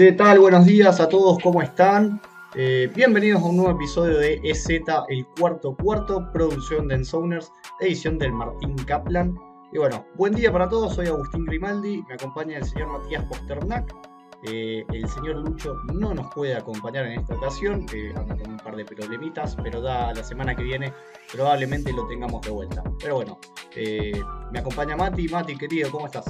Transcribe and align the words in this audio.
¿Qué 0.00 0.12
tal? 0.12 0.38
Buenos 0.38 0.64
días 0.64 0.98
a 0.98 1.10
todos, 1.10 1.38
¿cómo 1.42 1.60
están? 1.60 2.22
Eh, 2.54 2.90
bienvenidos 2.96 3.42
a 3.42 3.44
un 3.44 3.58
nuevo 3.58 3.72
episodio 3.72 4.16
de 4.16 4.40
EZ, 4.44 4.66
el 5.10 5.26
cuarto 5.38 5.76
cuarto, 5.76 6.26
producción 6.32 6.88
de 6.88 6.94
Ensoners, 6.94 7.52
edición 7.80 8.16
del 8.16 8.32
Martín 8.32 8.76
Kaplan. 8.86 9.36
Y 9.74 9.76
bueno, 9.76 10.06
buen 10.14 10.34
día 10.34 10.50
para 10.50 10.70
todos, 10.70 10.94
soy 10.94 11.08
Agustín 11.08 11.44
Grimaldi, 11.44 12.02
me 12.08 12.14
acompaña 12.14 12.56
el 12.56 12.64
señor 12.64 12.88
Matías 12.88 13.24
Posternak. 13.24 13.94
Eh, 14.44 14.86
el 14.90 15.06
señor 15.06 15.36
Lucho 15.36 15.74
no 15.92 16.14
nos 16.14 16.32
puede 16.32 16.56
acompañar 16.56 17.04
en 17.04 17.20
esta 17.20 17.34
ocasión, 17.34 17.84
que 17.84 18.14
anda 18.16 18.38
con 18.38 18.52
un 18.52 18.56
par 18.56 18.76
de 18.76 18.86
problemitas, 18.86 19.54
pero 19.62 19.82
da 19.82 20.14
la 20.14 20.24
semana 20.24 20.56
que 20.56 20.62
viene 20.62 20.94
probablemente 21.30 21.92
lo 21.92 22.06
tengamos 22.06 22.40
de 22.40 22.50
vuelta. 22.50 22.82
Pero 23.00 23.16
bueno, 23.16 23.38
eh, 23.76 24.18
me 24.50 24.60
acompaña 24.60 24.96
Mati. 24.96 25.28
Mati, 25.28 25.58
querido, 25.58 25.90
¿cómo 25.90 26.06
estás? 26.06 26.24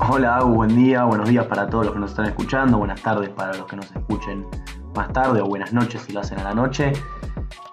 Hola, 0.00 0.40
buen 0.42 0.74
día, 0.74 1.04
buenos 1.04 1.28
días 1.28 1.46
para 1.46 1.68
todos 1.68 1.86
los 1.86 1.94
que 1.94 2.00
nos 2.00 2.10
están 2.10 2.26
escuchando, 2.26 2.78
buenas 2.78 3.00
tardes 3.00 3.28
para 3.28 3.56
los 3.56 3.66
que 3.66 3.76
nos 3.76 3.94
escuchen 3.94 4.44
más 4.96 5.12
tarde 5.12 5.40
o 5.40 5.46
buenas 5.46 5.72
noches 5.72 6.02
si 6.02 6.12
lo 6.12 6.18
hacen 6.18 6.40
a 6.40 6.44
la 6.44 6.52
noche. 6.52 6.92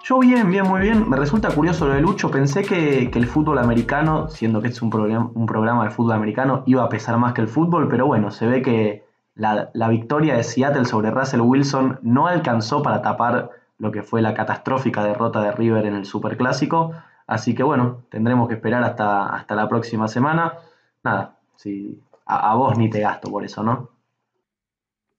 Yo 0.04 0.20
bien, 0.20 0.48
bien, 0.48 0.66
muy 0.68 0.82
bien. 0.82 1.10
Me 1.10 1.16
resulta 1.16 1.48
curioso 1.50 1.88
lo 1.88 1.94
de 1.94 2.00
Lucho. 2.00 2.30
Pensé 2.30 2.62
que, 2.62 3.10
el 3.12 3.26
fútbol 3.26 3.58
americano, 3.58 4.28
siendo 4.28 4.62
que 4.62 4.68
es 4.68 4.80
un, 4.82 5.30
un 5.34 5.46
programa 5.46 5.84
de 5.84 5.90
fútbol 5.90 6.12
americano, 6.12 6.62
iba 6.66 6.84
a 6.84 6.88
pesar 6.88 7.18
más 7.18 7.32
que 7.34 7.40
el 7.40 7.48
fútbol, 7.48 7.88
pero 7.88 8.06
bueno, 8.06 8.30
se 8.30 8.46
ve 8.46 8.62
que 8.62 9.04
la, 9.34 9.70
la 9.74 9.88
victoria 9.88 10.36
de 10.36 10.44
Seattle 10.44 10.84
sobre 10.84 11.10
Russell 11.10 11.40
Wilson 11.40 11.98
no 12.02 12.28
alcanzó 12.28 12.82
para 12.82 13.02
tapar 13.02 13.50
lo 13.78 13.90
que 13.90 14.04
fue 14.04 14.22
la 14.22 14.32
catastrófica 14.32 15.02
derrota 15.02 15.42
de 15.42 15.50
River 15.50 15.86
en 15.86 15.96
el 15.96 16.06
Superclásico. 16.06 16.92
Así 17.26 17.54
que 17.56 17.64
bueno, 17.64 18.02
tendremos 18.10 18.46
que 18.46 18.54
esperar 18.54 18.84
hasta, 18.84 19.26
hasta 19.26 19.56
la 19.56 19.68
próxima 19.68 20.06
semana. 20.06 20.54
Nada, 21.02 21.36
si, 21.56 22.00
a, 22.26 22.54
vos 22.56 22.78
ni 22.78 22.90
te 22.90 23.00
gasto 23.00 23.30
por 23.30 23.44
eso, 23.44 23.62
¿no? 23.62 23.90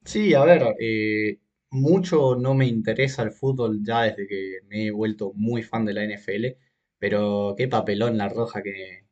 Sí, 0.05 0.33
a 0.33 0.43
ver, 0.43 0.75
eh, 0.79 1.39
mucho 1.69 2.35
no 2.35 2.53
me 2.53 2.65
interesa 2.67 3.23
el 3.23 3.31
fútbol 3.31 3.79
ya 3.83 4.03
desde 4.03 4.27
que 4.27 4.59
me 4.67 4.87
he 4.87 4.91
vuelto 4.91 5.33
muy 5.35 5.63
fan 5.63 5.85
de 5.85 5.93
la 5.93 6.03
NFL, 6.03 6.57
pero 6.99 7.55
qué 7.57 7.67
papelón 7.67 8.17
la 8.17 8.29
roja 8.29 8.61
que, 8.61 9.05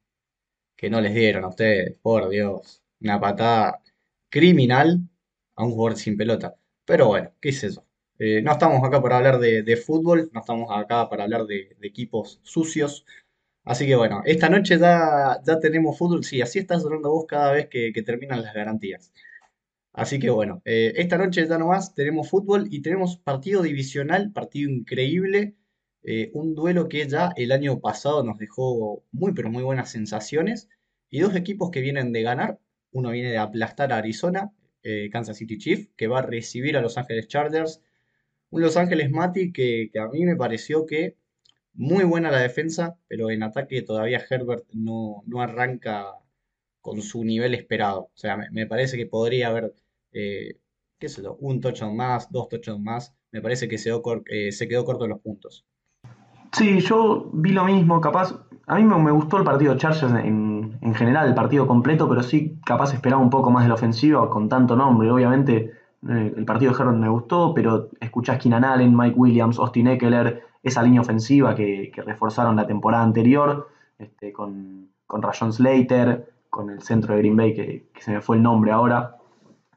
que 0.75 0.89
no 0.89 1.01
les 1.01 1.13
dieron 1.13 1.43
a 1.43 1.49
ustedes, 1.49 1.97
por 2.01 2.29
Dios. 2.29 2.83
Una 3.01 3.19
patada 3.19 3.81
criminal 4.29 5.01
a 5.55 5.63
un 5.63 5.71
jugador 5.71 5.97
sin 5.97 6.17
pelota. 6.17 6.55
Pero 6.85 7.07
bueno, 7.07 7.31
¿qué 7.39 7.49
es 7.49 7.63
eso? 7.63 7.85
Eh, 8.17 8.41
no 8.41 8.51
estamos 8.51 8.83
acá 8.83 9.01
para 9.01 9.17
hablar 9.17 9.39
de, 9.39 9.77
fútbol, 9.77 10.29
no 10.33 10.41
estamos 10.41 10.69
acá 10.71 11.09
para 11.09 11.23
hablar 11.23 11.45
de, 11.45 11.75
equipos 11.81 12.39
sucios. 12.43 13.05
Así 13.63 13.85
que 13.85 13.95
bueno, 13.95 14.21
esta 14.25 14.49
noche 14.49 14.79
ya, 14.79 15.39
ya 15.45 15.59
tenemos 15.59 15.97
fútbol. 15.97 16.23
Sí, 16.23 16.41
así 16.41 16.59
estás 16.59 16.81
sonando 16.81 17.11
vos 17.11 17.25
cada 17.27 17.51
vez 17.53 17.67
que, 17.69 17.91
terminan 18.03 18.41
las 18.41 18.53
garantías. 18.53 19.11
Así 19.93 20.19
que 20.19 20.29
bueno, 20.29 20.61
eh, 20.65 20.93
esta 20.97 21.17
noche 21.17 21.47
ya 21.47 21.57
nomás 21.57 21.93
tenemos 21.95 22.29
fútbol 22.29 22.67
y 22.71 22.81
tenemos 22.81 23.17
partido 23.17 23.61
divisional, 23.61 24.31
partido 24.31 24.69
increíble. 24.71 25.55
Eh, 26.03 26.31
un 26.33 26.55
duelo 26.55 26.89
que 26.89 27.07
ya 27.07 27.31
el 27.35 27.51
año 27.51 27.79
pasado 27.79 28.23
nos 28.23 28.37
dejó 28.39 29.03
muy 29.11 29.33
pero 29.33 29.49
muy 29.49 29.63
buenas 29.63 29.91
sensaciones. 29.91 30.69
Y 31.09 31.19
dos 31.19 31.35
equipos 31.35 31.71
que 31.71 31.81
vienen 31.81 32.13
de 32.13 32.23
ganar. 32.23 32.59
Uno 32.91 33.11
viene 33.11 33.31
de 33.31 33.37
aplastar 33.37 33.93
a 33.93 33.97
Arizona, 33.97 34.51
Kansas 35.11 35.37
City 35.37 35.57
Chief, 35.57 35.89
que 35.95 36.07
va 36.07 36.19
a 36.19 36.21
recibir 36.23 36.75
a 36.75 36.81
Los 36.81 36.97
Ángeles 36.97 37.27
Chargers 37.27 37.81
un 38.51 38.61
Los 38.61 38.77
Ángeles 38.77 39.09
Mati 39.09 39.51
que, 39.51 39.89
a 39.99 40.07
mí 40.09 40.25
me 40.25 40.35
pareció 40.35 40.85
que 40.85 41.15
muy 41.73 42.03
buena 42.03 42.31
la 42.31 42.39
defensa, 42.39 42.97
pero 43.07 43.29
en 43.29 43.43
ataque 43.43 43.81
todavía 43.81 44.21
Herbert 44.29 44.65
no, 44.73 45.23
no 45.25 45.41
arranca 45.41 46.05
con 46.81 47.01
su 47.01 47.23
nivel 47.23 47.53
esperado. 47.53 48.01
O 48.01 48.17
sea, 48.17 48.37
me, 48.51 48.65
parece 48.65 48.97
que 48.97 49.05
podría 49.05 49.47
haber, 49.47 49.73
eh, 50.11 50.57
qué 50.99 51.09
sé 51.09 51.23
yo, 51.23 51.35
un 51.39 51.61
touchdown 51.61 51.95
más, 51.95 52.31
dos 52.31 52.49
touchdowns 52.49 52.83
más. 52.83 53.15
Me 53.31 53.41
parece 53.41 53.67
que 53.67 53.77
se, 53.77 53.91
eh, 54.25 54.51
se 54.51 54.67
quedó 54.67 54.83
corto 54.83 55.05
en 55.05 55.11
los 55.11 55.21
puntos. 55.21 55.65
Sí, 56.51 56.81
yo 56.81 57.29
vi 57.33 57.51
lo 57.51 57.63
mismo, 57.63 58.01
capaz. 58.01 58.35
A 58.67 58.75
mí 58.75 58.83
me, 58.83 59.11
gustó 59.11 59.37
el 59.37 59.43
partido 59.43 59.73
de 59.73 59.79
Chargers 59.79 60.13
en, 60.13 60.77
en, 60.81 60.95
general, 60.95 61.27
el 61.27 61.33
partido 61.33 61.67
completo, 61.67 62.07
pero 62.07 62.23
sí 62.23 62.59
capaz 62.65 62.93
esperaba 62.93 63.21
un 63.21 63.29
poco 63.29 63.51
más 63.51 63.63
de 63.63 63.69
la 63.69 63.75
ofensiva 63.75 64.29
con 64.29 64.49
tanto 64.49 64.75
nombre. 64.75 65.09
Obviamente 65.09 65.71
eh, 66.09 66.33
el 66.35 66.45
partido 66.45 66.71
de 66.71 66.79
Herbert 66.79 66.97
me 66.97 67.09
gustó, 67.09 67.53
pero 67.53 67.89
escuchás 67.99 68.39
Keenan 68.39 68.63
Allen, 68.63 68.95
Mike 68.95 69.15
Williams, 69.17 69.59
Austin 69.59 69.87
Eckler, 69.87 70.43
esa 70.63 70.83
línea 70.83 71.01
ofensiva 71.01 71.55
que, 71.55 71.91
reforzaron 72.05 72.55
la 72.55 72.67
temporada 72.67 73.03
anterior, 73.03 73.69
este, 73.97 74.31
con, 74.31 74.89
con 75.07 75.21
Slater, 75.51 76.33
con 76.49 76.69
el 76.69 76.81
centro 76.81 77.13
de 77.13 77.19
Green 77.19 77.35
Bay, 77.35 77.53
que, 77.53 77.89
se 77.99 78.11
me 78.11 78.21
fue 78.21 78.37
el 78.37 78.43
nombre 78.43 78.71
ahora. 78.71 79.17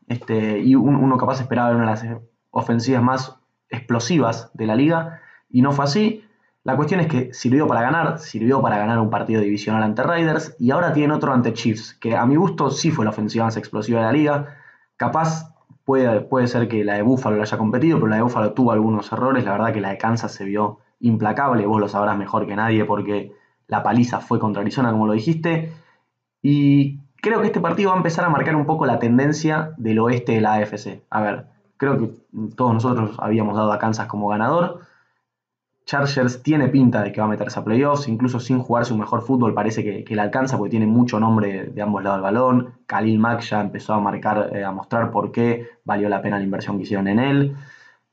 Este, 0.07 0.59
y 0.59 0.75
uno 0.75 1.17
capaz 1.17 1.41
esperaba 1.41 1.71
una 1.71 1.81
de 1.81 1.87
las 1.87 2.21
ofensivas 2.51 3.03
más 3.03 3.39
explosivas 3.71 4.51
de 4.55 4.67
la 4.67 4.77
liga, 4.77 5.21
y 5.49 5.63
no 5.63 5.73
fue 5.73 5.85
así. 5.85 6.25
La 6.63 6.77
cuestión 6.77 7.01
es 7.01 7.09
que 7.09 7.33
sirvió 7.35 7.67
para 7.67 7.83
ganar, 7.83 8.19
sirvió 8.19 8.63
para 8.63 8.79
ganar 8.79 8.99
un 8.99 9.11
partido 9.11 9.41
divisional 9.43 9.83
ante 9.83 10.03
Raiders, 10.03 10.57
y 10.59 10.71
ahora 10.71 10.93
tiene 10.93 11.15
otro 11.15 11.33
ante 11.33 11.53
Chiefs, 11.53 11.95
que 11.95 12.17
a 12.17 12.25
mi 12.27 12.37
gusto 12.37 12.71
sí 12.71 12.91
fue 12.91 13.05
la 13.05 13.11
ofensiva 13.11 13.45
más 13.45 13.57
explosiva 13.57 14.01
de 14.01 14.07
la 14.07 14.13
liga. 14.13 14.57
Capaz 14.97 15.54
Puede, 15.85 16.49
ser 16.49 16.67
que 16.69 16.83
la 16.83 16.95
de 16.95 17.03
Buffalo 17.03 17.37
lo 17.37 17.43
haya 17.43 17.59
competido, 17.59 17.99
pero 17.99 18.09
la 18.09 18.17
de 18.17 18.23
Buffalo 18.23 18.53
tuvo 18.53 18.73
algunos 18.73 19.13
errores. 19.13 19.45
La 19.45 19.53
verdad 19.53 19.73
que 19.73 19.81
la 19.81 19.91
de 19.91 19.99
Kansas 19.99 20.33
se 20.33 20.45
vio 20.45 20.79
implacable. 21.01 21.67
Vos 21.67 21.81
lo 21.81 21.89
sabrás 21.89 22.17
mejor 22.17 22.47
que 22.47 22.57
nadie 22.57 22.85
porque 22.85 23.33
la 23.67 23.83
paliza 23.83 24.21
fue 24.21 24.39
contra 24.39 24.63
Arizona, 24.63 24.93
como 24.93 25.07
lo 25.07 25.13
dijiste. 25.13 25.73
Y 26.41 27.01
creo 27.21 27.41
que 27.41 27.49
este 27.49 27.61
partido 27.61 27.91
va 27.91 27.97
a 27.97 27.99
empezar 27.99 28.25
a 28.25 28.31
marcar 28.31 28.57
un 28.57 28.65
poco 28.65 28.87
la 28.87 28.99
tendencia 28.99 29.73
del 29.77 29.99
oeste 29.99 30.33
de 30.33 30.41
la 30.41 30.55
AFC. 30.55 31.03
A 31.11 31.21
ver, 31.21 31.47
creo 31.77 31.99
que 31.99 32.11
todos 32.57 32.73
nosotros 32.73 33.17
habíamos 33.19 33.57
dado 33.57 33.73
a 33.73 33.79
Kansas 33.79 34.07
como 34.07 34.29
ganador. 34.29 34.81
Chargers 35.87 36.43
tiene 36.43 36.69
pinta 36.69 37.03
de 37.03 37.13
que 37.13 37.21
va 37.21 37.27
a 37.27 37.31
meterse 37.31 37.59
a 37.61 37.65
playoffs, 37.65 38.09
incluso 38.09 38.41
sin 38.41 38.59
jugar 38.59 38.87
su 38.87 38.97
mejor 38.97 39.21
fútbol 39.21 39.53
parece 39.53 39.85
que, 39.85 40.03
que 40.03 40.15
le 40.15 40.23
alcanza 40.23 40.57
porque 40.57 40.71
tiene 40.71 40.87
mucho 40.87 41.21
nombre 41.21 41.67
de 41.67 41.83
ambos 41.83 42.03
lados 42.03 42.19
del 42.19 42.23
balón. 42.23 42.75
Khalil 42.87 43.19
Mack 43.19 43.43
ya 43.43 43.61
empezó 43.61 43.93
a 43.93 44.01
marcar, 44.01 44.51
eh, 44.55 44.65
a 44.65 44.73
mostrar 44.73 45.11
por 45.11 45.31
qué 45.31 45.67
valió 45.85 46.09
la 46.09 46.23
pena 46.23 46.39
la 46.39 46.45
inversión 46.45 46.79
que 46.79 46.85
hicieron 46.85 47.07
en 47.09 47.19
él. 47.19 47.57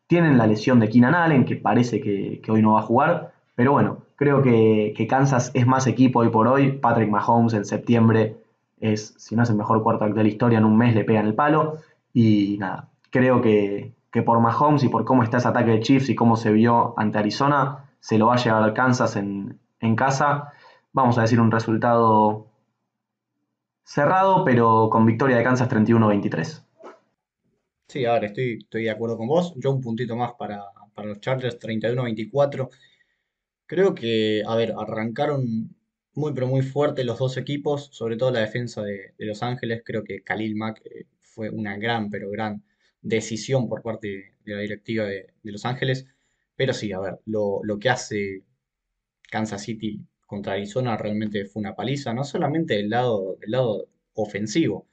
Tienen 0.08 0.38
la 0.38 0.48
lesión 0.48 0.82
de 0.82 0.90
Keenan 0.90 1.16
Allen, 1.16 1.46
que 1.46 1.56
parece 1.56 2.02
que, 2.02 2.42
hoy 2.50 2.62
no 2.62 2.74
va 2.74 2.82
a 2.82 2.84
jugar, 2.84 3.32
pero 3.56 3.72
bueno, 3.72 4.00
creo 4.18 4.42
que, 4.42 5.08
Kansas 5.10 5.52
es 5.54 5.66
más 5.66 5.88
equipo 5.88 6.20
hoy 6.20 6.30
por 6.30 6.48
hoy. 6.48 6.74
Patrick 6.74 7.10
Mahomes 7.10 7.54
en 7.54 7.64
septiembre 7.64 8.36
es, 8.82 9.14
si 9.18 9.36
no 9.38 9.44
es 9.44 9.50
el 9.50 9.56
mejor 9.56 9.82
cuarto 9.82 10.06
de 10.10 10.24
la 10.24 10.30
historia, 10.30 10.58
en 10.58 10.66
un 10.66 10.78
mes 10.78 10.94
le 10.94 11.06
pegan 11.06 11.26
el 11.26 11.36
palo. 11.36 11.78
Y 12.14 12.58
nada, 12.60 12.90
creo 13.12 13.42
que, 13.42 13.94
que 14.12 14.22
por 14.22 14.40
Mahomes 14.42 14.84
y 14.84 14.90
por 14.90 15.06
cómo 15.06 15.24
está 15.24 15.38
ese 15.38 15.48
ataque 15.48 15.72
de 15.72 15.80
Chiefs 15.80 16.10
y 16.10 16.16
cómo 16.16 16.36
se 16.36 16.52
vio 16.52 16.94
ante 16.98 17.18
Arizona, 17.18 17.92
se 18.00 18.18
lo 18.18 18.28
va 18.28 18.36
a 18.36 18.38
llevar 18.38 18.64
al 18.64 18.74
Kansas 18.74 19.16
en, 19.16 19.60
casa. 19.96 20.54
Vamos 20.92 21.18
a 21.18 21.22
decir 21.22 21.40
un 21.40 21.52
resultado 21.52 22.48
cerrado, 23.84 24.44
pero 24.44 24.90
con 24.92 25.06
victoria 25.06 25.38
de 25.38 25.44
Kansas 25.44 25.70
31-23. 25.70 26.64
Sí, 27.88 28.06
a 28.06 28.14
ver, 28.14 28.26
estoy, 28.26 28.60
estoy 28.62 28.84
de 28.84 28.92
acuerdo 28.92 29.18
con 29.18 29.28
vos. 29.28 29.54
Yo 29.58 29.72
un 29.72 29.82
puntito 29.82 30.16
más 30.16 30.34
para, 30.34 30.62
los 31.04 31.20
Chargers, 31.20 31.60
31-24. 31.60 32.70
Creo 33.66 33.96
que, 33.96 34.44
a 34.46 34.56
ver, 34.56 34.74
arrancaron 34.78 35.76
muy, 36.14 36.34
pero 36.34 36.48
muy 36.48 36.62
fuerte 36.62 37.04
los 37.04 37.18
dos 37.18 37.38
equipos, 37.38 37.90
sobre 37.92 38.18
todo 38.18 38.32
la 38.32 38.40
defensa 38.40 38.82
de, 38.84 39.14
Los 39.18 39.42
Ángeles. 39.42 39.82
Creo 39.86 40.04
que 40.04 40.22
Khalil 40.22 40.56
Mack 40.56 40.82
eh, 40.86 41.06
fue 41.22 41.50
una 41.50 41.78
gran, 41.78 42.10
pero 42.10 42.30
gran 42.30 42.64
decisión 43.02 43.68
por 43.68 43.82
parte 43.82 44.36
de 44.46 44.56
la 44.56 44.62
directiva 44.62 45.06
de, 45.06 45.34
Los 45.44 45.66
Ángeles. 45.66 46.08
Pero 46.56 46.74
sí, 46.74 46.92
a 46.92 47.00
ver, 47.00 47.20
lo, 47.26 47.62
que 47.80 47.90
hace 47.90 48.44
Kansas 49.30 49.64
City 49.64 50.02
contra 50.28 50.54
Arizona 50.54 50.98
realmente 50.98 51.46
fue 51.46 51.62
una 51.62 51.76
paliza, 51.76 52.14
no 52.14 52.24
solamente 52.24 52.76
del 52.76 52.90
lado, 52.90 53.38
del 53.42 53.52
lado 53.52 53.88
ofensivo. 54.14 54.88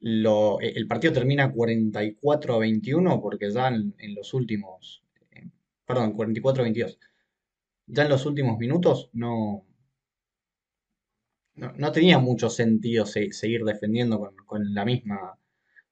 el 0.00 0.86
partido 0.88 1.12
termina 1.12 1.52
44 1.52 2.54
a 2.54 2.58
21 2.58 3.20
porque 3.20 3.50
ya 3.50 3.68
en, 3.68 4.14
los 4.14 4.34
últimos, 4.34 5.02
eh, 5.30 5.48
perdón, 5.86 6.12
44 6.12 6.62
a 6.62 6.64
22. 6.64 6.98
Ya 7.86 8.02
en 8.04 8.08
los 8.08 8.26
últimos 8.26 8.58
minutos 8.58 9.10
no, 9.12 9.66
no, 11.56 11.92
tenía 11.92 12.18
mucho 12.18 12.50
sentido 12.50 13.06
seguir 13.06 13.64
defendiendo 13.64 14.32
con, 14.46 14.74
la 14.74 14.84
misma 14.84 15.38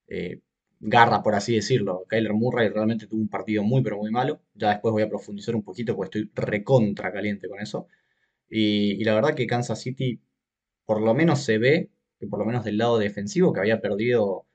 eh, 0.08 0.40
garra, 0.82 1.22
por 1.22 1.34
así 1.34 1.54
decirlo. 1.54 2.04
Kyler 2.08 2.34
Murray 2.34 2.68
realmente 2.68 3.06
tuvo 3.06 3.20
un 3.20 3.28
partido 3.28 3.62
muy, 3.62 3.82
pero 3.82 3.98
muy 3.98 4.10
malo. 4.10 4.42
Ya 4.54 4.70
después 4.70 4.92
voy 4.92 5.02
a 5.02 5.08
profundizar 5.08 5.54
un 5.54 5.62
poquito 5.62 5.96
porque 5.96 6.20
estoy 6.20 6.32
recontra 6.34 7.12
caliente 7.12 7.48
con 7.48 7.60
eso. 7.60 7.88
Y, 8.50 9.04
la 9.04 9.14
verdad 9.14 9.34
que 9.34 9.46
Kansas 9.46 9.80
City, 9.80 10.20
por 10.86 11.00
lo 11.02 11.14
menos 11.14 11.42
se 11.44 11.58
ve, 11.58 11.90
que 12.18 12.26
por 12.26 12.38
lo 12.40 12.46
menos 12.46 12.64
del 12.64 12.78
lado 12.78 12.98
defensivo, 12.98 13.52
que 13.52 13.60
había 13.60 13.80
perdido 13.80 14.46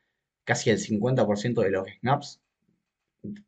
casi 0.46 0.70
el 0.70 0.80
50% 0.80 1.62
de 1.64 1.72
los 1.72 1.88
snaps 2.02 2.42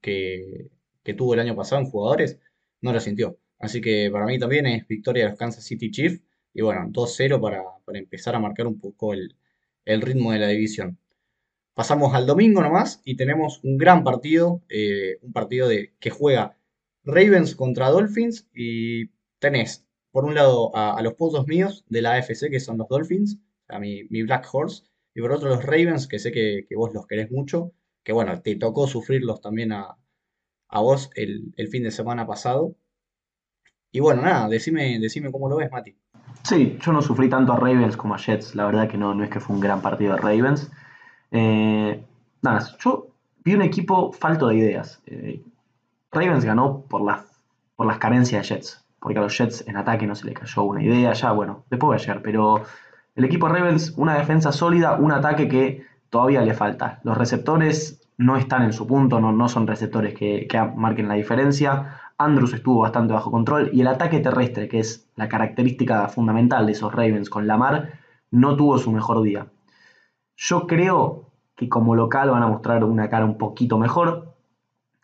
que, 0.01 0.69
tuvo 1.17 1.33
el 1.33 1.39
año 1.39 1.55
pasado 1.55 1.81
en 1.81 1.89
jugadores, 1.89 2.39
no 2.81 2.93
lo 2.93 2.99
sintió. 2.99 3.39
Así 3.59 3.81
que 3.81 4.09
para 4.11 4.25
mí 4.25 4.39
también 4.39 4.65
es 4.67 4.87
victoria 4.87 5.23
de 5.25 5.29
los 5.31 5.39
Kansas 5.39 5.63
City 5.65 5.91
Chiefs. 5.91 6.21
Y 6.53 6.61
bueno, 6.61 6.87
2-0 6.89 7.41
para, 7.41 7.63
empezar 7.99 8.35
a 8.35 8.39
marcar 8.39 8.67
un 8.67 8.79
poco 8.79 9.13
el, 9.13 9.35
el 9.85 10.01
ritmo 10.01 10.31
de 10.31 10.39
la 10.39 10.47
división. 10.47 10.99
Pasamos 11.73 12.13
al 12.13 12.25
domingo 12.25 12.61
nomás 12.61 13.01
y 13.05 13.15
tenemos 13.15 13.61
un 13.63 13.77
gran 13.77 14.03
partido, 14.03 14.61
eh, 14.69 15.17
un 15.21 15.31
partido 15.31 15.67
de, 15.67 15.93
que 15.99 16.09
juega 16.09 16.57
Ravens 17.03 17.55
contra 17.55 17.89
Dolphins 17.89 18.49
y 18.53 19.07
tenés 19.39 19.85
por 20.11 20.25
un 20.25 20.35
lado 20.35 20.75
a, 20.75 21.01
los 21.01 21.13
pozos 21.13 21.47
míos 21.47 21.85
de 21.87 22.01
la 22.01 22.13
AFC 22.13 22.49
que 22.49 22.59
son 22.59 22.77
los 22.77 22.87
Dolphins, 22.87 23.39
a 23.67 23.79
mi, 23.79 24.03
mi 24.09 24.23
Black 24.23 24.47
Horse, 24.51 24.83
y 25.13 25.21
por 25.21 25.31
otro 25.31 25.49
los 25.49 25.63
Ravens 25.63 26.07
que 26.07 26.19
sé 26.19 26.31
que, 26.31 26.65
vos 26.75 26.93
los 26.93 27.05
querés 27.07 27.31
mucho, 27.31 27.73
que 28.03 28.11
bueno, 28.11 28.41
te 28.41 28.55
tocó 28.55 28.87
sufrirlos 28.87 29.41
también 29.41 29.71
a, 29.71 29.95
vos 30.71 31.09
el, 31.15 31.53
el, 31.57 31.67
fin 31.67 31.83
de 31.83 31.91
semana 31.91 32.25
pasado. 32.25 32.75
Y 33.91 33.99
bueno, 33.99 34.21
nada, 34.21 34.47
decime, 34.49 34.99
decime 34.99 35.31
cómo 35.31 35.49
lo 35.49 35.57
ves, 35.57 35.71
Mati. 35.71 35.95
Sí, 36.43 36.77
yo 36.81 36.91
no 36.91 37.01
sufrí 37.01 37.29
tanto 37.29 37.53
a 37.53 37.57
Ravens 37.57 37.97
como 37.97 38.15
a 38.15 38.17
Jets, 38.17 38.55
la 38.55 38.65
verdad 38.65 38.89
que 38.89 38.97
no, 38.97 39.13
no 39.13 39.23
es 39.23 39.29
que 39.29 39.39
fue 39.39 39.55
un 39.55 39.61
gran 39.61 39.81
partido 39.81 40.13
de 40.13 40.21
Ravens. 40.21 40.71
Eh, 41.31 42.03
nada, 42.41 42.65
yo 42.79 43.07
vi 43.43 43.55
un 43.55 43.61
equipo 43.61 44.11
falto 44.11 44.47
de 44.47 44.55
ideas. 44.55 45.01
Eh, 45.05 45.43
Ravens 46.11 46.45
ganó 46.45 46.81
por 46.81 47.01
las, 47.01 47.21
por 47.75 47.87
las 47.87 47.97
carencias 47.97 48.47
de 48.47 48.55
Jets, 48.55 48.85
porque 48.99 49.19
a 49.19 49.21
los 49.21 49.37
Jets 49.37 49.67
en 49.67 49.77
ataque 49.77 50.07
no 50.07 50.15
se 50.15 50.25
le 50.25 50.33
cayó 50.33 50.63
una 50.63 50.83
idea, 50.83 51.13
ya 51.13 51.31
bueno, 51.31 51.63
después 51.69 51.87
voy 51.87 51.95
a 51.95 51.99
llegar, 51.99 52.21
pero 52.21 52.63
el 53.15 53.25
equipo 53.25 53.47
Ravens, 53.47 53.93
una 53.97 54.15
defensa 54.15 54.51
sólida, 54.51 54.95
un 54.95 55.11
ataque 55.11 55.47
que 55.47 55.85
todavía 56.09 56.41
le 56.41 56.53
falta. 56.53 56.99
Los 57.03 57.17
receptores 57.17 58.01
no 58.17 58.37
están 58.37 58.63
en 58.63 58.73
su 58.73 58.87
punto, 58.87 59.19
no, 59.19 59.31
no 59.31 59.47
son 59.47 59.67
receptores 59.67 60.13
que, 60.13 60.47
que 60.47 60.61
marquen 60.75 61.07
la 61.07 61.13
diferencia. 61.13 61.99
Andrews 62.17 62.53
estuvo 62.53 62.81
bastante 62.81 63.13
bajo 63.13 63.31
control 63.31 63.69
y 63.71 63.81
el 63.81 63.87
ataque 63.87 64.19
terrestre, 64.19 64.67
que 64.67 64.79
es 64.79 65.07
la 65.15 65.29
característica 65.29 66.07
fundamental 66.09 66.65
de 66.65 66.73
esos 66.73 66.93
Ravens 66.93 67.29
con 67.29 67.47
Lamar, 67.47 67.93
no 68.31 68.55
tuvo 68.57 68.77
su 68.77 68.91
mejor 68.91 69.21
día. 69.21 69.47
Yo 70.41 70.67
creo 70.67 71.25
que 71.57 71.67
como 71.67 71.95
local 71.95 72.31
van 72.31 72.43
a 72.43 72.47
mostrar 72.47 72.85
una 72.85 73.09
cara 73.09 73.25
un 73.25 73.37
poquito 73.37 73.77
mejor. 73.77 74.35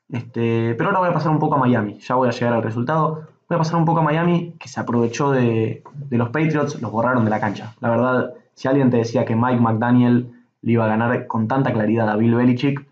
Este, 0.08 0.74
pero 0.76 0.90
ahora 0.90 1.00
voy 1.00 1.10
a 1.10 1.14
pasar 1.14 1.32
un 1.32 1.40
poco 1.40 1.56
a 1.56 1.58
Miami. 1.58 2.00
Ya 2.00 2.16
voy 2.16 2.30
a 2.30 2.32
llegar 2.32 2.54
al 2.54 2.64
resultado. 2.64 3.28
Voy 3.50 3.56
a 3.56 3.58
pasar 3.58 3.76
un 3.76 3.84
poco 3.84 4.00
a 4.00 4.04
Miami, 4.04 4.56
que 4.58 4.70
se 4.70 4.80
aprovechó 4.80 5.32
de, 5.32 5.84
los 6.10 6.30
Patriots, 6.30 6.82
los 6.82 6.90
borraron 6.90 7.26
de 7.26 7.32
la 7.32 7.42
cancha. 7.42 7.76
La 7.82 7.90
verdad, 7.90 8.34
si 8.54 8.70
alguien 8.70 8.90
te 8.90 8.98
decía 8.98 9.26
que 9.26 9.36
Mike 9.36 9.60
McDaniel 9.60 10.32
le 10.62 10.72
iba 10.72 10.86
a 10.86 10.88
ganar 10.88 11.28
con 11.28 11.50
tanta 11.50 11.74
claridad 11.74 12.10
a 12.10 12.16
Bill 12.16 12.36
Belichick, 12.36 12.88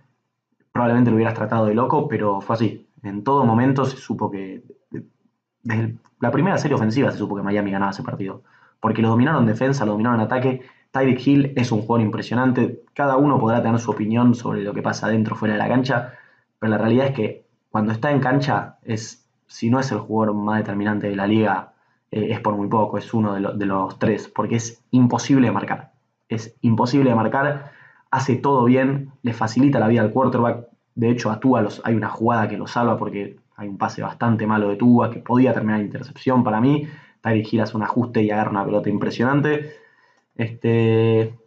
probablemente 0.74 1.12
lo 1.12 1.16
hubieras 1.16 1.36
tratado 1.36 1.66
de 1.66 1.75
loco, 1.75 2.10
pero 2.10 2.42
fue 2.42 2.56
así. 2.56 2.88
En 3.04 3.24
todo 3.24 3.45
momento 3.45 3.86
se 3.86 3.95
supo 3.95 4.30
que, 4.30 4.63
desde 5.62 5.95
la 6.19 6.30
primera 6.30 6.57
serie 6.57 6.75
ofensiva 6.75 7.10
se 7.10 7.18
supo 7.18 7.38
que 7.38 7.42
Miami 7.42 7.72
ganaba 7.72 7.92
ese 7.92 8.04
partido. 8.04 8.44
Porque 8.81 9.01
lo 9.01 9.07
dominaron 9.07 9.44
en 9.44 9.48
defensa, 9.48 9.86
lo 9.86 9.94
dominaron 9.94 10.19
ataque 10.19 10.62
Tyreek 10.94 11.28
Hill 11.28 11.54
es 11.56 11.72
un 11.72 11.81
jugador 11.81 12.06
impresionante. 12.06 12.84
Cada 12.94 13.18
uno 13.18 13.40
podrá 13.40 13.63
tener 13.63 13.80
su 13.80 13.90
opinión 13.90 14.36
sobre 14.36 14.62
lo 14.62 14.75
que 14.75 14.84
pasa 14.84 15.07
dentro 15.07 15.34
o 15.34 15.38
fuera 15.38 15.56
de 15.56 15.60
la 15.60 15.68
cancha, 15.68 16.13
pero 16.60 16.69
la 16.69 16.78
realidad 16.78 17.07
es 17.07 17.16
que 17.16 17.45
cuando 17.72 17.92
está 17.92 18.12
en 18.12 18.19
cancha, 18.19 18.78
es, 18.84 19.28
si 19.48 19.72
no 19.72 19.80
es 19.80 19.92
el 19.92 19.98
jugador 19.98 20.36
más 20.36 20.60
determinante 20.60 21.10
de 21.10 21.16
la 21.16 21.25
liga, 21.25 21.74
eh, 22.12 22.28
es 22.30 22.40
por 22.42 22.56
muy 22.56 22.68
poco, 22.68 23.00
es 23.00 23.12
uno 23.12 23.34
de, 23.34 23.66
los 23.66 23.98
tres, 23.98 24.28
porque 24.28 24.57
es 24.57 24.84
imposible 24.92 25.48
de 25.48 25.51
marcar. 25.51 25.94
Es 26.30 26.56
imposible 26.62 27.10
de 27.10 27.16
marcar, 27.16 27.72
hace 28.12 28.36
todo 28.36 28.63
bien, 28.66 29.13
le 29.24 29.34
facilita 29.34 29.80
la 29.80 29.88
vida 29.88 30.01
al 30.01 30.12
quarterback. 30.12 30.68
De 30.94 31.10
hecho, 31.10 31.31
a 31.31 31.40
Tua 31.40 31.68
hay 31.84 31.95
una 31.95 32.10
jugada 32.10 32.48
que 32.48 32.56
lo 32.56 32.68
salva 32.68 32.98
porque 33.00 33.38
hay 33.56 33.68
un 33.68 33.80
pase 33.80 34.04
bastante 34.04 34.45
malo 34.45 34.69
de 34.69 34.75
Tua 34.75 35.10
que 35.10 35.22
podía 35.22 35.56
terminar 35.56 35.80
en 35.80 35.88
intercepción 35.88 36.44
para 36.44 36.62
mí. 36.62 36.88
Tyreek 37.22 37.51
Hill 37.51 37.62
hace 37.62 37.78
un 37.78 37.81
ajuste 37.81 38.22
y 38.22 38.30
agarra 38.30 38.51
una 38.51 38.63
pelota 38.63 38.90
impresionante. 38.90 39.82
Este, 40.35 41.38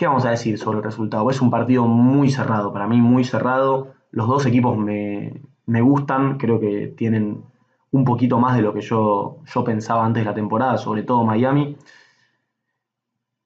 ¿Qué 0.00 0.06
vamos 0.06 0.24
a 0.24 0.30
decir 0.30 0.58
sobre 0.58 0.78
el 0.78 0.84
resultado? 0.84 1.28
Es 1.30 1.42
un 1.42 1.50
partido 1.50 1.86
muy 1.86 2.30
cerrado, 2.30 2.72
para 2.72 2.86
mí 2.86 2.96
muy 3.02 3.22
cerrado. 3.22 3.92
Los 4.10 4.28
dos 4.28 4.46
equipos 4.46 4.78
me, 4.78 5.42
gustan, 5.66 6.38
creo 6.38 6.58
que 6.58 6.86
tienen 6.96 7.44
un 7.90 8.04
poquito 8.06 8.38
más 8.38 8.56
de 8.56 8.62
lo 8.62 8.72
que 8.72 8.80
yo, 8.80 9.42
yo 9.44 9.62
pensaba 9.62 10.06
antes 10.06 10.22
de 10.22 10.24
la 10.24 10.34
temporada, 10.34 10.78
sobre 10.78 11.02
todo 11.02 11.24
Miami. 11.24 11.76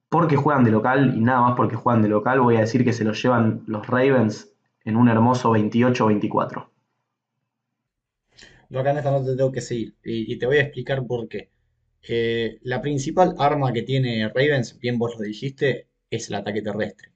Porque 0.09 0.37
juegan 0.37 0.63
de 0.63 0.71
local 0.71 1.15
y 1.17 1.21
nada 1.21 1.41
más 1.41 1.57
porque 1.57 1.75
juegan 1.75 2.03
de 2.03 2.09
local, 2.09 2.41
voy 2.41 2.57
a 2.57 2.61
decir 2.61 2.85
que 2.85 2.93
se 2.93 3.03
lo 3.03 3.15
llevan 3.15 3.65
los 3.67 3.85
Ravens 3.89 4.55
en 4.85 4.97
un 4.97 5.09
hermoso 5.09 5.51
28-24. 5.53 6.69
Yo 8.69 8.79
acá 8.79 8.93
en 8.93 8.99
esta 8.99 9.11
no 9.11 9.25
te 9.25 9.35
tengo 9.35 9.51
que 9.51 9.61
seguir 9.61 9.97
y 10.05 10.39
te 10.39 10.47
voy 10.47 10.59
a 10.59 10.63
explicar 10.63 11.05
por 11.05 11.27
qué 11.27 11.51
la 12.63 12.83
principal 12.83 13.35
arma 13.39 13.73
que 13.73 13.83
tiene 13.83 14.29
Ravens, 14.29 14.79
bien 14.79 14.99
vos 14.99 15.15
lo 15.17 15.23
dijiste, 15.23 15.89
es 16.11 16.29
el 16.29 16.35
ataque 16.37 16.63
terrestre. 16.63 17.13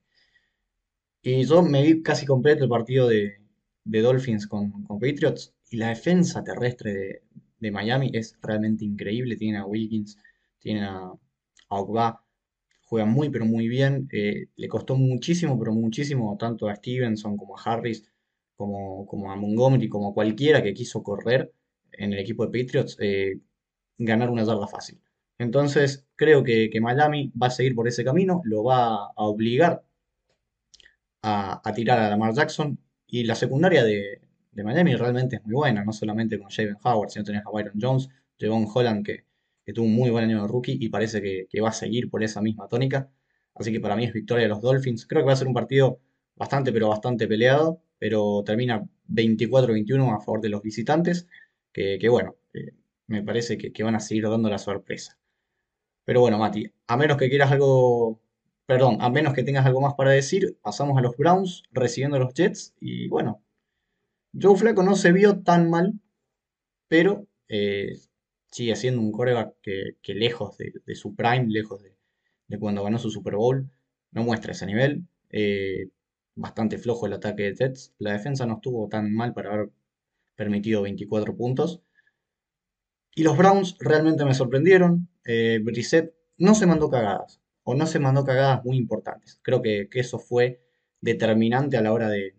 Y 1.22 1.44
yo 1.44 1.62
me 1.62 1.82
vi 1.82 2.02
casi 2.02 2.26
completo 2.26 2.64
el 2.64 2.70
partido 2.70 3.08
de, 3.08 3.40
Dolphins 3.84 4.46
con, 4.46 4.84
Patriots 4.86 5.54
y 5.70 5.76
la 5.76 5.88
defensa 5.88 6.42
terrestre 6.44 7.22
de, 7.58 7.70
Miami 7.70 8.10
es 8.14 8.38
realmente 8.40 8.84
increíble. 8.84 9.36
Tiene 9.36 9.58
a 9.58 9.66
Wilkins, 9.66 10.16
tiene 10.58 10.84
a, 10.84 11.12
a 11.70 12.22
juega 12.82 13.06
muy 13.06 13.30
pero 13.30 13.44
muy 13.44 13.68
bien. 13.68 14.08
Eh, 14.12 14.46
le 14.56 14.68
costó 14.68 14.96
muchísimo, 14.96 15.58
pero 15.58 15.72
muchísimo, 15.72 16.36
tanto 16.38 16.68
a 16.68 16.74
Stevenson 16.76 17.36
como 17.36 17.58
a 17.58 17.62
Harris, 17.62 18.04
como, 18.56 19.06
como 19.06 19.30
a 19.30 19.36
Montgomery, 19.36 19.88
como 19.88 20.10
a 20.10 20.14
cualquiera 20.14 20.62
que 20.62 20.74
quiso 20.74 21.02
correr 21.02 21.52
en 21.92 22.12
el 22.12 22.20
equipo 22.20 22.46
de 22.46 22.62
Patriots. 22.62 22.96
Eh, 23.00 23.40
ganar 23.98 24.30
una 24.30 24.44
yarda 24.44 24.66
fácil. 24.66 25.00
Entonces, 25.38 26.06
creo 26.16 26.42
que, 26.44 26.70
Miami 26.80 27.32
va 27.40 27.48
a 27.48 27.50
seguir 27.50 27.74
por 27.74 27.88
ese 27.88 28.04
camino, 28.04 28.42
lo 28.44 28.64
va 28.64 29.06
a 29.06 29.12
obligar 29.16 29.84
a, 31.22 31.72
tirar 31.74 31.98
a 31.98 32.10
Lamar 32.10 32.34
Jackson. 32.34 32.78
Y 33.06 33.24
la 33.24 33.34
secundaria 33.34 33.84
de, 33.84 34.20
Miami 34.52 34.96
realmente 34.96 35.36
es 35.36 35.44
muy 35.44 35.54
buena, 35.54 35.84
no 35.84 35.92
solamente 35.92 36.38
con 36.38 36.50
Javen 36.50 36.76
Howard, 36.82 37.10
sino 37.10 37.24
tenés 37.24 37.46
a 37.46 37.50
Byron 37.50 37.78
Jones, 37.80 38.08
Javon 38.38 38.66
Holland, 38.72 39.04
que, 39.04 39.24
tuvo 39.72 39.84
un 39.86 39.94
muy 39.94 40.10
buen 40.10 40.24
año 40.24 40.42
de 40.42 40.48
rookie 40.48 40.78
y 40.80 40.88
parece 40.88 41.20
que, 41.22 41.60
va 41.60 41.68
a 41.68 41.72
seguir 41.72 42.10
por 42.10 42.22
esa 42.22 42.40
misma 42.42 42.68
tónica. 42.68 43.10
Así 43.54 43.72
que 43.72 43.80
para 43.80 43.96
mí 43.96 44.04
es 44.04 44.12
victoria 44.12 44.44
de 44.44 44.48
los 44.48 44.60
Dolphins. 44.62 45.06
Creo 45.06 45.22
que 45.22 45.26
va 45.26 45.32
a 45.34 45.36
ser 45.36 45.48
un 45.48 45.54
partido 45.54 46.00
bastante, 46.36 46.72
pero 46.72 46.88
bastante 46.88 47.26
peleado, 47.28 47.82
pero 47.98 48.42
termina 48.44 48.88
24-21 49.08 50.16
a 50.16 50.20
favor 50.20 50.40
de 50.40 50.48
los 50.48 50.62
visitantes, 50.62 51.28
que, 51.72 52.08
bueno, 52.08 52.36
eh, 52.54 52.72
me 53.08 53.22
parece 53.22 53.58
que, 53.58 53.82
van 53.82 53.96
a 53.96 54.00
seguir 54.00 54.28
dando 54.28 54.48
la 54.50 54.58
sorpresa. 54.58 55.18
Pero 56.04 56.20
bueno, 56.20 56.38
Mati, 56.38 56.72
a 56.86 56.96
menos 56.96 57.16
que 57.18 57.28
quieras 57.28 57.52
algo, 57.52 58.20
perdón, 58.66 58.98
a 59.00 59.10
menos 59.10 59.34
que 59.34 59.42
tengas 59.42 59.66
algo 59.66 59.80
más 59.80 59.94
para 59.94 60.12
decir, 60.12 60.58
pasamos 60.62 60.98
a 60.98 61.02
los 61.02 61.16
Browns 61.16 61.64
recibiendo 61.72 62.16
a 62.16 62.20
los 62.20 62.34
Jets 62.34 62.74
y 62.80 63.08
bueno, 63.08 63.42
Joe 64.40 64.56
Flaco 64.56 64.82
no 64.82 64.94
se 64.96 65.12
vio 65.12 65.40
tan 65.42 65.70
mal, 65.70 65.94
pero 66.88 67.26
eh, 67.48 67.98
sigue 68.50 68.76
siendo 68.76 69.00
un 69.00 69.12
coreback 69.12 69.54
que, 69.62 70.14
lejos 70.14 70.56
de, 70.58 70.94
su 70.94 71.14
prime, 71.14 71.46
lejos 71.48 71.82
de, 71.82 72.58
cuando 72.58 72.84
ganó 72.84 72.98
su 72.98 73.10
Super 73.10 73.36
Bowl, 73.36 73.70
no 74.12 74.24
muestra 74.24 74.52
ese 74.52 74.66
nivel. 74.66 75.06
Eh, 75.30 75.90
bastante 76.34 76.78
flojo 76.78 77.06
el 77.06 77.14
ataque 77.14 77.44
de 77.44 77.54
Jets. 77.54 77.94
La 77.98 78.12
defensa 78.12 78.46
no 78.46 78.54
estuvo 78.54 78.88
tan 78.88 79.12
mal 79.14 79.34
para 79.34 79.52
haber 79.52 79.70
permitido 80.36 80.82
24 80.82 81.36
puntos. 81.36 81.82
Y 83.18 83.24
los 83.24 83.36
Browns 83.36 83.76
realmente 83.80 84.24
me 84.24 84.32
sorprendieron. 84.32 85.08
Eh, 85.24 85.60
no 86.36 86.54
se 86.54 86.66
mandó 86.66 86.88
cagadas, 86.88 87.40
o 87.64 87.74
no 87.74 87.84
se 87.84 87.98
mandó 87.98 88.24
cagadas 88.24 88.64
muy 88.64 88.76
importantes. 88.76 89.40
Creo 89.42 89.60
que, 89.60 89.88
eso 89.92 90.20
fue 90.20 90.62
determinante 91.00 91.76
a 91.76 91.82
la 91.82 91.92
hora 91.92 92.08
de, 92.10 92.36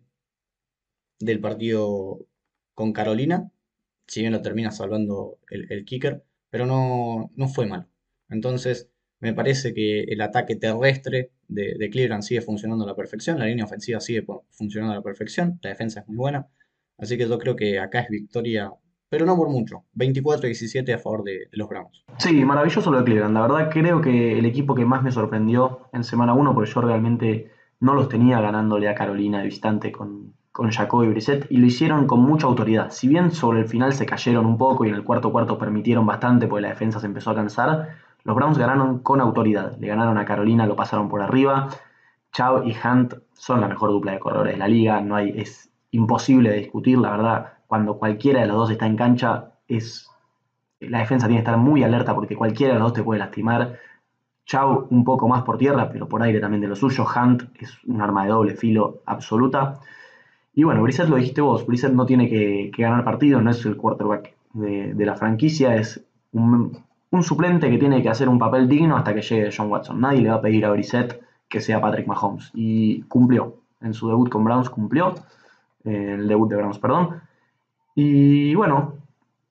del 1.20 1.42
partido 1.42 2.26
con 2.76 2.94
Carolina, 2.94 3.52
si 4.08 4.22
bien 4.22 4.32
lo 4.32 4.42
termina 4.42 4.72
salvando 4.72 5.40
el, 5.50 5.84
kicker, 5.84 6.24
pero 6.50 6.66
no, 6.66 7.30
no 7.36 7.50
fue 7.50 7.68
malo. 7.68 7.90
Entonces, 8.30 8.90
me 9.20 9.34
parece 9.34 9.74
que 9.74 10.04
el 10.04 10.22
ataque 10.22 10.56
terrestre 10.56 11.34
de, 11.50 11.76
de, 11.78 11.90
Cleveland 11.90 12.24
sigue 12.24 12.40
funcionando 12.40 12.86
a 12.86 12.88
la 12.88 12.96
perfección, 12.96 13.38
la 13.38 13.48
línea 13.48 13.66
ofensiva 13.66 14.00
sigue 14.00 14.26
funcionando 14.52 14.94
a 14.94 14.98
la 14.98 15.04
perfección, 15.04 15.60
la 15.62 15.72
defensa 15.72 16.00
es 16.00 16.08
muy 16.08 16.16
buena. 16.16 16.48
Así 16.98 17.18
que 17.18 17.28
yo 17.28 17.38
creo 17.38 17.58
que 17.58 17.80
acá 17.80 18.00
es 18.00 18.10
victoria 18.10 18.72
pero 19.10 19.26
no 19.26 19.36
por 19.36 19.50
mucho. 19.50 19.84
24-17 19.96 20.94
a 20.94 21.00
favor 21.00 21.24
de, 21.24 21.50
los 21.52 21.68
Browns. 21.68 22.04
Sí, 22.18 22.46
maravilloso 22.46 22.92
lo 22.92 23.00
de 23.00 23.04
Cleveland. 23.04 23.34
La 23.34 23.42
verdad 23.42 23.70
creo 23.72 24.02
que 24.02 24.38
el 24.38 24.46
equipo 24.46 24.76
que 24.76 24.86
más 24.86 25.04
me 25.04 25.12
sorprendió 25.12 25.90
en 25.92 26.04
semana 26.04 26.34
1, 26.34 26.54
porque 26.54 26.72
yo 26.72 26.82
realmente 26.82 27.52
no 27.80 27.96
los 27.96 28.08
tenía 28.08 28.40
ganándole 28.40 28.88
a 28.88 28.96
Carolina 28.96 29.40
de 29.40 29.46
visitante 29.46 29.92
con, 29.92 30.34
con 30.52 30.70
Jacob 30.70 31.04
y 31.04 31.08
Brissett, 31.08 31.48
y 31.50 31.58
lo 31.58 31.66
hicieron 31.66 32.06
con 32.06 32.22
mucha 32.22 32.46
autoridad. 32.46 32.92
Si 32.92 33.08
bien 33.08 33.32
sobre 33.32 33.62
el 33.62 33.68
final 33.68 33.94
se 33.94 34.06
cayeron 34.06 34.46
un 34.46 34.58
poco 34.58 34.86
y 34.86 34.90
en 34.90 34.96
el 34.96 35.04
cuarto 35.04 35.32
cuarto 35.32 35.58
permitieron 35.58 36.06
bastante 36.06 36.48
porque 36.48 36.62
la 36.62 36.70
defensa 36.70 37.00
se 37.00 37.08
empezó 37.08 37.32
a 37.32 37.36
cansar, 37.36 37.96
los 38.24 38.36
Browns 38.36 38.58
ganaron 38.58 39.00
con 39.00 39.22
autoridad. 39.22 39.78
Le 39.80 39.88
ganaron 39.88 40.18
a 40.18 40.26
Carolina, 40.26 40.68
lo 40.68 40.76
pasaron 40.76 41.10
por 41.10 41.22
arriba. 41.22 41.70
Chao 42.32 42.64
y 42.64 42.76
Hunt 42.84 43.16
son 43.34 43.62
la 43.62 43.68
mejor 43.68 43.90
dupla 43.90 44.12
de 44.12 44.20
corredores 44.20 44.54
de 44.54 44.60
la 44.60 44.68
liga, 44.68 45.02
no 45.02 45.16
hay, 45.16 45.34
es 45.36 45.72
imposible 45.90 46.52
de 46.52 46.58
discutir, 46.58 47.00
la 47.00 47.10
verdad 47.10 47.59
cuando 47.70 48.00
cualquiera 48.00 48.42
de 48.42 48.48
los 48.48 48.58
dos 48.58 48.72
está 48.72 48.88
en 48.88 48.98
cancha, 48.98 49.52
es 49.68 50.10
la 50.80 51.02
defensa 51.02 51.28
tiene 51.28 51.44
que 51.44 51.46
estar 51.48 51.58
muy 51.60 51.84
alerta 51.84 52.16
porque 52.16 52.36
cualquiera 52.36 52.74
de 52.74 52.80
los 52.80 52.88
dos 52.88 52.94
te 52.94 53.04
puede 53.04 53.20
lastimar. 53.20 53.78
Chau 54.44 54.88
un 54.90 55.04
poco 55.04 55.28
más 55.28 55.44
por 55.44 55.60
tierra, 55.60 55.88
pero 55.92 56.10
por 56.10 56.24
aire 56.24 56.40
también 56.40 56.62
de 56.62 56.68
lo 56.68 56.76
suyo. 56.76 57.06
Hunt 57.06 57.44
es 57.62 57.78
un 57.86 58.02
arma 58.02 58.24
de 58.24 58.32
doble 58.32 58.56
filo 58.56 59.04
absoluta. 59.06 59.82
Y 60.56 60.64
bueno, 60.64 60.82
Brissett 60.82 61.10
lo 61.10 61.18
dijiste 61.18 61.42
vos, 61.42 61.68
Brissett 61.68 61.94
no 61.94 62.08
tiene 62.08 62.28
que, 62.28 62.72
ganar 62.76 63.04
partidos, 63.04 63.44
no 63.44 63.52
es 63.52 63.64
el 63.64 63.78
quarterback 63.78 64.34
de, 64.54 65.06
la 65.06 65.16
franquicia, 65.16 65.76
es 65.76 66.04
un, 66.32 66.76
suplente 67.22 67.70
que 67.70 67.78
tiene 67.78 68.02
que 68.02 68.10
hacer 68.10 68.28
un 68.28 68.40
papel 68.40 68.68
digno 68.68 68.98
hasta 68.98 69.14
que 69.14 69.22
llegue 69.22 69.52
John 69.56 69.70
Watson. 69.70 70.02
Nadie 70.02 70.22
le 70.22 70.30
va 70.30 70.38
a 70.38 70.42
pedir 70.42 70.66
a 70.66 70.72
Brissett 70.72 71.22
que 71.48 71.62
sea 71.62 71.80
Patrick 71.80 72.08
Mahomes. 72.08 72.50
Y 72.56 73.04
cumplió. 73.04 73.58
En 73.80 73.94
su 73.94 74.08
debut 74.08 74.28
con 74.28 74.44
Browns 74.44 74.72
cumplió. 74.72 75.14
Eh, 75.84 76.16
el 76.18 76.28
debut 76.28 76.50
de 76.50 76.56
Browns, 76.56 76.80
perdón. 76.80 77.29
Y 78.02 78.56
bueno, 78.56 78.94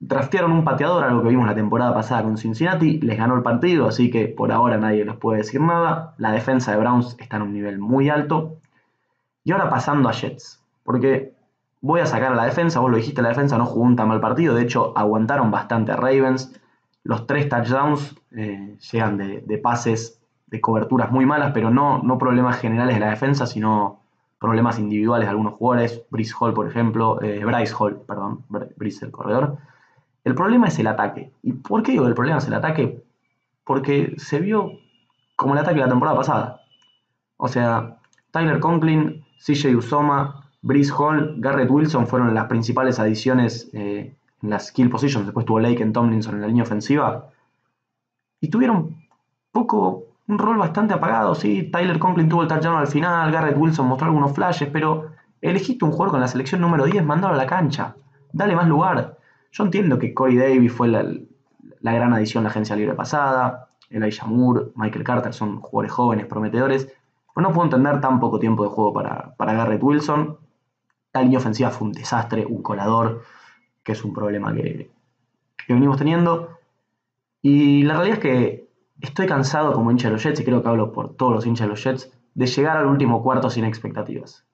draftearon 0.00 0.52
un 0.52 0.64
pateador, 0.64 1.04
algo 1.04 1.22
que 1.22 1.28
vimos 1.28 1.46
la 1.46 1.54
temporada 1.54 1.92
pasada 1.92 2.22
con 2.22 2.38
Cincinnati, 2.38 2.98
les 3.00 3.18
ganó 3.18 3.36
el 3.36 3.42
partido, 3.42 3.86
así 3.86 4.10
que 4.10 4.26
por 4.26 4.52
ahora 4.52 4.78
nadie 4.78 5.04
les 5.04 5.16
puede 5.16 5.40
decir 5.40 5.60
nada. 5.60 6.14
La 6.16 6.32
defensa 6.32 6.72
de 6.72 6.78
Browns 6.78 7.14
está 7.18 7.36
en 7.36 7.42
un 7.42 7.52
nivel 7.52 7.78
muy 7.78 8.08
alto. 8.08 8.56
Y 9.44 9.52
ahora 9.52 9.68
pasando 9.68 10.08
a 10.08 10.12
Jets, 10.12 10.64
porque 10.82 11.34
voy 11.82 12.00
a 12.00 12.06
sacar 12.06 12.32
a 12.32 12.36
la 12.36 12.46
defensa, 12.46 12.80
vos 12.80 12.90
lo 12.90 12.96
dijiste, 12.96 13.20
la 13.20 13.28
defensa 13.28 13.58
no 13.58 13.66
jugó 13.66 13.84
un 13.84 13.96
tan 13.96 14.08
mal 14.08 14.20
partido, 14.20 14.54
de 14.54 14.62
hecho 14.62 14.96
aguantaron 14.96 15.50
bastante 15.50 15.92
a 15.92 15.96
Ravens. 15.96 16.58
Los 17.04 17.26
tres 17.26 17.50
touchdowns 17.50 18.16
eh, 18.34 18.78
llegan 18.90 19.18
de, 19.18 19.58
pases, 19.58 20.22
de 20.46 20.58
coberturas 20.62 21.10
muy 21.10 21.26
malas, 21.26 21.50
pero 21.52 21.68
no, 21.68 22.02
no 22.02 22.16
problemas 22.16 22.56
generales 22.56 22.94
de 22.94 23.00
la 23.00 23.10
defensa, 23.10 23.46
sino 23.46 24.00
problemas 24.38 24.78
individuales 24.78 25.26
de 25.26 25.30
algunos 25.30 25.54
jugadores. 25.54 26.02
Brice 26.10 26.34
Hall, 26.38 26.54
por 26.54 26.68
ejemplo, 26.68 27.20
eh, 27.22 27.44
Bryce 27.44 27.74
Hall, 27.78 28.02
perdón, 28.06 28.44
Brice 28.76 29.04
el 29.04 29.10
corredor 29.10 29.58
el 30.28 30.34
problema 30.34 30.68
es 30.68 30.78
el 30.78 30.86
ataque. 30.86 31.32
¿Y 31.42 31.54
por 31.54 31.82
qué 31.82 31.92
digo 31.92 32.04
que 32.04 32.10
el 32.10 32.14
problema 32.14 32.38
es 32.38 32.46
el 32.46 32.52
ataque? 32.52 33.02
Porque 33.64 34.14
se 34.18 34.40
vio 34.40 34.72
como 35.36 35.54
el 35.54 35.60
ataque 35.60 35.76
de 35.76 35.86
la 35.86 35.88
temporada 35.88 36.18
pasada. 36.18 36.60
O 37.38 37.48
sea, 37.48 37.98
Tyler 38.30 38.60
Conklin, 38.60 39.24
CJ 39.38 39.74
Usoma, 39.76 40.50
Brice 40.60 40.92
Hall, 40.92 41.36
Garrett 41.38 41.70
Wilson 41.70 42.06
fueron 42.06 42.34
las 42.34 42.46
principales 42.46 42.98
adiciones 42.98 43.70
eh, 43.72 44.16
en 44.42 44.50
las 44.50 44.66
skill 44.66 44.90
positions. 44.90 45.26
Después 45.26 45.46
tuvo 45.46 45.60
Lake 45.60 45.82
en 45.82 45.94
Tomlinson 45.94 46.34
en 46.34 46.40
la 46.42 46.48
línea 46.48 46.64
ofensiva. 46.64 47.30
Y 48.40 48.48
tuvieron 48.48 48.96
poco, 49.50 50.07
un 50.28 50.38
rol 50.38 50.58
bastante 50.58 50.94
apagado. 50.94 51.34
Sí, 51.34 51.64
Tyler 51.64 51.98
Conklin 51.98 52.28
tuvo 52.28 52.42
el 52.42 52.48
touchdown 52.48 52.76
al 52.76 52.86
final, 52.86 53.32
Garrett 53.32 53.56
Wilson 53.56 53.86
mostró 53.86 54.06
algunos 54.06 54.32
flashes, 54.32 54.68
pero 54.70 55.10
elegiste 55.40 55.84
un 55.84 55.90
jugador 55.90 56.12
con 56.12 56.20
la 56.20 56.28
selección 56.28 56.60
número 56.60 56.84
10, 56.84 57.04
mandalo 57.04 57.34
a 57.34 57.36
la 57.38 57.46
cancha. 57.46 57.96
Dale 58.32 58.54
más 58.54 58.68
lugar. 58.68 59.16
Yo 59.50 59.64
entiendo 59.64 59.98
que 59.98 60.12
Corey 60.12 60.36
Davis 60.36 60.72
fue 60.72 60.88
la, 60.88 61.02
gran 61.80 62.12
adición 62.12 62.44
la 62.44 62.50
agencia 62.50 62.76
libre 62.76 62.94
pasada, 62.94 63.70
Elijah 63.88 64.26
Moore, 64.26 64.66
Michael 64.76 65.04
Carter 65.04 65.32
son 65.32 65.60
jugadores 65.60 65.92
jóvenes, 65.92 66.26
prometedores, 66.26 66.86
pero 67.34 67.48
no 67.48 67.54
puedo 67.54 67.64
entender 67.64 68.00
tan 68.00 68.20
poco 68.20 68.38
tiempo 68.38 68.64
de 68.64 68.68
juego 68.68 68.92
para, 68.92 69.34
para 69.36 69.54
Garrett 69.54 69.82
Wilson. 69.82 70.36
La 71.14 71.22
línea 71.22 71.38
ofensiva 71.38 71.70
fue 71.70 71.88
un 71.88 71.94
desastre, 71.94 72.44
un 72.44 72.62
colador, 72.62 73.22
que 73.82 73.92
es 73.92 74.04
un 74.04 74.12
problema 74.12 74.54
que 74.54 74.90
venimos 75.68 75.96
teniendo. 75.96 76.58
Y 77.40 77.82
la 77.84 77.94
realidad 77.94 78.18
es 78.18 78.22
que 78.22 78.67
estoy 79.00 79.26
cansado 79.26 79.72
como 79.72 79.90
hincha 79.90 80.08
de 80.08 80.14
los 80.14 80.22
Jets, 80.22 80.40
y 80.40 80.44
creo 80.44 80.62
que 80.62 80.68
hablo 80.68 80.92
por 80.92 81.16
todos 81.16 81.32
los 81.32 81.46
hinchas 81.46 81.66
de 81.66 81.70
los 81.70 81.82
Jets, 81.82 82.12
de 82.34 82.46
llegar 82.46 82.76
al 82.76 82.86
último 82.86 83.22
cuarto 83.22 83.50
sin 83.50 83.64
expectativas. 83.64 84.44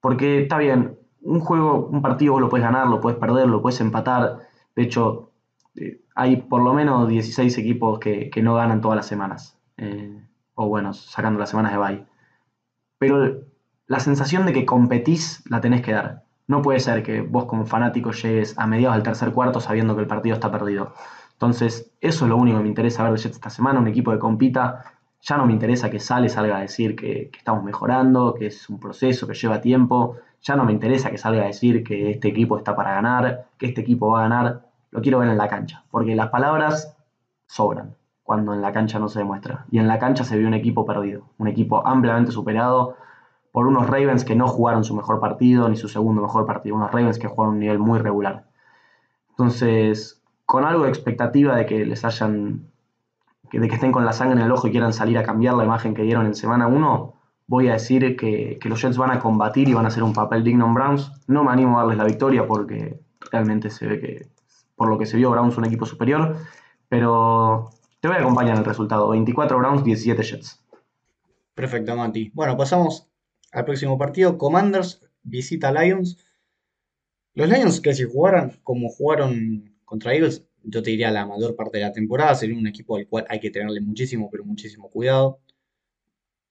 Porque 0.00 0.42
está 0.42 0.58
bien, 0.58 0.98
un 1.22 1.40
juego, 1.40 1.86
un 1.86 2.02
partido 2.02 2.34
vos 2.34 2.42
lo 2.42 2.48
puedes 2.48 2.64
ganar, 2.64 2.86
lo 2.88 3.00
puedes 3.00 3.18
perder, 3.18 3.48
lo 3.48 3.62
puedes 3.62 3.80
empatar. 3.80 4.40
De 4.76 4.82
hecho, 4.82 5.30
eh, 5.76 6.02
hay 6.14 6.36
por 6.36 6.62
lo 6.62 6.74
menos 6.74 7.08
16 7.08 7.56
equipos 7.58 7.98
que, 7.98 8.30
no 8.42 8.54
ganan 8.54 8.80
todas 8.80 8.96
las 8.96 9.06
semanas. 9.06 9.58
Eh, 9.76 10.22
o 10.54 10.68
bueno, 10.68 10.92
sacando 10.92 11.40
las 11.40 11.50
semanas 11.50 11.72
de 11.72 11.78
bye. 11.78 12.06
Pero 12.98 13.40
la 13.86 14.00
sensación 14.00 14.46
de 14.46 14.52
que 14.52 14.66
competís 14.66 15.42
la 15.50 15.60
tenés 15.60 15.82
que 15.82 15.92
dar. 15.92 16.24
No 16.46 16.62
puede 16.62 16.80
ser 16.80 17.02
que 17.02 17.22
vos 17.22 17.46
como 17.46 17.64
fanático 17.64 18.12
llegues 18.12 18.58
a 18.58 18.66
mediados 18.66 18.96
del 18.96 19.02
tercer 19.02 19.32
cuarto 19.32 19.60
sabiendo 19.60 19.94
que 19.94 20.02
el 20.02 20.06
partido 20.06 20.34
está 20.34 20.50
perdido. 20.50 20.92
Entonces, 21.34 21.92
eso 22.00 22.24
es 22.24 22.28
lo 22.28 22.36
único 22.36 22.56
que 22.58 22.62
me 22.62 22.68
interesa 22.68 23.02
ver 23.04 23.12
de 23.12 23.18
Jets 23.18 23.36
esta 23.36 23.50
semana, 23.50 23.80
un 23.80 23.88
equipo 23.88 24.10
que 24.10 24.18
compita. 24.18 24.84
Ya 25.20 25.36
no 25.36 25.46
me 25.46 25.52
interesa 25.52 25.90
que 25.90 26.00
sale, 26.00 26.28
salga 26.28 26.58
a 26.58 26.60
decir 26.60 26.96
que 26.96 27.30
estamos 27.36 27.64
mejorando, 27.64 28.34
que 28.34 28.46
es 28.46 28.68
un 28.68 28.78
proceso, 28.78 29.26
que 29.26 29.34
lleva 29.34 29.60
tiempo 29.60 30.16
ya 30.44 30.56
no 30.56 30.64
me 30.64 30.72
interesa 30.72 31.10
que 31.10 31.18
salga 31.18 31.42
a 31.42 31.46
decir 31.46 31.82
que 31.82 32.10
este 32.10 32.28
equipo 32.28 32.58
está 32.58 32.76
para 32.76 32.92
ganar, 32.92 33.46
que 33.58 33.66
este 33.66 33.80
equipo 33.80 34.08
va 34.08 34.20
a 34.20 34.22
ganar. 34.28 34.66
Lo 34.90 35.00
quiero 35.00 35.18
ver 35.18 35.30
en 35.30 35.38
la 35.38 35.48
cancha, 35.48 35.84
porque 35.90 36.14
las 36.14 36.28
palabras 36.28 36.96
sobran 37.46 37.96
cuando 38.22 38.52
en 38.52 38.60
la 38.60 38.70
cancha 38.70 38.98
no 38.98 39.08
se 39.08 39.20
demuestra. 39.20 39.64
Y 39.70 39.78
en 39.78 39.88
la 39.88 39.98
cancha 39.98 40.22
se 40.22 40.36
vio 40.36 40.46
un 40.46 40.54
equipo 40.54 40.84
perdido, 40.84 41.30
un 41.38 41.48
equipo 41.48 41.86
ampliamente 41.86 42.30
superado 42.30 42.96
por 43.52 43.66
unos 43.66 43.86
Ravens 43.86 44.24
que 44.24 44.36
no 44.36 44.46
jugaron 44.46 44.84
su 44.84 44.94
mejor 44.94 45.18
partido 45.18 45.68
ni 45.68 45.76
su 45.76 45.88
segundo 45.88 46.20
mejor 46.20 46.44
partido, 46.44 46.76
unos 46.76 46.92
Ravens 46.92 47.18
que 47.18 47.28
jugaron 47.28 47.54
un 47.54 47.60
nivel 47.60 47.78
muy 47.78 47.98
regular. 47.98 48.44
Entonces, 49.30 50.22
con 50.46 50.64
algo 50.64 50.84
de 50.84 50.90
expectativa 50.90 51.56
de 51.56 51.66
que 51.66 51.86
les 51.86 52.04
hayan, 52.04 52.70
de 53.52 53.68
que 53.68 53.74
estén 53.74 53.92
con 53.92 54.04
la 54.04 54.12
sangre 54.12 54.38
en 54.38 54.46
el 54.46 54.52
ojo 54.52 54.68
y 54.68 54.70
quieran 54.70 54.92
salir 54.92 55.18
a 55.18 55.22
cambiar 55.22 55.54
la 55.54 55.64
imagen 55.64 55.94
que 55.94 56.02
dieron 56.02 56.26
en 56.26 56.34
semana 56.34 56.66
1, 56.66 57.14
voy 57.46 57.68
a 57.68 57.74
decir 57.74 58.16
que, 58.16 58.58
los 58.64 58.80
Jets 58.80 58.96
van 58.96 59.10
a 59.10 59.20
combatir 59.20 59.68
y 59.68 59.74
van 59.74 59.84
a 59.84 59.88
hacer 59.88 60.02
un 60.02 60.12
papel 60.12 60.44
digno 60.44 60.66
en 60.66 60.74
Browns. 60.74 61.12
No 61.26 61.44
me 61.44 61.52
animo 61.52 61.78
a 61.78 61.82
darles 61.82 61.98
la 61.98 62.04
victoria 62.04 62.46
porque 62.46 63.00
realmente 63.30 63.70
se 63.70 63.86
ve 63.86 64.00
que, 64.00 64.26
por 64.76 64.88
lo 64.88 64.98
que 64.98 65.06
se 65.06 65.16
vio, 65.16 65.30
Browns 65.30 65.56
un 65.56 65.64
equipo 65.64 65.86
superior. 65.86 66.36
Pero 66.88 67.70
te 68.00 68.08
voy 68.08 68.16
a 68.16 68.20
acompañar 68.20 68.54
en 68.54 68.60
el 68.60 68.64
resultado. 68.64 69.08
24 69.10 69.58
Browns, 69.58 69.84
17 69.84 70.22
Jets. 70.22 70.64
Perfecto, 71.54 71.96
Mati. 71.96 72.30
Bueno, 72.34 72.56
pasamos 72.56 73.08
al 73.52 73.64
próximo 73.64 73.96
partido. 73.98 74.38
Commanders 74.38 75.00
visita 75.22 75.72
Lions. 75.72 76.18
Los 77.34 77.48
Lions 77.48 77.80
que 77.80 77.94
si 77.94 78.04
jugaran 78.04 78.58
como 78.62 78.88
jugaron 78.88 79.73
contra 79.84 80.14
Eagles, 80.14 80.44
yo 80.62 80.82
te 80.82 80.90
diría 80.90 81.10
la 81.10 81.26
mayor 81.26 81.56
parte 81.56 81.78
de 81.78 81.84
la 81.84 81.92
temporada, 81.92 82.34
sería 82.34 82.56
un 82.56 82.66
equipo 82.66 82.96
al 82.96 83.06
cual 83.06 83.26
hay 83.28 83.40
que 83.40 83.50
tenerle 83.50 83.80
muchísimo, 83.80 84.30
pero 84.30 84.44
muchísimo 84.44 84.90
cuidado. 84.90 85.40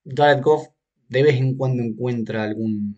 Jared 0.05 0.41
Goff 0.41 0.67
de 1.09 1.23
vez 1.23 1.35
en 1.35 1.55
cuando 1.55 1.83
encuentra 1.83 2.43
algún, 2.43 2.97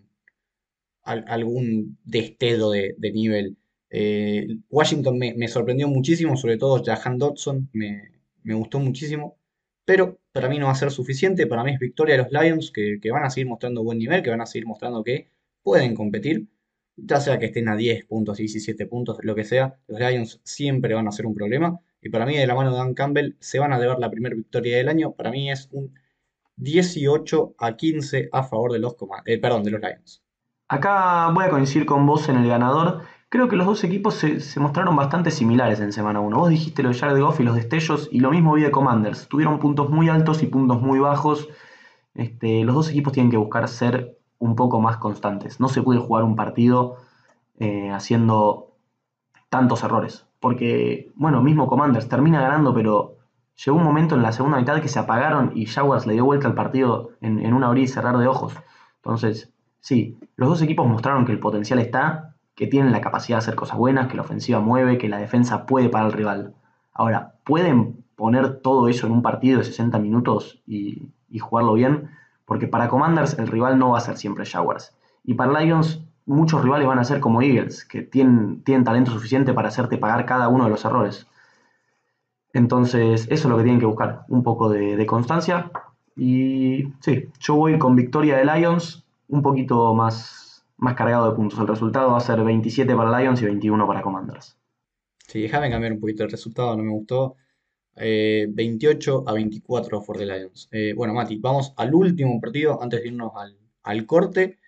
algún 1.04 1.98
destello 2.04 2.72
de, 2.72 2.96
nivel. 3.14 3.58
Eh, 3.90 4.48
Washington 4.70 5.18
me, 5.18 5.48
sorprendió 5.48 5.88
muchísimo, 5.88 6.36
sobre 6.38 6.58
todo 6.58 6.84
Jahan 6.84 7.18
Dodson, 7.18 7.70
me, 7.74 8.10
gustó 8.44 8.80
muchísimo, 8.80 9.38
pero 9.86 10.20
para 10.32 10.50
mí 10.50 10.58
no 10.60 10.68
va 10.68 10.72
a 10.72 10.76
ser 10.76 10.92
suficiente, 10.92 11.48
para 11.48 11.64
mí 11.64 11.74
es 11.74 11.80
victoria 11.80 12.16
de 12.16 12.24
los 12.24 12.32
Lions, 12.32 12.72
que, 12.72 13.00
van 13.12 13.24
a 13.24 13.30
seguir 13.30 13.48
mostrando 13.48 13.84
buen 13.84 14.00
nivel, 14.00 14.24
que 14.24 14.30
van 14.30 14.42
a 14.42 14.46
seguir 14.46 14.66
mostrando 14.66 15.04
que 15.04 15.30
pueden 15.64 15.96
competir, 15.96 16.48
ya 16.98 17.20
sea 17.20 17.40
que 17.40 17.48
estén 17.48 17.70
a 17.70 17.76
10 17.76 18.06
puntos, 18.06 18.38
17 18.38 18.86
puntos, 18.88 19.18
lo 19.22 19.36
que 19.36 19.44
sea, 19.44 19.76
los 19.88 20.00
Lions 20.00 20.42
siempre 20.44 20.94
van 20.94 21.08
a 21.08 21.12
ser 21.12 21.26
un 21.26 21.36
problema, 21.36 21.80
y 22.02 22.10
para 22.10 22.26
mí 22.26 22.38
de 22.38 22.48
la 22.48 22.56
mano 22.56 22.72
de 22.72 22.78
Dan 22.78 22.94
Campbell 22.94 23.36
se 23.40 23.60
van 23.60 23.74
a 23.74 23.80
deber 23.80 24.00
la 24.00 24.12
primera 24.12 24.36
victoria 24.36 24.78
del 24.78 24.90
año, 24.90 25.14
para 25.14 25.32
mí 25.32 25.52
es 25.52 25.70
un 25.72 25.94
18 26.58 27.56
a 27.58 27.76
15 27.76 28.30
a 28.32 28.44
favor 28.44 28.72
de 28.72 28.80
los, 28.80 28.96
eh, 29.26 29.38
perdón, 29.40 29.64
de 29.64 29.72
los 29.72 29.82
Lions. 29.82 30.24
Acá 30.68 31.30
voy 31.34 31.46
a 31.46 31.50
coincidir 31.50 31.86
con 31.86 32.06
vos 32.08 32.28
en 32.30 32.38
el 32.38 32.48
ganador. 32.48 33.04
Creo 33.30 33.48
que 33.48 33.56
los 33.56 33.68
dos 33.68 33.84
equipos 33.84 34.16
se, 34.16 34.60
mostraron 34.60 34.96
bastante 34.96 35.30
similares 35.30 35.80
en 35.80 35.92
semana 35.92 36.22
1. 36.22 36.38
Vos 36.38 36.50
dijiste 36.50 36.82
lo 36.82 36.90
de 36.90 36.96
Jared 36.96 37.20
Goff 37.22 37.40
y 37.40 37.44
los 37.44 37.56
destellos, 37.56 38.10
y 38.12 38.20
lo 38.20 38.32
mismo 38.32 38.54
vi 38.54 38.64
de 38.64 38.72
Commanders. 38.72 39.28
Tuvieron 39.28 39.60
puntos 39.60 39.90
muy 39.90 40.10
altos 40.10 40.42
y 40.44 40.48
puntos 40.48 40.82
muy 40.82 41.00
bajos. 41.00 41.50
Este, 42.14 42.64
los 42.64 42.76
dos 42.76 42.90
equipos 42.90 43.14
tienen 43.14 43.30
que 43.30 43.38
buscar 43.38 43.68
ser 43.68 44.18
un 44.46 44.56
poco 44.56 44.80
más 44.80 44.98
constantes. 44.98 45.60
No 45.60 45.70
se 45.70 45.82
puede 45.82 46.00
jugar 46.00 46.24
un 46.24 46.36
partido 46.36 46.98
eh, 47.60 47.92
haciendo 47.92 48.76
tantos 49.50 49.84
errores. 49.84 50.26
Porque, 50.40 51.12
bueno, 51.16 51.42
mismo 51.42 51.68
Commanders 51.68 52.08
termina 52.08 52.42
ganando, 52.42 52.74
pero 52.74 53.16
llegó 53.64 53.78
un 53.78 53.84
momento 53.84 54.16
en 54.16 54.22
la 54.22 54.32
segunda 54.32 54.58
mitad 54.58 54.82
que 54.82 54.88
se 54.88 55.00
apagaron 55.00 55.52
y 55.56 55.66
Jaguars 55.66 56.06
le 56.06 56.14
dio 56.14 56.26
vuelta 56.26 56.48
al 56.48 56.56
partido 56.56 57.12
en, 57.22 57.54
una 57.54 57.68
abrir 57.68 57.86
y 57.86 57.88
cerrar 57.88 58.18
de 58.18 58.28
ojos. 58.28 58.54
Entonces, 58.98 59.54
sí, 59.80 60.18
los 60.36 60.50
dos 60.50 60.62
equipos 60.62 60.88
mostraron 60.88 61.26
que 61.26 61.32
el 61.32 61.40
potencial 61.40 61.80
está, 61.80 62.36
que 62.56 62.68
tienen 62.68 62.92
la 62.92 63.02
capacidad 63.02 63.38
de 63.38 63.44
hacer 63.44 63.56
cosas 63.56 63.78
buenas, 63.78 64.08
que 64.08 64.16
la 64.16 64.24
ofensiva 64.24 64.60
mueve, 64.60 64.98
que 64.98 65.10
la 65.10 65.18
defensa 65.18 65.66
puede 65.66 65.90
parar 65.90 66.08
al 66.08 66.14
rival. 66.14 66.54
Ahora, 66.94 67.36
¿pueden 67.44 68.04
poner 68.16 68.62
todo 68.62 68.88
eso 68.88 69.08
en 69.08 69.14
un 69.14 69.22
partido 69.22 69.60
de 69.60 69.66
60 69.66 70.00
minutos 70.00 70.62
y, 70.66 71.12
jugarlo 71.40 71.74
bien? 71.74 72.10
Porque 72.46 72.68
para 72.68 72.88
Commanders 72.88 73.38
el 73.40 73.48
rival 73.48 73.78
no 73.78 73.92
va 73.92 73.98
a 73.98 74.02
ser 74.02 74.18
siempre 74.18 74.46
Jaguars. 74.46 74.96
Y 75.24 75.34
para 75.34 75.60
Lions 75.60 76.06
muchos 76.26 76.64
rivales 76.64 76.88
van 76.88 77.00
a 77.00 77.04
ser 77.04 77.20
como 77.20 77.42
Eagles, 77.42 77.86
que 77.86 78.02
tienen, 78.02 78.64
talento 78.64 79.12
suficiente 79.12 79.54
para 79.54 79.70
hacerte 79.70 79.98
pagar 79.98 80.26
cada 80.26 80.50
uno 80.50 80.66
de 80.66 80.70
los 80.70 80.84
errores. 80.86 81.28
Entonces, 82.54 83.28
eso 83.30 83.34
es 83.34 83.46
lo 83.46 83.58
que 83.58 83.64
tienen 83.64 83.80
que 83.80 83.86
buscar, 83.86 84.26
un 84.28 84.44
poco 84.44 84.70
de, 84.70 85.06
constancia. 85.06 85.72
Y 86.16 86.86
sí, 87.02 87.30
yo 87.40 87.56
voy 87.56 87.78
con 87.78 87.96
victoria 87.96 88.38
de 88.38 88.46
Lions, 88.46 89.06
un 89.28 89.42
poquito 89.42 89.94
más, 89.94 90.66
más 90.78 90.96
cargado 90.96 91.30
de 91.30 91.36
puntos. 91.36 91.60
El 91.60 91.68
resultado 91.68 92.12
va 92.12 92.18
a 92.18 92.22
ser 92.22 92.44
27 92.44 92.96
para 92.96 93.20
Lions 93.20 93.42
y 93.42 93.46
21 93.46 93.86
para 93.86 94.02
Commanders. 94.02 94.58
Sí, 95.28 95.42
déjame 95.42 95.70
cambiar 95.70 95.94
un 95.94 96.00
poquito 96.00 96.24
el 96.24 96.32
resultado, 96.32 96.76
no 96.78 96.84
me 96.84 96.92
gustó. 96.92 97.36
Eh, 97.98 98.48
28 98.50 99.24
a 99.28 99.34
24 99.34 100.02
for 100.02 100.18
the 100.18 100.26
Lions. 100.26 100.68
Eh, 100.72 100.94
bueno, 100.96 101.14
Mati, 101.14 101.38
vamos 101.38 101.74
al 101.78 101.94
último 101.94 102.40
partido 102.42 102.82
antes 102.82 103.02
de 103.02 103.08
irnos 103.08 103.32
al, 103.36 103.58
al 103.84 104.06
corte. 104.06 104.60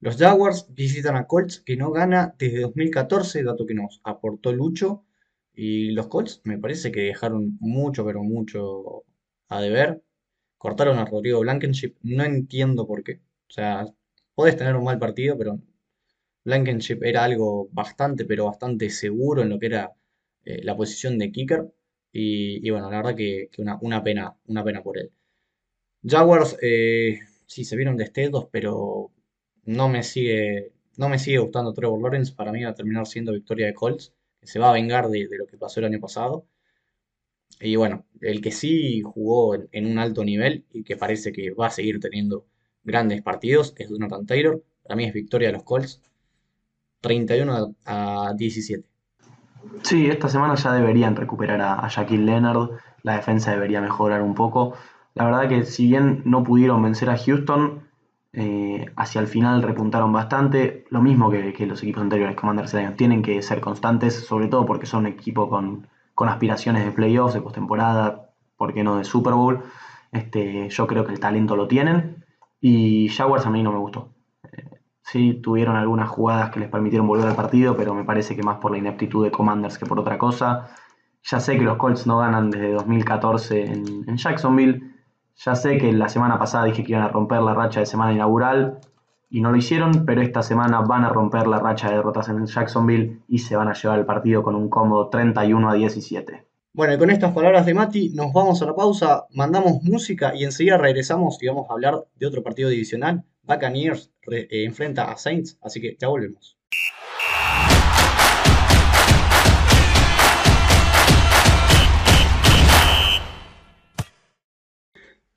Los 0.00 0.16
Jaguars 0.18 0.66
visitan 0.74 1.16
a 1.16 1.26
Colts 1.26 1.60
que 1.60 1.76
no 1.76 1.90
gana 1.92 2.34
desde 2.38 2.60
2014, 2.60 3.42
dato 3.44 3.66
que 3.66 3.74
nos 3.74 4.00
aportó 4.04 4.52
Lucho. 4.52 5.04
Y 5.54 5.90
los 5.92 6.08
Colts 6.08 6.42
me 6.44 6.58
parece 6.58 6.92
que 6.92 7.02
dejaron 7.02 7.56
mucho, 7.60 8.04
pero 8.04 8.22
mucho 8.22 9.04
a 9.48 9.60
deber. 9.60 10.02
Cortaron 10.58 10.98
a 10.98 11.04
Rodrigo 11.06 11.40
Blankenship, 11.40 11.96
no 12.02 12.24
entiendo 12.24 12.86
por 12.86 13.02
qué. 13.04 13.20
O 13.48 13.52
sea, 13.52 13.86
podés 14.34 14.56
tener 14.56 14.76
un 14.76 14.84
mal 14.84 14.98
partido, 14.98 15.38
pero 15.38 15.60
Blankenship 16.44 17.02
era 17.02 17.24
algo 17.24 17.68
bastante, 17.72 18.24
pero 18.24 18.46
bastante 18.46 18.90
seguro 18.90 19.42
en 19.42 19.48
lo 19.50 19.58
que 19.58 19.66
era 19.66 19.92
eh, 20.44 20.62
la 20.62 20.76
posición 20.76 21.18
de 21.18 21.32
kicker. 21.32 21.72
Y, 22.12 22.70
bueno, 22.70 22.90
la 22.90 22.98
verdad 22.98 23.16
que, 23.16 23.50
una, 23.58 24.02
pena, 24.04 24.36
una 24.46 24.64
pena 24.64 24.82
por 24.82 24.98
él. 24.98 25.12
Jaguars, 26.04 26.56
eh, 26.62 27.20
sí, 27.46 27.64
se 27.64 27.76
vieron 27.76 27.96
destellos, 27.96 28.46
pero 28.50 29.12
no 29.64 29.88
me 29.88 30.02
sigue, 30.02 30.72
no 30.96 31.08
me 31.08 31.18
sigue 31.18 31.38
gustando 31.38 31.72
Trevor 31.72 32.00
Lawrence. 32.02 32.34
Para 32.34 32.52
mí 32.52 32.62
va 32.62 32.70
a 32.70 32.74
terminar 32.74 33.06
siendo 33.06 33.32
victoria 33.32 33.66
de 33.66 33.74
Colts, 33.74 34.14
que 34.40 34.46
se 34.46 34.58
va 34.58 34.70
a 34.70 34.72
vengar 34.74 35.08
de, 35.08 35.28
de 35.28 35.38
lo 35.38 35.46
que 35.46 35.58
pasó 35.58 35.80
el 35.80 35.86
año 35.86 36.00
pasado. 36.00 36.46
Y 37.60 37.76
bueno, 37.76 38.04
el 38.20 38.40
que 38.42 38.50
sí 38.50 39.00
jugó 39.02 39.54
en, 39.54 39.68
en 39.72 39.86
un 39.86 39.98
alto 39.98 40.24
nivel 40.24 40.66
y 40.72 40.84
que 40.84 40.96
parece 40.96 41.32
que 41.32 41.52
va 41.52 41.68
a 41.68 41.70
seguir 41.70 42.00
teniendo 42.00 42.46
grandes 42.84 43.22
partidos 43.22 43.74
es 43.78 43.88
Jonathan 43.88 44.26
Taylor. 44.26 44.62
Para 44.82 44.96
mí 44.96 45.04
es 45.04 45.14
victoria 45.14 45.48
de 45.48 45.54
los 45.54 45.62
Colts, 45.62 46.02
31 47.00 47.76
a 47.84 48.34
17. 48.36 48.88
Sí, 49.82 50.08
esta 50.08 50.28
semana 50.28 50.54
ya 50.54 50.72
deberían 50.72 51.16
recuperar 51.16 51.60
a, 51.60 51.74
a 51.74 51.88
Shaquille 51.88 52.24
Leonard, 52.24 52.70
la 53.02 53.14
defensa 53.16 53.50
debería 53.50 53.80
mejorar 53.80 54.22
un 54.22 54.34
poco. 54.34 54.74
La 55.14 55.24
verdad 55.24 55.48
que 55.48 55.64
si 55.64 55.86
bien 55.88 56.22
no 56.24 56.42
pudieron 56.42 56.82
vencer 56.82 57.10
a 57.10 57.18
Houston, 57.18 57.88
eh, 58.32 58.86
hacia 58.96 59.20
el 59.20 59.26
final 59.28 59.62
repuntaron 59.62 60.12
bastante, 60.12 60.84
lo 60.90 61.02
mismo 61.02 61.30
que, 61.30 61.52
que 61.52 61.66
los 61.66 61.82
equipos 61.82 62.02
anteriores, 62.02 62.36
Commanders 62.36 62.72
Lions, 62.74 62.96
tienen 62.96 63.22
que 63.22 63.42
ser 63.42 63.60
constantes, 63.60 64.14
sobre 64.26 64.48
todo 64.48 64.64
porque 64.66 64.86
son 64.86 65.00
un 65.00 65.06
equipo 65.12 65.48
con, 65.48 65.86
con 66.14 66.28
aspiraciones 66.28 66.84
de 66.84 66.92
playoffs, 66.92 67.34
de 67.34 67.40
postemporada, 67.42 68.30
¿por 68.56 68.72
qué 68.72 68.82
no 68.84 68.96
de 68.96 69.04
Super 69.04 69.34
Bowl? 69.34 69.62
Este, 70.12 70.68
yo 70.70 70.86
creo 70.86 71.04
que 71.04 71.12
el 71.12 71.20
talento 71.20 71.56
lo 71.56 71.68
tienen 71.68 72.24
y 72.60 73.08
Jaguars 73.08 73.46
a 73.46 73.50
mí 73.50 73.62
no 73.62 73.72
me 73.72 73.78
gustó. 73.78 74.11
Sí, 75.12 75.34
tuvieron 75.42 75.76
algunas 75.76 76.08
jugadas 76.08 76.48
que 76.48 76.60
les 76.60 76.70
permitieron 76.70 77.06
volver 77.06 77.28
al 77.28 77.36
partido, 77.36 77.76
pero 77.76 77.92
me 77.92 78.02
parece 78.02 78.34
que 78.34 78.42
más 78.42 78.56
por 78.56 78.70
la 78.70 78.78
ineptitud 78.78 79.22
de 79.22 79.30
Commanders 79.30 79.76
que 79.76 79.84
por 79.84 80.00
otra 80.00 80.16
cosa. 80.16 80.70
Ya 81.24 81.38
sé 81.38 81.58
que 81.58 81.64
los 81.64 81.76
Colts 81.76 82.06
no 82.06 82.16
ganan 82.16 82.50
desde 82.50 82.72
2014 82.72 83.62
en, 83.62 84.16
Jacksonville. 84.16 84.80
Ya 85.36 85.54
sé 85.54 85.76
que 85.76 85.92
la 85.92 86.08
semana 86.08 86.38
pasada 86.38 86.64
dije 86.64 86.82
que 86.82 86.92
iban 86.92 87.04
a 87.04 87.08
romper 87.08 87.42
la 87.42 87.52
racha 87.52 87.80
de 87.80 87.84
semana 87.84 88.14
inaugural 88.14 88.78
y 89.28 89.42
no 89.42 89.50
lo 89.50 89.58
hicieron, 89.58 90.06
pero 90.06 90.22
esta 90.22 90.42
semana 90.42 90.80
van 90.80 91.04
a 91.04 91.10
romper 91.10 91.46
la 91.46 91.58
racha 91.58 91.90
de 91.90 91.96
derrotas 91.96 92.30
en 92.30 92.46
Jacksonville 92.46 93.20
y 93.28 93.40
se 93.40 93.54
van 93.54 93.68
a 93.68 93.74
llevar 93.74 93.98
el 93.98 94.06
partido 94.06 94.42
con 94.42 94.54
un 94.54 94.70
cómodo 94.70 95.10
31 95.10 95.68
a 95.68 95.74
17. 95.74 96.46
Bueno, 96.72 96.94
y 96.94 96.98
con 96.98 97.10
estas 97.10 97.34
palabras 97.34 97.66
de 97.66 97.74
Mati, 97.74 98.08
nos 98.14 98.32
vamos 98.32 98.62
a 98.62 98.64
la 98.64 98.74
pausa, 98.74 99.26
mandamos 99.34 99.82
música 99.82 100.34
y 100.34 100.44
enseguida 100.44 100.78
regresamos 100.78 101.36
y 101.42 101.48
vamos 101.48 101.68
a 101.68 101.74
hablar 101.74 102.06
de 102.16 102.26
otro 102.26 102.42
partido 102.42 102.70
divisional. 102.70 103.26
Buccaneers 103.42 104.10
eh, 104.30 104.46
enfrenta 104.64 105.10
a 105.10 105.16
Saints, 105.16 105.58
así 105.60 105.80
que 105.80 105.96
ya 105.98 106.08
volvemos. 106.08 106.56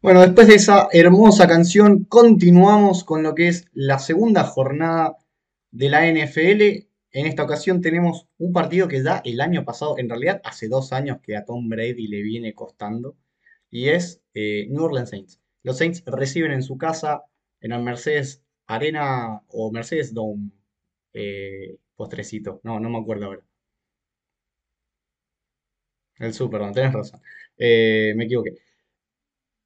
Bueno, 0.02 0.22
después 0.22 0.48
de 0.48 0.54
esa 0.54 0.88
hermosa 0.92 1.48
canción, 1.48 2.04
continuamos 2.04 3.04
con 3.04 3.24
lo 3.24 3.34
que 3.34 3.48
es 3.48 3.66
la 3.74 3.98
segunda 3.98 4.44
jornada 4.44 5.18
de 5.72 5.90
la 5.90 6.06
NFL. 6.06 6.86
En 7.12 7.26
esta 7.26 7.42
ocasión 7.42 7.82
tenemos 7.82 8.28
un 8.38 8.54
partido 8.54 8.88
que 8.88 9.02
ya 9.02 9.24
el 9.26 9.42
año 9.42 9.66
pasado, 9.66 9.98
en 9.98 10.08
realidad 10.08 10.42
hace 10.44 10.68
dos 10.68 10.94
años 10.94 11.22
que 11.24 11.36
a 11.36 11.44
Tom 11.44 11.68
Brady 11.70 12.08
le 12.08 12.22
viene 12.22 12.54
costando, 12.54 13.16
y 13.72 13.90
es 13.90 14.22
eh, 14.36 14.68
New 14.70 14.84
Orleans 14.84 15.10
Saints. 15.10 15.40
Los 15.64 15.80
Saints 15.80 16.04
reciben 16.06 16.52
en 16.52 16.62
su 16.62 16.78
casa, 16.78 17.24
en 17.66 17.72
el 17.74 17.84
Mercedes 17.84 18.44
Arena 18.68 19.42
o 19.50 19.72
Mercedes 19.72 20.14
Dome, 20.14 20.52
eh, 21.14 21.78
postrecito, 21.96 22.60
no, 22.64 22.80
no 22.80 22.90
me 22.90 23.00
acuerdo 23.00 23.26
ahora. 23.28 23.44
El 26.20 26.34
Superdome, 26.34 26.74
tenés 26.74 26.94
razón. 26.94 27.22
Eh, 27.58 28.14
me 28.18 28.26
equivoqué. 28.26 28.56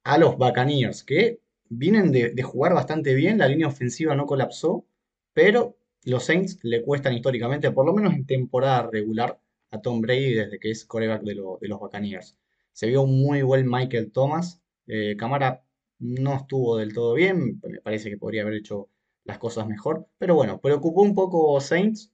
A 0.04 0.18
los 0.18 0.36
Buccaneers, 0.36 1.04
que 1.04 1.40
vienen 1.70 2.12
de, 2.12 2.42
jugar 2.42 2.74
bastante 2.74 3.14
bien, 3.14 3.38
la 3.38 3.48
línea 3.48 3.66
ofensiva 3.68 4.14
no 4.14 4.26
colapsó, 4.26 4.84
pero 5.32 5.76
los 6.04 6.24
Saints 6.24 6.58
le 6.62 6.82
cuestan 6.82 7.14
históricamente, 7.14 7.70
por 7.70 7.86
lo 7.86 7.94
menos 7.94 8.12
en 8.14 8.26
temporada 8.26 8.88
regular, 8.92 9.40
a 9.70 9.80
Tom 9.80 10.00
Brady 10.02 10.34
desde 10.34 10.58
que 10.58 10.70
es 10.70 10.84
quarterback 10.84 11.22
de, 11.22 11.34
lo- 11.36 11.58
de 11.60 11.68
los 11.68 11.78
Buccaneers. 11.78 12.36
Se 12.72 12.88
vio 12.88 13.06
muy 13.06 13.42
buen 13.42 13.70
Michael 13.70 14.10
Thomas. 14.12 14.60
Eh, 14.86 15.16
Camara 15.16 15.62
no 16.00 16.34
estuvo 16.36 16.76
del 16.78 16.94
todo 16.94 17.14
bien, 17.14 17.60
me 17.62 17.80
parece 17.80 18.10
que 18.10 18.18
podría 18.18 18.42
haber 18.42 18.54
hecho 18.54 18.88
las 19.24 19.38
cosas 19.38 19.66
mejor, 19.68 20.08
pero 20.18 20.34
bueno, 20.34 20.60
preocupó 20.60 21.02
un 21.02 21.14
poco 21.14 21.60
Saints, 21.60 22.12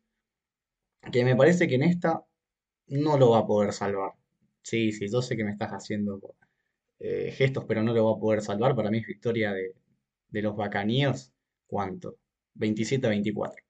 que 1.12 1.25
me 1.25 1.37
parece 1.37 1.66
que 1.68 1.77
en 1.77 1.83
esta 1.85 2.25
no 2.88 3.18
lo 3.18 3.31
va 3.31 3.40
a 3.40 3.46
poder 3.46 3.72
salvar. 3.72 4.12
Sí, 4.62 4.92
sí, 4.92 5.07
yo 5.11 5.22
sé 5.22 5.37
que 5.37 5.44
me 5.44 5.53
estás 5.53 5.72
haciendo 5.72 6.20
eh, 6.99 7.33
gestos, 7.33 7.64
pero 7.66 7.83
no 7.83 7.92
lo 7.94 8.07
va 8.07 8.16
a 8.16 8.20
poder 8.20 8.42
salvar. 8.42 8.77
Para 8.77 8.90
mí 8.90 8.99
es 8.99 9.07
victoria 9.07 9.53
de, 9.53 9.75
de 10.29 10.42
los 10.42 10.57
Buccaneers. 10.57 11.33
¿Cuánto? 11.66 12.16
27 12.55 13.07
a 13.07 13.11
24. 13.11 13.62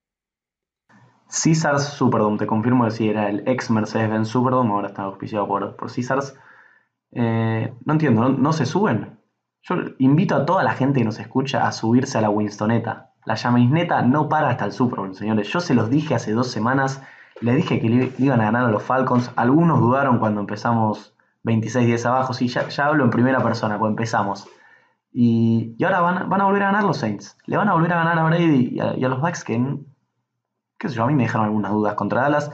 Caesars 1.29 1.85
Superdome, 1.85 2.39
te 2.39 2.47
confirmo 2.47 2.85
que 2.85 2.91
sí, 2.93 3.09
era 3.09 3.29
el 3.29 3.43
ex 3.49 3.71
Mercedes-Benz 3.71 4.29
Superdome, 4.29 4.71
ahora 4.73 4.89
está 4.89 5.03
auspiciado 5.03 5.47
por, 5.49 5.77
por 5.77 5.93
Caesars. 5.93 6.35
Eh, 7.13 7.75
no 7.85 7.93
entiendo, 7.93 8.23
¿no, 8.23 8.29
no 8.31 8.53
se 8.53 8.67
suben? 8.67 9.16
Yo 9.69 9.77
invito 9.99 10.37
a 10.37 10.47
toda 10.47 10.63
la 10.63 10.75
gente 10.75 11.01
que 11.01 11.05
nos 11.05 11.19
escucha 11.19 11.67
a 11.67 11.73
subirse 11.73 12.19
a 12.19 12.21
la 12.21 12.31
Winstoneta. 12.31 13.11
La 13.25 13.35
llamisneta 13.35 14.03
no 14.03 14.29
para 14.29 14.51
hasta 14.51 14.65
el 14.65 14.73
Super 14.73 15.13
señores. 15.15 15.49
Yo 15.49 15.59
se 15.59 15.75
los 15.75 15.91
dije 15.91 16.15
hace 16.15 16.33
dos 16.33 16.53
semanas, 16.53 17.03
le 17.41 17.55
dije 17.57 17.81
que 17.81 17.89
le, 17.89 18.13
iban 18.19 18.41
a 18.41 18.45
ganar 18.45 18.67
a 18.67 18.69
los 18.69 18.85
Falcons. 18.85 19.33
Algunos 19.35 19.81
dudaron 19.81 20.21
cuando 20.21 20.41
empezamos 20.41 21.17
26 21.43 21.85
días 21.85 22.07
abajo. 22.07 22.33
Sí, 22.33 22.47
ya, 22.47 22.69
hablo 22.85 23.03
en 23.03 23.11
primera 23.11 23.43
persona, 23.43 23.77
pues 23.77 23.91
empezamos. 23.91 24.49
Y, 25.13 25.75
y 25.77 25.85
ahora 25.85 26.01
van, 26.01 26.29
van 26.29 26.41
a 26.41 26.45
volver 26.45 26.63
a 26.63 26.67
ganar 26.67 26.85
los 26.85 26.99
Saints. 26.99 27.37
Le 27.47 27.57
van 27.57 27.69
a 27.69 27.73
volver 27.73 27.93
a 27.93 27.97
ganar 27.97 28.19
a 28.21 28.23
Brady 28.23 28.69
y 28.73 28.81
a, 28.81 28.97
y 28.97 29.05
a 29.05 29.09
los 29.09 29.21
Bucks 29.21 29.43
que, 29.43 29.79
qué 30.79 30.89
sé 30.89 30.95
yo, 30.95 31.03
a 31.03 31.07
mí 31.09 31.15
me 31.15 31.25
dejaron 31.25 31.47
algunas 31.47 31.73
dudas 31.73 31.95
contra 31.95 32.23
Dallas. 32.23 32.53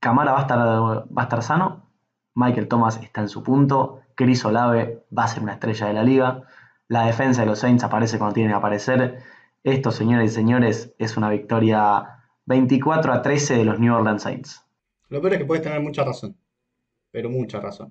Camara 0.00 0.32
va 0.32 0.38
a 0.38 0.42
estar, 0.42 0.58
va 0.58 1.22
a 1.22 1.22
estar 1.24 1.42
sano. 1.42 1.90
Michael 2.34 2.68
Thomas 2.68 2.98
está 3.02 3.20
en 3.20 3.28
su 3.28 3.42
punto. 3.42 4.00
Chris 4.14 4.44
Olave 4.44 5.04
va 5.16 5.24
a 5.24 5.28
ser 5.28 5.42
una 5.42 5.54
estrella 5.54 5.86
de 5.88 5.92
la 5.94 6.02
liga. 6.04 6.42
La 6.88 7.06
defensa 7.06 7.42
de 7.42 7.46
los 7.46 7.58
Saints 7.60 7.84
aparece 7.84 8.18
cuando 8.18 8.34
tiene 8.34 8.50
que 8.50 8.56
aparecer. 8.56 9.18
Esto, 9.64 9.90
señores 9.90 10.32
y 10.32 10.34
señores, 10.34 10.94
es 10.98 11.16
una 11.16 11.30
victoria 11.30 12.24
24 12.46 13.12
a 13.12 13.22
13 13.22 13.56
de 13.56 13.64
los 13.64 13.78
New 13.80 13.94
Orleans 13.94 14.22
Saints. 14.22 14.62
Lo 15.08 15.20
peor 15.20 15.34
es 15.34 15.38
que 15.40 15.44
puedes 15.46 15.62
tener 15.64 15.80
mucha 15.80 16.04
razón, 16.04 16.36
pero 17.10 17.30
mucha 17.30 17.60
razón. 17.60 17.90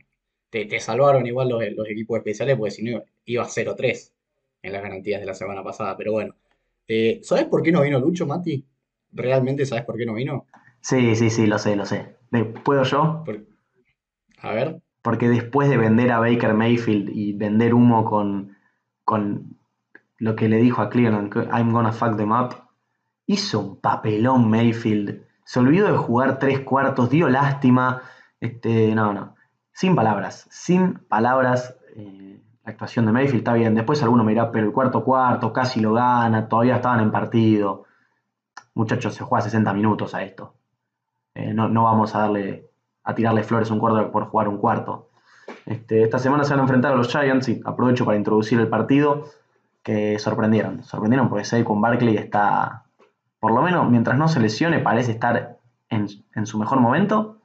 Te, 0.49 0.65
te 0.65 0.79
salvaron 0.79 1.25
igual 1.27 1.49
los, 1.49 1.63
los 1.75 1.89
equipos 1.89 2.17
especiales, 2.19 2.57
porque 2.57 2.71
si 2.71 2.83
no 2.83 3.03
iba 3.25 3.45
0-3 3.47 4.13
en 4.63 4.73
las 4.73 4.83
garantías 4.83 5.21
de 5.21 5.27
la 5.27 5.35
semana 5.35 5.63
pasada. 5.63 5.97
Pero 5.97 6.13
bueno, 6.13 6.35
Eh, 6.87 7.21
¿sabes 7.23 7.45
por 7.47 7.63
qué 7.63 7.71
no 7.71 7.83
vino 7.83 7.99
Lucho, 7.99 8.27
Mati? 8.27 8.65
¿Realmente 9.13 9.65
sabes 9.65 9.85
por 9.85 9.97
qué 9.97 10.05
no 10.05 10.15
vino? 10.15 10.47
Sí, 10.81 11.15
sí, 11.15 11.31
sí, 11.31 11.47
lo 11.47 11.57
sé, 11.57 11.75
lo 11.75 11.85
sé. 11.87 12.15
¿Puedo 12.63 12.83
yo? 12.83 13.23
Por- 13.25 13.45
a 14.39 14.53
ver, 14.53 14.81
Porque 15.03 15.29
después 15.29 15.69
de 15.69 15.77
vender 15.77 16.11
a 16.11 16.19
Baker 16.19 16.55
Mayfield 16.55 17.09
y 17.09 17.33
vender 17.33 17.75
humo 17.75 18.05
con, 18.05 18.57
con 19.03 19.57
lo 20.17 20.35
que 20.35 20.47
le 20.49 20.57
dijo 20.57 20.81
a 20.81 20.89
Cleveland, 20.89 21.31
I'm 21.51 21.71
gonna 21.71 21.91
fuck 21.91 22.15
them 22.17 22.31
up, 22.31 22.55
hizo 23.27 23.59
un 23.59 23.81
papelón 23.81 24.49
Mayfield. 24.49 25.25
Se 25.45 25.59
olvidó 25.59 25.91
de 25.91 25.97
jugar 25.97 26.39
tres 26.39 26.61
cuartos, 26.61 27.09
dio 27.09 27.29
lástima. 27.29 28.01
Este, 28.39 28.95
no, 28.95 29.13
no. 29.13 29.35
Sin 29.73 29.93
palabras, 29.95 30.47
sin 30.49 30.93
palabras. 31.09 31.77
eh, 31.95 32.41
la 32.63 32.71
actuación 32.71 33.05
de 33.05 33.11
Mayfield 33.11 33.39
está 33.39 33.53
bien. 33.53 33.75
Después 33.75 34.01
alguno 34.03 34.23
me 34.23 34.31
dirá, 34.31 34.51
pero 34.51 34.65
el 34.65 34.71
cuarto 34.73 35.03
cuarto 35.03 35.51
casi 35.51 35.81
lo 35.81 35.93
gana, 35.93 36.47
todavía 36.47 36.77
estaban 36.77 37.01
en 37.01 37.11
partido. 37.11 37.83
Muchachos, 38.73 39.15
se 39.15 39.23
juega 39.25 39.43
60 39.43 39.73
minutos 39.73 40.15
a 40.15 40.23
esto. 40.23 40.55
Eh, 41.35 41.53
no, 41.53 41.67
no 41.67 41.83
vamos 41.83 42.15
a 42.15 42.19
darle 42.19 42.72
a 43.03 43.15
tirarle 43.15 43.43
flores 43.43 43.69
un 43.71 43.79
cuarto 43.79 44.11
por 44.11 44.25
jugar 44.25 44.47
un 44.47 44.57
cuarto. 44.57 45.09
Este, 45.65 46.03
esta 46.03 46.19
semana 46.19 46.43
se 46.43 46.51
van 46.51 46.59
a 46.59 46.63
enfrentar 46.63 46.93
a 46.93 46.95
los 46.95 47.09
Giants 47.09 47.49
y 47.49 47.61
aprovecho 47.65 48.05
para 48.05 48.17
introducir 48.17 48.59
el 48.59 48.67
partido 48.67 49.25
que 49.81 50.17
sorprendieron. 50.19 50.83
Sorprendieron 50.83 51.29
porque 51.29 51.45
Saquon 51.45 51.81
Barkley 51.81 52.17
está, 52.17 52.85
por 53.39 53.51
lo 53.51 53.61
menos 53.61 53.89
mientras 53.89 54.17
no 54.17 54.27
se 54.27 54.39
lesione, 54.39 54.79
parece 54.79 55.11
estar 55.11 55.57
en, 55.89 56.07
en 56.35 56.45
su 56.45 56.57
mejor 56.57 56.79
momento 56.79 57.37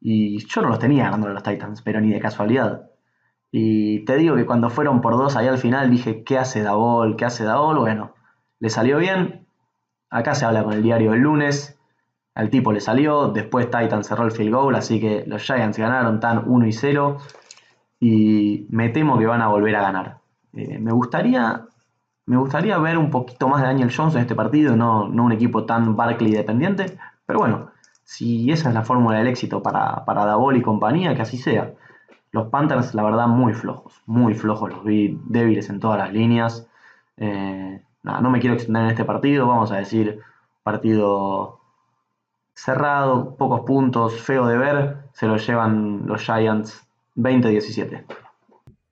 Y 0.00 0.44
yo 0.46 0.62
no 0.62 0.68
los 0.68 0.78
tenía 0.78 1.04
ganando 1.04 1.28
a 1.28 1.32
los 1.32 1.42
Titans, 1.42 1.82
pero 1.82 2.00
ni 2.00 2.10
de 2.10 2.20
casualidad. 2.20 2.90
Y 3.50 4.04
te 4.04 4.16
digo 4.16 4.34
que 4.34 4.46
cuando 4.46 4.68
fueron 4.68 5.00
por 5.00 5.16
dos 5.16 5.36
ahí 5.36 5.46
al 5.46 5.58
final 5.58 5.90
dije, 5.90 6.24
¿qué 6.24 6.38
hace 6.38 6.62
Davol? 6.62 7.16
¿Qué 7.16 7.24
hace 7.24 7.44
Davol? 7.44 7.78
Bueno, 7.78 8.12
le 8.58 8.68
salió 8.68 8.98
bien. 8.98 9.46
Acá 10.10 10.34
se 10.34 10.44
habla 10.44 10.64
con 10.64 10.72
el 10.72 10.82
diario 10.82 11.14
el 11.14 11.20
lunes. 11.20 11.73
Al 12.34 12.50
tipo 12.50 12.72
le 12.72 12.80
salió. 12.80 13.28
Después 13.28 13.70
Titans 13.70 14.06
cerró 14.06 14.24
el 14.24 14.32
field 14.32 14.54
goal, 14.54 14.74
así 14.74 15.00
que 15.00 15.24
los 15.26 15.42
Giants 15.42 15.78
ganaron 15.78 16.20
tan 16.20 16.44
1 16.46 16.66
y 16.66 16.72
0. 16.72 17.18
Y 18.00 18.66
me 18.70 18.88
temo 18.90 19.18
que 19.18 19.26
van 19.26 19.40
a 19.40 19.48
volver 19.48 19.76
a 19.76 19.82
ganar. 19.82 20.18
Eh, 20.52 20.78
me 20.78 20.92
gustaría 20.92 21.66
me 22.26 22.36
gustaría 22.36 22.78
ver 22.78 22.96
un 22.98 23.10
poquito 23.10 23.48
más 23.48 23.60
de 23.60 23.68
Daniel 23.68 23.92
Jones 23.94 24.14
en 24.14 24.22
este 24.22 24.34
partido, 24.34 24.76
no, 24.76 25.08
no 25.08 25.24
un 25.24 25.32
equipo 25.32 25.64
tan 25.66 25.94
Barkley 25.96 26.32
dependiente, 26.32 26.98
pero 27.26 27.38
bueno, 27.40 27.70
si 28.04 28.50
esa 28.50 28.68
es 28.68 28.74
la 28.74 28.82
fórmula 28.82 29.18
del 29.18 29.26
éxito 29.26 29.62
para, 29.62 30.04
para 30.04 30.24
Davol 30.24 30.56
y 30.56 30.62
compañía, 30.62 31.14
que 31.14 31.22
así 31.22 31.36
sea. 31.36 31.72
Los 32.32 32.48
Panthers, 32.48 32.94
la 32.94 33.02
verdad, 33.02 33.28
muy 33.28 33.52
flojos, 33.52 34.02
muy 34.06 34.34
flojos, 34.34 34.70
los 34.70 34.84
vi 34.84 35.18
débiles 35.26 35.68
en 35.70 35.80
todas 35.80 35.98
las 35.98 36.12
líneas. 36.12 36.66
Eh, 37.16 37.82
no 38.02 38.30
me 38.30 38.40
quiero 38.40 38.54
extender 38.54 38.84
en 38.84 38.90
este 38.90 39.04
partido, 39.04 39.46
vamos 39.46 39.70
a 39.70 39.76
decir, 39.76 40.20
partido 40.62 41.60
cerrado, 42.54 43.36
pocos 43.36 43.62
puntos, 43.66 44.20
feo 44.20 44.46
de 44.46 44.56
ver, 44.56 44.96
se 45.12 45.26
lo 45.26 45.36
llevan 45.36 46.06
los 46.06 46.22
Giants 46.22 46.86
20-17. 47.16 48.04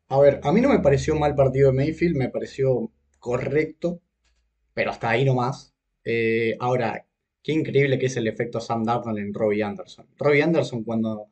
A 0.08 0.18
ver, 0.18 0.40
a 0.42 0.52
mí 0.52 0.60
no 0.60 0.68
me 0.68 0.80
pareció 0.80 1.14
mal 1.16 1.34
partido 1.34 1.70
de 1.70 1.76
Mayfield, 1.76 2.16
me 2.16 2.28
pareció 2.28 2.90
correcto, 3.18 4.00
pero 4.74 4.90
hasta 4.90 5.08
ahí 5.08 5.24
nomás. 5.24 5.74
Eh, 6.04 6.56
ahora, 6.60 7.06
qué 7.42 7.52
increíble 7.52 7.98
que 7.98 8.06
es 8.06 8.16
el 8.16 8.26
efecto 8.26 8.60
Sam 8.60 8.84
Darnold 8.84 9.18
en 9.18 9.32
Robbie 9.32 9.62
Anderson. 9.62 10.06
Robbie 10.18 10.42
Anderson 10.42 10.84
cuando, 10.84 11.28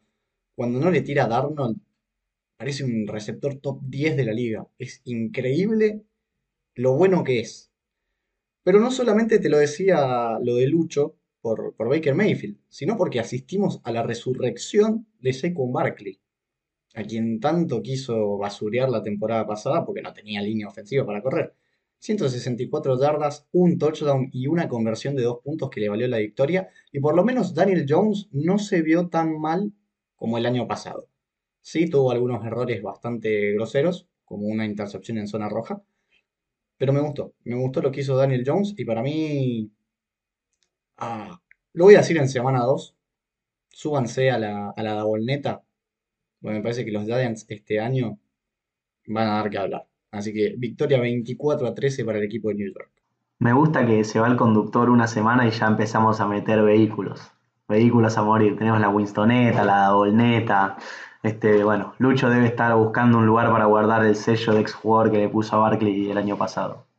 cuando 0.55 0.81
no 0.81 0.91
le 0.91 1.03
tira 1.03 1.25
a 1.25 1.29
Darnold 1.29 1.81
parece 2.57 2.85
un 2.85 3.07
receptor 3.07 3.57
top 3.57 3.81
10 3.83 4.17
de 4.17 4.25
la 4.25 4.33
liga. 4.33 4.67
Es 4.79 5.01
increíble 5.05 6.03
lo 6.75 6.95
bueno 6.95 7.25
que 7.25 7.41
es. 7.41 7.73
Pero 8.63 8.81
no 8.81 8.91
solamente 8.91 9.39
te 9.39 9.49
lo 9.49 9.59
decía 9.59 10.39
lo 10.43 10.57
de 10.57 10.67
Lucho 10.67 11.17
por, 11.41 11.75
por 11.75 11.89
Baker 11.89 12.15
Mayfield, 12.15 12.59
sino 12.69 12.97
porque 12.97 13.21
asistimos 13.21 13.81
a 13.85 13.93
la 13.93 14.03
resurrección 14.03 15.07
de 15.21 15.33
Saquon 15.33 15.73
Barkley, 15.73 16.21
a 16.95 17.05
quien 17.05 17.41
tanto 17.41 17.83
quiso 17.83 18.39
basurear 18.39 18.91
la 18.91 19.03
temporada 19.03 19.47
pasada 19.47 19.85
porque 19.85 20.03
no 20.03 20.13
tenía 20.13 20.43
línea 20.43 20.69
ofensiva 20.69 21.07
para 21.07 21.23
correr. 21.23 21.55
164 22.01 22.99
yardas, 22.99 23.47
un 23.53 23.79
touchdown 23.79 24.31
y 24.33 24.47
una 24.47 24.69
conversión 24.69 25.15
de 25.17 25.23
dos 25.23 25.41
puntos 25.45 25.69
que 25.69 25.81
le 25.81 25.91
valió 25.91 26.09
la 26.09 26.17
victoria. 26.17 26.71
Y 26.91 27.01
por 27.01 27.15
lo 27.15 27.25
menos 27.25 27.55
Daniel 27.55 27.85
Jones 27.89 28.29
no 28.33 28.59
se 28.59 28.81
vio 28.83 29.09
tan 29.09 29.39
mal 29.39 29.73
como 30.17 30.39
el 30.39 30.47
año 30.47 30.67
pasado. 30.67 31.09
Sí, 31.61 31.91
tuvo 31.91 32.11
algunos 32.11 32.45
errores 32.45 32.83
bastante 32.83 33.53
groseros, 33.53 34.09
como 34.25 34.47
una 34.47 34.65
intercepción 34.65 35.19
en 35.19 35.29
zona 35.29 35.49
roja. 35.51 35.83
Pero 36.79 36.95
me 36.95 37.01
gustó, 37.01 37.35
me 37.45 37.57
gustó 37.57 37.83
lo 37.83 37.93
que 37.93 38.01
hizo 38.01 38.17
Daniel 38.17 38.45
Jones 38.47 38.75
y 38.77 38.85
para 38.85 39.03
mí... 39.03 39.71
Ah, 41.01 41.41
lo 41.73 41.85
voy 41.85 41.95
a 41.95 41.99
decir 41.99 42.19
en 42.19 42.29
semana 42.29 42.61
2. 42.61 42.95
Súbanse 43.71 44.31
a 44.31 44.39
la, 44.39 44.71
a 44.71 44.83
la 44.83 45.05
Porque 45.05 45.65
me 46.43 46.63
parece 46.63 46.85
que 46.85 46.93
los 46.93 47.05
Giants 47.05 47.47
este 47.49 47.81
año 47.81 48.19
van 49.07 49.29
a 49.29 49.35
dar 49.37 49.51
que 49.51 49.59
hablar. 49.59 49.87
Así 50.11 50.33
que 50.33 50.55
victoria 50.59 51.01
24 51.01 51.67
a 51.67 51.75
13 51.75 52.05
para 52.05 52.19
el 52.19 52.25
equipo 52.25 52.49
de 52.49 52.57
New 52.57 52.73
York. 52.73 52.91
Me 53.39 53.55
gusta 53.55 53.87
que 53.87 54.05
se 54.05 54.21
va 54.21 54.29
el 54.29 54.37
conductor 54.37 54.91
una 54.91 55.07
semana 55.07 55.47
y 55.47 55.51
ya 55.51 55.67
empezamos 55.67 56.21
a 56.21 56.27
meter 56.27 56.63
vehículos. 56.63 57.33
Vehículos 57.69 58.19
a 58.19 58.23
morir. 58.23 58.59
Tenemos 58.59 58.81
la 58.81 58.91
Winstoneta, 58.91 59.65
la 59.65 59.93
Volneta. 59.93 60.77
Este, 61.23 61.65
bueno, 61.65 61.95
Lucho 61.99 62.29
debe 62.29 62.47
estar 62.47 62.75
buscando 62.75 63.19
un 63.19 63.27
lugar 63.27 63.51
para 63.51 63.65
guardar 63.65 64.05
el 64.05 64.17
sello 64.17 64.53
de 64.53 64.61
exjugador 64.61 65.11
que 65.11 65.19
le 65.19 65.29
puso 65.31 65.57
a 65.57 65.61
Barkley 65.61 66.11
el 66.11 66.19
año 66.19 66.37
pasado. 66.37 66.90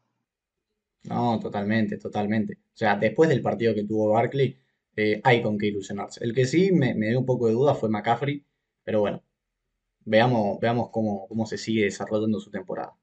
No, 1.04 1.40
totalmente, 1.40 1.98
totalmente. 1.98 2.54
O 2.54 2.78
sea, 2.78 2.96
después 2.96 3.30
del 3.30 3.42
partido 3.42 3.74
que 3.74 3.84
tuvo 3.84 4.10
Barkley, 4.12 4.58
eh, 4.96 5.20
hay 5.24 5.42
con 5.42 5.58
qué 5.58 5.68
ilusionarse. 5.68 6.24
El 6.24 6.34
que 6.34 6.46
sí 6.46 6.72
me, 6.72 6.94
me 6.94 7.08
dio 7.10 7.20
un 7.20 7.26
poco 7.26 7.48
de 7.48 7.54
duda 7.54 7.74
fue 7.76 7.90
McCaffrey, 7.90 8.46
pero 8.84 9.00
bueno, 9.02 9.24
veamos, 10.06 10.60
veamos 10.60 10.90
cómo, 10.92 11.28
cómo 11.28 11.46
se 11.48 11.58
sigue 11.58 11.86
desarrollando 11.86 12.40
su 12.40 12.52
temporada. 12.52 12.96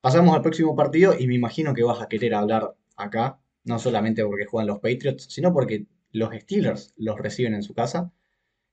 Pasamos 0.00 0.34
al 0.36 0.42
próximo 0.42 0.76
partido 0.76 1.14
y 1.18 1.26
me 1.28 1.34
imagino 1.36 1.74
que 1.74 1.84
vas 1.84 2.02
a 2.02 2.08
querer 2.08 2.34
hablar 2.34 2.76
acá, 2.96 3.40
no 3.64 3.78
solamente 3.78 4.24
porque 4.24 4.46
juegan 4.46 4.68
los 4.68 4.80
Patriots, 4.80 5.26
sino 5.30 5.52
porque 5.52 5.86
los 6.12 6.34
Steelers 6.34 6.94
los 6.96 7.18
reciben 7.18 7.54
en 7.54 7.62
su 7.64 7.74
casa. 7.74 8.12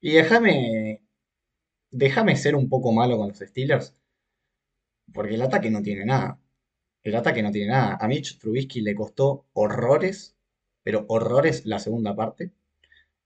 Y 0.02 0.14
déjame, 0.14 1.04
déjame 1.92 2.36
ser 2.38 2.56
un 2.56 2.70
poco 2.70 2.92
malo 2.94 3.18
con 3.18 3.30
los 3.30 3.40
Steelers, 3.40 3.96
porque 5.14 5.36
el 5.36 5.42
ataque 5.42 5.70
no 5.70 5.82
tiene 5.82 6.06
nada. 6.06 6.40
El 7.04 7.16
ataque 7.16 7.44
no 7.44 7.52
tiene 7.52 7.72
nada. 7.72 7.98
A 8.00 8.08
Mitch 8.08 8.40
Trubisky 8.40 8.82
le 8.82 8.96
costó 8.96 9.46
horrores, 9.54 10.38
pero 10.84 11.06
horrores 11.10 11.66
la 11.66 11.80
segunda 11.80 12.16
parte. 12.16 12.52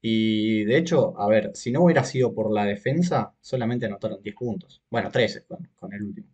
Y 0.01 0.65
de 0.65 0.77
hecho, 0.77 1.19
a 1.19 1.27
ver, 1.29 1.51
si 1.55 1.71
no 1.71 1.83
hubiera 1.83 2.03
sido 2.03 2.33
por 2.33 2.51
la 2.53 2.65
defensa, 2.65 3.35
solamente 3.41 3.85
anotaron 3.85 4.21
10 4.21 4.35
puntos. 4.35 4.83
Bueno, 4.89 5.11
13 5.11 5.45
con 5.75 5.93
el 5.93 6.03
último. 6.03 6.29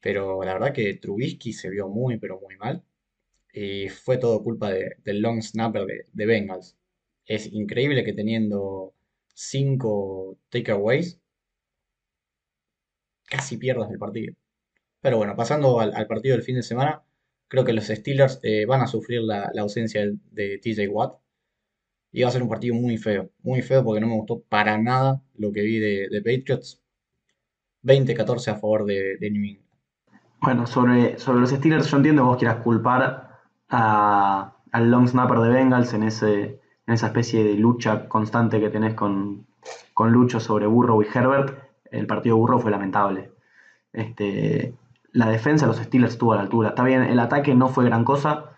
Pero 0.00 0.44
la 0.44 0.52
verdad 0.52 0.72
que 0.72 0.94
Trubisky 0.94 1.52
se 1.52 1.70
vio 1.70 1.88
muy, 1.88 2.18
pero 2.18 2.38
muy 2.40 2.56
mal. 2.58 2.84
Y 3.52 3.88
fue 3.88 4.18
todo 4.18 4.42
culpa 4.42 4.70
del 4.70 5.20
long 5.20 5.42
snapper 5.42 5.86
de, 6.12 6.26
Bengals. 6.26 6.76
Es 7.26 7.46
increíble 7.52 8.04
que 8.04 8.12
teniendo 8.12 8.94
5 9.34 10.38
takeaways, 10.50 11.20
casi 13.28 13.56
pierdas 13.58 13.90
el 13.90 13.98
partido. 13.98 14.34
Pero 15.04 15.18
bueno, 15.18 15.36
pasando 15.36 15.80
al, 15.80 16.06
partido 16.06 16.34
del 16.34 16.42
fin 16.42 16.56
de 16.56 16.62
semana, 16.62 17.02
creo 17.48 17.62
que 17.62 17.74
los 17.74 17.88
Steelers 17.88 18.40
eh, 18.42 18.64
van 18.64 18.80
a 18.80 18.86
sufrir 18.86 19.20
la, 19.20 19.52
ausencia 19.58 20.00
de, 20.30 20.58
TJ 20.62 20.88
Watt. 20.88 21.18
Y 22.10 22.22
va 22.22 22.28
a 22.28 22.30
ser 22.30 22.42
un 22.42 22.48
partido 22.48 22.74
muy 22.74 22.96
feo, 22.96 23.28
muy 23.42 23.60
feo 23.60 23.84
porque 23.84 24.00
no 24.00 24.06
me 24.06 24.14
gustó 24.14 24.40
para 24.48 24.78
nada 24.78 25.20
lo 25.34 25.52
que 25.52 25.60
vi 25.60 25.78
de, 25.78 26.22
Patriots. 26.24 26.82
20-14 27.82 28.48
a 28.48 28.54
favor 28.54 28.86
de, 28.86 29.18
New 29.20 29.44
England. 29.44 29.68
Bueno, 30.40 30.66
sobre, 30.66 31.18
sobre 31.18 31.40
los 31.40 31.50
Steelers, 31.50 31.90
yo 31.90 31.98
entiendo 31.98 32.22
que 32.22 32.28
vos 32.28 32.38
quieras 32.38 32.62
culpar 32.62 33.42
al 33.68 34.90
long 34.90 35.06
snapper 35.06 35.40
de 35.40 35.50
Bengals 35.50 35.92
en, 35.92 36.04
ese, 36.04 36.60
en 36.86 36.94
esa 36.94 37.08
especie 37.08 37.44
de 37.44 37.56
lucha 37.56 38.08
constante 38.08 38.58
que 38.58 38.70
tenés 38.70 38.94
con, 38.94 39.46
con 39.92 40.12
Lucho 40.12 40.40
sobre 40.40 40.66
Burrow 40.66 41.02
y 41.02 41.06
Herbert. 41.14 41.62
El 41.90 42.06
partido 42.06 42.38
Burrow 42.38 42.58
fue 42.58 42.70
lamentable. 42.70 43.32
Este, 43.92 44.74
la 45.14 45.28
defensa 45.28 45.64
de 45.66 45.72
los 45.72 45.80
Steelers 45.82 46.12
estuvo 46.12 46.34
a 46.34 46.36
la 46.36 46.42
altura. 46.42 46.68
Está 46.70 46.84
bien, 46.84 47.02
el 47.02 47.18
ataque 47.18 47.54
no 47.54 47.68
fue 47.68 47.86
gran 47.86 48.04
cosa, 48.04 48.56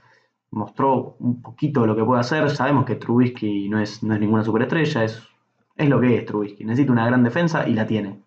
mostró 0.50 1.16
un 1.20 1.40
poquito 1.42 1.82
de 1.82 1.86
lo 1.86 1.94
que 1.94 2.04
puede 2.04 2.20
hacer. 2.20 2.50
Sabemos 2.50 2.84
que 2.84 2.96
Trubisky 2.96 3.68
no 3.68 3.78
es, 3.78 4.02
no 4.02 4.14
es 4.14 4.20
ninguna 4.20 4.42
superestrella, 4.42 5.04
es, 5.04 5.22
es 5.76 5.88
lo 5.88 6.00
que 6.00 6.16
es 6.16 6.26
Trubisky. 6.26 6.64
Necesita 6.64 6.92
una 6.92 7.06
gran 7.06 7.22
defensa 7.22 7.68
y 7.68 7.74
la 7.74 7.86
tiene 7.86 8.26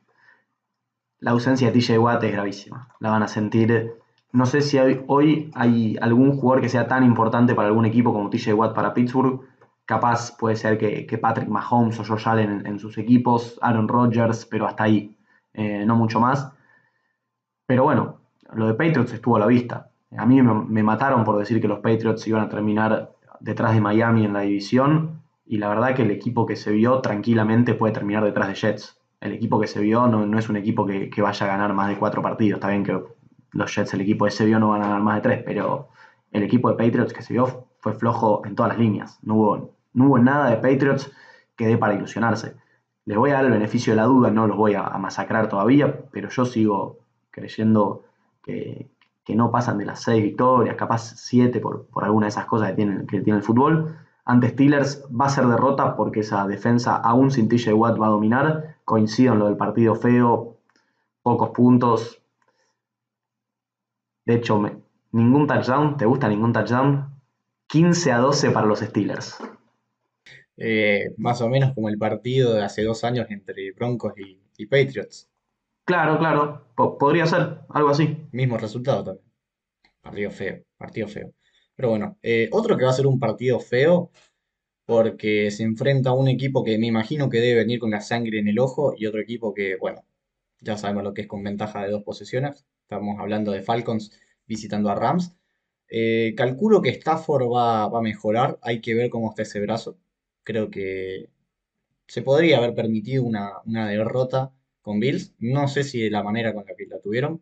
la 1.20 1.32
ausencia 1.32 1.72
de 1.72 1.80
TJ 1.80 2.00
Watt 2.00 2.24
es 2.24 2.32
gravísima. 2.32 2.88
La 3.00 3.10
van 3.12 3.24
a 3.24 3.28
sentir. 3.28 3.94
No 4.32 4.46
sé 4.46 4.62
si 4.62 4.78
hoy 5.08 5.52
hay 5.56 5.98
algún 6.02 6.38
jugador 6.38 6.62
que 6.62 6.70
sea 6.70 6.88
tan 6.88 7.04
importante 7.04 7.56
para 7.56 7.68
algún 7.68 7.86
equipo 7.86 8.14
como 8.14 8.30
TJ 8.30 8.54
Watt 8.54 8.76
para 8.76 8.94
Pittsburgh. 8.94 9.42
Capaz 9.86 10.36
puede 10.38 10.56
ser 10.56 10.78
que, 10.78 11.18
Patrick 11.18 11.50
Mahomes 11.50 12.00
o 12.00 12.06
Josh 12.06 12.28
Allen 12.28 12.66
en, 12.66 12.80
sus 12.80 12.98
equipos, 12.98 13.58
Aaron 13.62 13.88
Rodgers, 13.88 14.46
pero 14.46 14.68
hasta 14.68 14.84
ahí, 14.84 15.18
eh, 15.54 15.84
no 15.86 15.96
mucho 15.96 16.20
más. 16.20 16.52
Pero 17.66 17.84
bueno, 17.84 18.19
lo 18.54 18.68
de 18.68 18.74
Patriots 18.74 19.14
estuvo 19.14 19.36
a 19.38 19.40
la 19.40 19.48
vista. 19.48 19.90
A 20.18 20.26
mí 20.26 20.42
me, 20.42 20.84
mataron 20.84 21.24
por 21.24 21.38
decir 21.38 21.62
que 21.62 21.68
los 21.68 21.80
Patriots 21.80 22.28
iban 22.28 22.42
a 22.42 22.50
terminar 22.50 23.12
detrás 23.40 23.74
de 23.74 23.82
Miami 23.82 24.26
en 24.26 24.34
la 24.34 24.42
división 24.42 25.22
y 25.46 25.58
la 25.58 25.70
verdad 25.70 25.96
que 25.96 26.02
el 26.02 26.12
equipo 26.12 26.46
que 26.46 26.56
se 26.56 26.72
vio 26.72 27.00
tranquilamente 27.00 27.76
puede 27.76 27.94
terminar 27.94 28.24
detrás 28.24 28.48
de 28.50 28.56
Jets 28.56 29.00
el 29.22 29.34
equipo 29.34 29.60
que 29.60 29.68
se 29.68 29.82
vio 29.82 30.08
no, 30.08 30.40
es 30.40 30.50
un 30.50 30.56
equipo 30.56 30.86
que, 30.86 31.22
vaya 31.22 31.46
a 31.46 31.50
ganar 31.50 31.74
más 31.74 31.90
de 31.90 31.98
cuatro 31.98 32.22
partidos. 32.22 32.58
Está 32.58 32.70
bien 32.70 32.84
que 32.84 33.02
los 33.52 33.76
Jets, 33.76 33.94
el 33.94 34.02
equipo 34.02 34.26
que 34.26 34.32
se 34.32 34.46
vio, 34.46 34.60
no 34.60 34.70
van 34.70 34.82
a 34.82 34.86
ganar 34.86 35.02
más 35.02 35.16
de 35.16 35.22
tres, 35.22 35.44
pero 35.46 35.90
el 36.32 36.44
equipo 36.44 36.70
de 36.70 36.76
Patriots 36.76 37.14
que 37.14 37.22
se 37.22 37.34
vio 37.34 37.68
fue 37.80 37.94
flojo 37.94 38.42
en 38.46 38.56
todas 38.56 38.72
las 38.72 38.80
líneas. 38.80 39.20
No 39.24 39.36
hubo, 39.36 39.76
no 39.94 40.08
hubo 40.08 40.20
nada 40.20 40.50
de 40.50 40.58
Patriots 40.58 41.12
que 41.56 41.68
dé 41.68 41.78
para 41.78 41.94
ilusionarse. 41.94 42.56
Les 43.06 43.18
voy 43.18 43.32
a 43.32 43.36
dar 43.36 43.46
el 43.46 43.52
beneficio 43.52 43.94
de 43.94 43.98
la 43.98 44.04
duda, 44.04 44.30
no 44.32 44.48
los 44.48 44.56
voy 44.56 44.76
a, 44.76 44.84
masacrar 45.00 45.50
todavía, 45.50 46.06
pero 46.12 46.30
yo 46.30 46.46
sigo 46.46 47.00
creyendo 47.32 48.06
que, 49.26 49.36
no 49.36 49.52
pasan 49.52 49.78
de 49.78 49.86
las 49.86 50.02
seis 50.02 50.24
victorias, 50.24 50.76
capaz 50.76 51.14
siete 51.16 51.60
por, 51.60 51.88
alguna 52.02 52.26
de 52.26 52.30
esas 52.30 52.46
cosas 52.46 52.70
que 52.70 52.76
tiene, 52.78 53.06
que 53.06 53.22
tiene 53.22 53.38
el 53.38 53.44
fútbol. 53.44 53.96
Ante 54.26 54.50
Steelers 54.50 55.06
va 55.10 55.26
a 55.26 55.30
ser 55.30 55.46
derrota 55.46 55.96
porque 55.96 56.22
esa 56.22 56.48
defensa, 56.48 56.96
aún 56.96 57.30
sin 57.30 57.48
TJ 57.48 57.74
Watt, 57.74 58.02
va 58.02 58.08
a 58.08 58.12
dominar 58.12 58.78
coincido 58.86 59.34
en 59.34 59.40
lo 59.40 59.46
del 59.46 59.58
partido 59.58 59.94
feo, 59.96 60.58
pocos 61.22 61.52
puntos. 61.52 62.24
De 64.26 64.36
hecho, 64.36 64.60
ningún 65.12 65.46
touchdown, 65.46 65.98
¿te 65.98 66.06
gusta 66.06 66.28
ningún 66.28 66.54
touchdown? 66.54 67.14
15 67.68 68.12
a 68.12 68.18
12 68.18 68.50
para 68.50 68.66
los 68.66 68.80
Steelers. 68.80 69.38
Eh, 70.58 71.14
más 71.18 71.42
o 71.42 71.50
menos 71.50 71.74
como 71.74 71.90
el 71.90 72.00
partido 72.00 72.54
de 72.56 72.64
hace 72.64 72.84
dos 72.84 73.04
años 73.04 73.28
entre 73.30 73.72
Broncos 73.74 74.14
y 74.58 74.66
Patriots. 74.66 75.29
Claro, 75.90 76.18
claro, 76.20 76.42
po- 76.76 76.98
podría 76.98 77.26
ser 77.26 77.60
algo 77.70 77.90
así. 77.90 78.06
Mismo 78.32 78.58
resultado 78.58 79.04
también. 79.04 79.26
Partido 80.02 80.32
feo, 80.32 80.64
partido 80.78 81.08
feo. 81.08 81.34
Pero 81.76 81.90
bueno, 81.92 82.18
eh, 82.24 82.50
otro 82.54 82.78
que 82.78 82.86
va 82.86 82.92
a 82.92 82.94
ser 82.94 83.08
un 83.08 83.20
partido 83.20 83.60
feo 83.60 84.12
porque 84.86 85.52
se 85.52 85.64
enfrenta 85.64 86.12
a 86.12 86.14
un 86.14 86.28
equipo 86.30 86.64
que 86.64 86.78
me 86.80 86.88
imagino 86.88 87.30
que 87.30 87.40
debe 87.40 87.60
venir 87.62 87.80
con 87.80 87.92
la 87.92 88.02
sangre 88.02 88.40
en 88.40 88.48
el 88.50 88.60
ojo 88.60 88.94
y 88.98 89.06
otro 89.08 89.22
equipo 89.22 89.54
que, 89.54 89.78
bueno, 89.78 90.06
ya 90.62 90.78
sabemos 90.78 91.04
lo 91.04 91.14
que 91.16 91.24
es 91.24 91.28
con 91.28 91.44
ventaja 91.44 91.84
de 91.84 91.92
dos 91.92 92.04
posesiones. 92.04 92.66
Estamos 92.84 93.20
hablando 93.20 93.52
de 93.54 93.64
Falcons 93.64 94.12
visitando 94.48 94.90
a 94.92 94.96
Rams. 94.96 95.36
Eh, 95.90 96.34
calculo 96.38 96.82
que 96.82 96.90
Stafford 96.92 97.46
va, 97.52 97.88
va 97.90 98.00
a 98.00 98.04
mejorar. 98.04 98.60
Hay 98.64 98.82
que 98.82 98.96
ver 98.96 99.10
cómo 99.12 99.30
está 99.32 99.44
ese 99.44 99.62
brazo. 99.62 99.98
Creo 100.44 100.70
que 100.72 101.30
se 102.08 102.22
podría 102.24 102.58
haber 102.58 102.76
permitido 102.76 103.24
una 103.24 103.88
derrota 103.90 104.54
con 104.82 105.00
Bills. 105.00 105.34
No 105.40 105.68
sé 105.68 105.84
si 105.84 106.02
de 106.02 106.10
la 106.10 106.24
manera 106.24 106.54
con 106.54 106.66
la 106.66 106.76
que 106.76 106.86
la 106.86 107.00
tuvieron. 107.00 107.42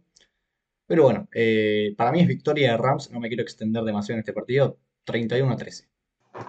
Pero 0.88 1.04
bueno, 1.04 1.28
eh, 1.34 1.93
para 1.97 2.12
mí 2.12 2.21
es 2.21 2.28
victoria 2.28 2.71
de 2.71 2.78
Rams. 2.78 3.12
No 3.12 3.19
me 3.19 3.28
quiero 3.28 3.43
extender 3.43 3.84
demasiado 3.84 4.15
en 4.15 4.19
este 4.19 4.34
partido. 4.34 4.78
31 5.04 5.52
a 5.52 5.56
13. 5.58 5.88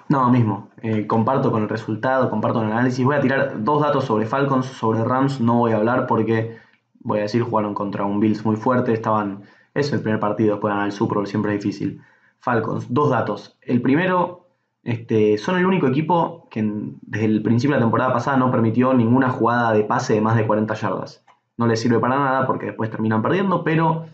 No, 0.08 0.30
mismo. 0.30 0.70
Eh, 0.82 1.06
comparto 1.06 1.50
con 1.50 1.62
el 1.62 1.68
resultado, 1.68 2.30
comparto 2.30 2.58
con 2.58 2.66
el 2.66 2.72
análisis. 2.72 3.04
Voy 3.04 3.16
a 3.16 3.20
tirar 3.20 3.64
dos 3.64 3.82
datos 3.82 4.04
sobre 4.04 4.26
Falcons, 4.26 4.66
sobre 4.66 5.02
Rams. 5.04 5.40
No 5.40 5.58
voy 5.58 5.72
a 5.72 5.76
hablar 5.76 6.06
porque, 6.06 6.56
voy 7.00 7.20
a 7.20 7.22
decir, 7.22 7.42
jugaron 7.42 7.74
contra 7.74 8.04
un 8.04 8.20
Bills 8.20 8.44
muy 8.44 8.56
fuerte. 8.56 8.92
Estaban. 8.92 9.42
Es 9.74 9.92
el 9.92 10.00
primer 10.00 10.20
partido 10.20 10.54
después 10.54 10.70
de 10.70 10.74
ganar 10.74 10.86
el 10.86 10.92
Super 10.92 11.26
siempre 11.26 11.54
es 11.54 11.62
difícil. 11.62 12.00
Falcons, 12.40 12.86
dos 12.88 13.10
datos. 13.10 13.58
El 13.62 13.82
primero, 13.82 14.47
este, 14.88 15.36
son 15.36 15.58
el 15.58 15.66
único 15.66 15.86
equipo 15.86 16.48
que 16.50 16.62
desde 17.02 17.26
el 17.26 17.42
principio 17.42 17.74
de 17.74 17.80
la 17.80 17.84
temporada 17.84 18.10
pasada 18.10 18.38
no 18.38 18.50
permitió 18.50 18.94
ninguna 18.94 19.28
jugada 19.28 19.74
de 19.74 19.84
pase 19.84 20.14
de 20.14 20.22
más 20.22 20.34
de 20.34 20.46
40 20.46 20.72
yardas. 20.72 21.22
No 21.58 21.66
les 21.66 21.78
sirve 21.78 21.98
para 21.98 22.16
nada 22.16 22.46
porque 22.46 22.66
después 22.66 22.90
terminan 22.90 23.20
perdiendo, 23.20 23.62
pero 23.64 24.06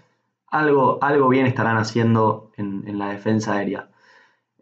algo, 0.48 0.98
algo 1.00 1.28
bien 1.28 1.46
estarán 1.46 1.76
haciendo 1.76 2.50
en, 2.56 2.82
en 2.88 2.98
la 2.98 3.10
defensa 3.10 3.52
aérea. 3.52 3.88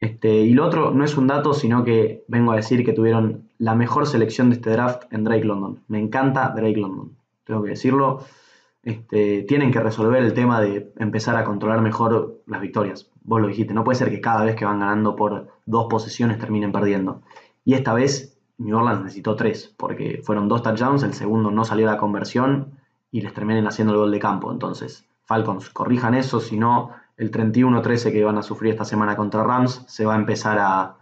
Este, 0.02 0.28
y 0.28 0.52
lo 0.52 0.66
otro 0.66 0.90
no 0.90 1.02
es 1.02 1.16
un 1.16 1.28
dato, 1.28 1.54
sino 1.54 1.82
que 1.82 2.24
vengo 2.28 2.52
a 2.52 2.56
decir 2.56 2.84
que 2.84 2.92
tuvieron 2.92 3.48
la 3.56 3.74
mejor 3.74 4.06
selección 4.06 4.50
de 4.50 4.56
este 4.56 4.68
draft 4.68 5.04
en 5.12 5.24
Drake 5.24 5.44
London. 5.44 5.82
Me 5.88 5.98
encanta 5.98 6.50
Drake 6.50 6.76
London, 6.76 7.16
tengo 7.44 7.62
que 7.62 7.70
decirlo. 7.70 8.22
Este, 8.82 9.42
tienen 9.42 9.70
que 9.70 9.80
resolver 9.80 10.22
el 10.22 10.34
tema 10.34 10.60
de 10.60 10.92
empezar 10.96 11.36
a 11.36 11.44
controlar 11.44 11.80
mejor 11.80 12.42
las 12.46 12.60
victorias. 12.60 13.10
Vos 13.22 13.40
lo 13.40 13.46
dijiste, 13.46 13.74
no 13.74 13.84
puede 13.84 13.98
ser 13.98 14.10
que 14.10 14.20
cada 14.20 14.44
vez 14.44 14.56
que 14.56 14.64
van 14.64 14.80
ganando 14.80 15.14
por 15.14 15.48
dos 15.66 15.86
posesiones 15.88 16.38
terminen 16.38 16.72
perdiendo. 16.72 17.22
Y 17.64 17.74
esta 17.74 17.94
vez 17.94 18.36
New 18.58 18.76
Orleans 18.76 19.02
necesitó 19.02 19.36
tres, 19.36 19.72
porque 19.76 20.20
fueron 20.24 20.48
dos 20.48 20.62
touchdowns, 20.62 21.04
el 21.04 21.14
segundo 21.14 21.50
no 21.50 21.64
salió 21.64 21.86
la 21.86 21.96
conversión 21.96 22.78
y 23.10 23.20
les 23.20 23.32
terminan 23.34 23.66
haciendo 23.66 23.92
el 23.92 24.00
gol 24.00 24.10
de 24.10 24.18
campo. 24.18 24.50
Entonces, 24.50 25.06
Falcons, 25.24 25.70
corrijan 25.70 26.14
eso, 26.14 26.40
si 26.40 26.58
no, 26.58 26.90
el 27.16 27.30
31-13 27.30 28.10
que 28.10 28.24
van 28.24 28.38
a 28.38 28.42
sufrir 28.42 28.72
esta 28.72 28.84
semana 28.84 29.16
contra 29.16 29.44
Rams 29.44 29.84
se 29.86 30.04
va 30.04 30.14
a 30.14 30.18
empezar 30.18 30.58
a, 30.58 30.80
a 30.82 30.96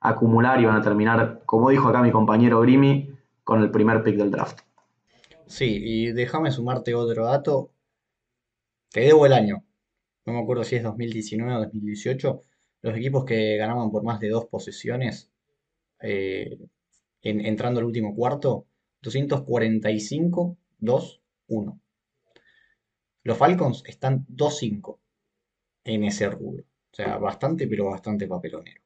acumular 0.00 0.60
y 0.60 0.66
van 0.66 0.76
a 0.76 0.82
terminar, 0.82 1.42
como 1.44 1.70
dijo 1.70 1.88
acá 1.88 2.02
mi 2.02 2.12
compañero 2.12 2.60
Grimy, 2.60 3.10
con 3.42 3.62
el 3.62 3.70
primer 3.70 4.02
pick 4.02 4.16
del 4.16 4.30
draft. 4.30 4.65
Sí, 5.48 5.80
y 5.82 6.12
déjame 6.12 6.52
sumarte 6.52 6.94
otro 6.94 7.24
dato. 7.24 7.72
Te 8.90 9.00
debo 9.02 9.26
el 9.26 9.32
año. 9.32 9.64
No 10.26 10.32
me 10.34 10.40
acuerdo 10.40 10.64
si 10.64 10.76
es 10.76 10.82
2019 10.84 11.54
o 11.56 11.60
2018. 11.60 12.42
Los 12.82 12.96
equipos 12.96 13.24
que 13.24 13.56
ganaban 13.58 13.90
por 13.92 14.04
más 14.04 14.20
de 14.20 14.30
dos 14.30 14.46
posesiones, 14.46 15.30
eh, 16.02 16.58
en- 17.22 17.46
entrando 17.46 17.80
al 17.80 17.86
último 17.86 18.14
cuarto, 18.16 18.66
245, 19.02 20.58
2, 20.78 21.22
1. 21.48 21.80
Los 23.24 23.36
Falcons 23.36 23.82
están 23.86 24.24
2-5 24.26 25.00
en 25.84 26.04
ese 26.04 26.30
rubro. 26.30 26.62
O 26.64 26.94
sea, 26.96 27.18
bastante, 27.18 27.68
pero 27.68 27.86
bastante 27.90 28.28
papelonero. 28.28 28.82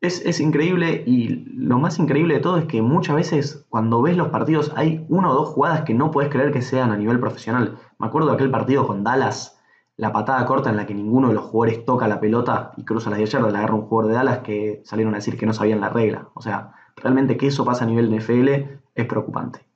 Es, 0.00 0.24
es 0.24 0.38
increíble 0.38 1.02
y 1.06 1.28
lo 1.28 1.78
más 1.78 1.98
increíble 1.98 2.34
de 2.34 2.40
todo 2.40 2.58
es 2.58 2.66
que 2.66 2.82
muchas 2.82 3.16
veces 3.16 3.66
cuando 3.68 4.00
ves 4.00 4.16
los 4.16 4.28
partidos 4.28 4.72
hay 4.76 5.04
una 5.08 5.30
o 5.30 5.34
dos 5.34 5.48
jugadas 5.48 5.82
que 5.82 5.94
no 5.94 6.12
puedes 6.12 6.30
creer 6.30 6.52
que 6.52 6.62
sean 6.62 6.92
a 6.92 6.96
nivel 6.96 7.18
profesional. 7.18 7.78
Me 7.98 8.06
acuerdo 8.06 8.28
de 8.28 8.34
aquel 8.34 8.50
partido 8.50 8.86
con 8.86 9.02
Dallas, 9.02 9.58
la 9.96 10.12
patada 10.12 10.46
corta 10.46 10.70
en 10.70 10.76
la 10.76 10.86
que 10.86 10.94
ninguno 10.94 11.28
de 11.28 11.34
los 11.34 11.46
jugadores 11.46 11.84
toca 11.84 12.06
la 12.06 12.20
pelota 12.20 12.72
y 12.76 12.84
cruza 12.84 13.10
las 13.10 13.18
10 13.18 13.32
yardas, 13.32 13.52
la 13.52 13.58
agarra 13.58 13.74
un 13.74 13.86
jugador 13.86 14.12
de 14.12 14.16
Dallas 14.16 14.38
que 14.38 14.80
salieron 14.84 15.14
a 15.14 15.18
decir 15.18 15.36
que 15.36 15.46
no 15.46 15.52
sabían 15.52 15.80
la 15.80 15.88
regla. 15.88 16.28
O 16.34 16.40
sea, 16.40 16.72
realmente 16.94 17.36
que 17.36 17.48
eso 17.48 17.64
pasa 17.64 17.82
a 17.82 17.88
nivel 17.88 18.14
NFL 18.14 18.48
es 18.94 19.06
preocupante. 19.06 19.66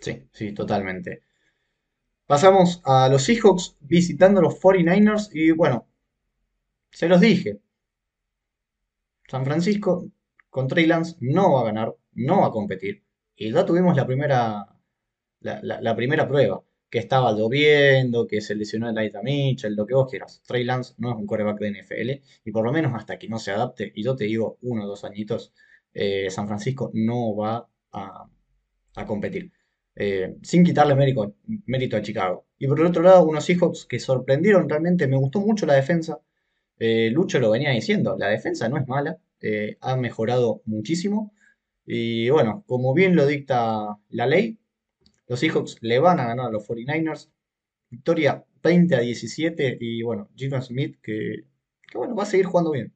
Sí, 0.00 0.28
sí, 0.30 0.52
totalmente. 0.52 1.22
Pasamos 2.26 2.80
a 2.84 3.08
los 3.08 3.24
Seahawks 3.24 3.76
visitando 3.80 4.38
a 4.38 4.44
los 4.44 4.60
49ers 4.60 5.30
y 5.32 5.50
bueno, 5.50 5.86
se 6.90 7.08
los 7.08 7.20
dije. 7.20 7.60
San 9.28 9.44
Francisco 9.44 10.10
con 10.50 10.68
Trey 10.68 10.86
Lance 10.86 11.16
no 11.20 11.52
va 11.54 11.60
a 11.62 11.64
ganar, 11.64 11.94
no 12.14 12.40
va 12.40 12.48
a 12.48 12.50
competir. 12.50 13.04
Y 13.36 13.52
ya 13.52 13.64
tuvimos 13.66 13.96
la 13.96 14.06
primera, 14.06 14.66
la, 15.40 15.96
primera 15.96 16.26
prueba, 16.28 16.62
que 16.90 16.98
estaba 16.98 17.32
lloviendo, 17.32 18.26
que 18.26 18.40
se 18.40 18.54
lesionó 18.54 18.88
el 18.88 18.96
Elijah 18.96 19.22
Mitchell, 19.22 19.74
lo 19.76 19.86
que 19.86 19.94
vos 19.94 20.10
quieras. 20.10 20.42
Trey 20.46 20.64
Lance 20.64 20.94
no 20.98 21.10
es 21.10 21.16
un 21.16 21.26
quarterback 21.26 21.58
de 21.60 21.70
NFL 21.82 22.10
y 22.44 22.52
por 22.52 22.64
lo 22.64 22.72
menos 22.72 22.94
hasta 22.94 23.18
que 23.18 23.28
no 23.28 23.38
se 23.38 23.52
adapte, 23.52 23.92
y 23.94 24.02
yo 24.02 24.16
te 24.16 24.24
digo 24.24 24.58
uno 24.62 24.84
o 24.84 24.86
dos 24.88 25.04
añitos, 25.04 25.52
eh, 25.92 26.30
San 26.30 26.46
Francisco 26.46 26.90
no 26.94 27.36
va 27.36 27.68
a, 27.92 28.28
a 28.96 29.06
competir. 29.06 29.52
Eh, 29.94 30.36
sin 30.42 30.62
quitarle 30.62 30.94
mérito, 30.94 31.36
mérito 31.66 31.96
a 31.96 32.02
Chicago. 32.02 32.46
Y 32.58 32.66
por 32.66 32.78
el 32.80 32.86
otro 32.86 33.02
lado, 33.02 33.24
unos 33.24 33.44
Seahawks 33.44 33.86
que 33.86 33.98
sorprendieron 33.98 34.68
realmente, 34.68 35.06
me 35.06 35.16
gustó 35.16 35.40
mucho 35.40 35.64
la 35.66 35.74
defensa. 35.74 36.20
Eh, 36.78 37.10
Lucho 37.12 37.38
lo 37.38 37.50
venía 37.50 37.70
diciendo, 37.70 38.16
la 38.18 38.28
defensa 38.28 38.68
no 38.68 38.76
es 38.76 38.86
mala, 38.86 39.18
eh, 39.40 39.76
ha 39.80 39.96
mejorado 39.96 40.62
muchísimo. 40.64 41.32
Y 41.84 42.30
bueno, 42.30 42.64
como 42.66 42.94
bien 42.94 43.16
lo 43.16 43.26
dicta 43.26 43.96
la 44.10 44.26
ley, 44.26 44.58
los 45.28 45.40
Seahawks 45.40 45.78
le 45.80 45.98
van 45.98 46.20
a 46.20 46.26
ganar 46.26 46.46
a 46.46 46.50
los 46.50 46.66
49ers. 46.66 47.30
Victoria 47.88 48.44
20 48.62 48.96
a 48.96 49.00
17 49.00 49.78
y 49.80 50.02
bueno, 50.02 50.28
Gino 50.34 50.60
Smith 50.60 50.98
que, 51.02 51.44
bueno, 51.94 52.14
va 52.16 52.24
a 52.24 52.26
seguir 52.26 52.46
jugando 52.46 52.72
bien. 52.72 52.92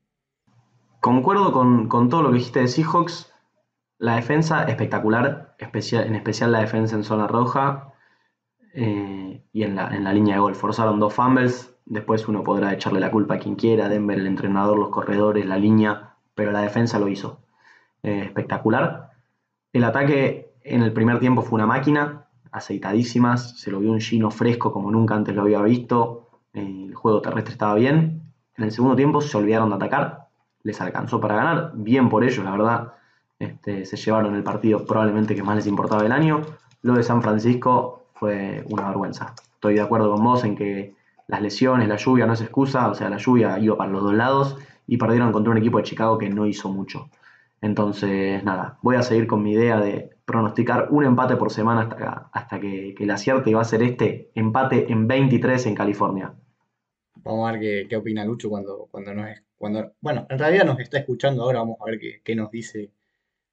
Concuerdo 1.00 1.52
con, 1.52 1.88
con 1.88 2.08
todo 2.08 2.22
lo 2.22 2.30
que 2.30 2.38
dijiste 2.38 2.60
de 2.60 2.68
Seahawks. 2.68 3.32
La 3.98 4.16
defensa 4.16 4.64
espectacular, 4.64 5.56
en 5.58 6.14
especial 6.14 6.52
la 6.52 6.60
defensa 6.60 6.96
en 6.96 7.04
zona 7.04 7.26
roja 7.26 7.92
eh, 8.74 9.44
y 9.52 9.62
en 9.62 9.76
la, 9.76 9.88
en 9.94 10.04
la 10.04 10.12
línea 10.12 10.34
de 10.34 10.40
gol. 10.40 10.54
Forzaron 10.54 10.98
dos 11.00 11.14
fumbles, 11.14 11.69
después 11.90 12.28
uno 12.28 12.42
podrá 12.42 12.72
echarle 12.72 13.00
la 13.00 13.10
culpa 13.10 13.34
a 13.34 13.38
quien 13.38 13.56
quiera, 13.56 13.88
Denver, 13.88 14.18
el 14.18 14.28
entrenador, 14.28 14.78
los 14.78 14.90
corredores, 14.90 15.44
la 15.44 15.58
línea, 15.58 16.14
pero 16.34 16.52
la 16.52 16.62
defensa 16.62 16.98
lo 16.98 17.08
hizo. 17.08 17.40
Eh, 18.02 18.22
espectacular. 18.24 19.10
El 19.72 19.84
ataque 19.84 20.52
en 20.62 20.82
el 20.82 20.92
primer 20.92 21.18
tiempo 21.18 21.42
fue 21.42 21.56
una 21.56 21.66
máquina, 21.66 22.26
aceitadísimas, 22.52 23.58
se 23.58 23.70
lo 23.70 23.80
vio 23.80 23.90
un 23.90 24.00
Gino 24.00 24.30
fresco 24.30 24.72
como 24.72 24.90
nunca 24.90 25.16
antes 25.16 25.34
lo 25.34 25.42
había 25.42 25.60
visto, 25.62 26.28
eh, 26.54 26.84
el 26.88 26.94
juego 26.94 27.20
terrestre 27.20 27.52
estaba 27.52 27.74
bien. 27.74 28.22
En 28.56 28.64
el 28.64 28.70
segundo 28.70 28.94
tiempo 28.94 29.20
se 29.20 29.36
olvidaron 29.36 29.70
de 29.70 29.76
atacar, 29.76 30.28
les 30.62 30.80
alcanzó 30.80 31.20
para 31.20 31.34
ganar, 31.34 31.72
bien 31.74 32.08
por 32.08 32.22
ellos, 32.22 32.44
la 32.44 32.52
verdad. 32.52 32.92
Este, 33.40 33.84
se 33.84 33.96
llevaron 33.96 34.36
el 34.36 34.44
partido 34.44 34.84
probablemente 34.86 35.34
que 35.34 35.42
más 35.42 35.56
les 35.56 35.66
importaba 35.66 36.04
del 36.04 36.12
año. 36.12 36.42
Lo 36.82 36.94
de 36.94 37.02
San 37.02 37.20
Francisco 37.20 38.06
fue 38.14 38.64
una 38.68 38.86
vergüenza. 38.86 39.34
Estoy 39.54 39.74
de 39.74 39.80
acuerdo 39.80 40.12
con 40.12 40.22
vos 40.22 40.44
en 40.44 40.54
que 40.54 40.99
las 41.30 41.40
lesiones, 41.40 41.88
la 41.88 41.96
lluvia 41.96 42.26
no 42.26 42.32
es 42.32 42.40
excusa, 42.40 42.90
o 42.90 42.94
sea, 42.94 43.08
la 43.08 43.16
lluvia 43.16 43.58
iba 43.60 43.76
para 43.76 43.90
los 43.90 44.02
dos 44.02 44.14
lados 44.14 44.56
y 44.86 44.96
perdieron 44.96 45.30
contra 45.30 45.52
un 45.52 45.58
equipo 45.58 45.78
de 45.78 45.84
Chicago 45.84 46.18
que 46.18 46.28
no 46.28 46.44
hizo 46.44 46.68
mucho. 46.68 47.08
Entonces, 47.62 48.42
nada, 48.42 48.78
voy 48.82 48.96
a 48.96 49.02
seguir 49.02 49.28
con 49.28 49.42
mi 49.42 49.52
idea 49.52 49.78
de 49.78 50.10
pronosticar 50.24 50.88
un 50.90 51.04
empate 51.04 51.36
por 51.36 51.52
semana 51.52 51.82
hasta, 51.82 52.30
hasta 52.32 52.58
que, 52.58 52.94
que 52.96 53.04
el 53.04 53.10
acierte 53.10 53.50
y 53.50 53.54
va 53.54 53.60
a 53.60 53.64
ser 53.64 53.82
este 53.82 54.32
empate 54.34 54.90
en 54.90 55.06
23 55.06 55.66
en 55.66 55.74
California. 55.76 56.34
Vamos 57.22 57.48
a 57.48 57.52
ver 57.52 57.60
qué, 57.60 57.86
qué 57.88 57.96
opina 57.96 58.24
Lucho 58.24 58.48
cuando, 58.48 58.88
cuando 58.90 59.14
nos, 59.14 59.26
cuando, 59.56 59.92
bueno, 60.00 60.26
en 60.30 60.38
realidad 60.38 60.64
nos 60.64 60.80
está 60.80 60.98
escuchando 60.98 61.44
ahora, 61.44 61.60
vamos 61.60 61.76
a 61.80 61.84
ver 61.84 62.00
qué, 62.00 62.22
qué 62.24 62.34
nos 62.34 62.50
dice 62.50 62.90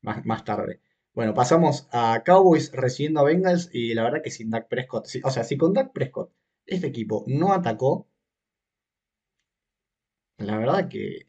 más, 0.01 0.25
más 0.25 0.43
tarde. 0.43 0.79
Bueno, 1.13 1.35
pasamos 1.35 1.87
a 1.91 2.23
Cowboys 2.25 2.71
recibiendo 2.71 3.19
a 3.19 3.23
Bengals 3.23 3.69
y 3.71 3.93
la 3.93 4.03
verdad 4.03 4.23
que 4.23 4.31
sin 4.31 4.49
Dak 4.49 4.67
Prescott, 4.67 5.07
o 5.23 5.29
sea, 5.29 5.43
si 5.43 5.57
con 5.57 5.73
Dak 5.73 5.91
Prescott 5.91 6.31
este 6.67 6.87
equipo 6.87 7.23
no 7.27 7.53
atacó, 7.53 8.07
la 10.37 10.57
verdad 10.57 10.89
que 10.89 11.27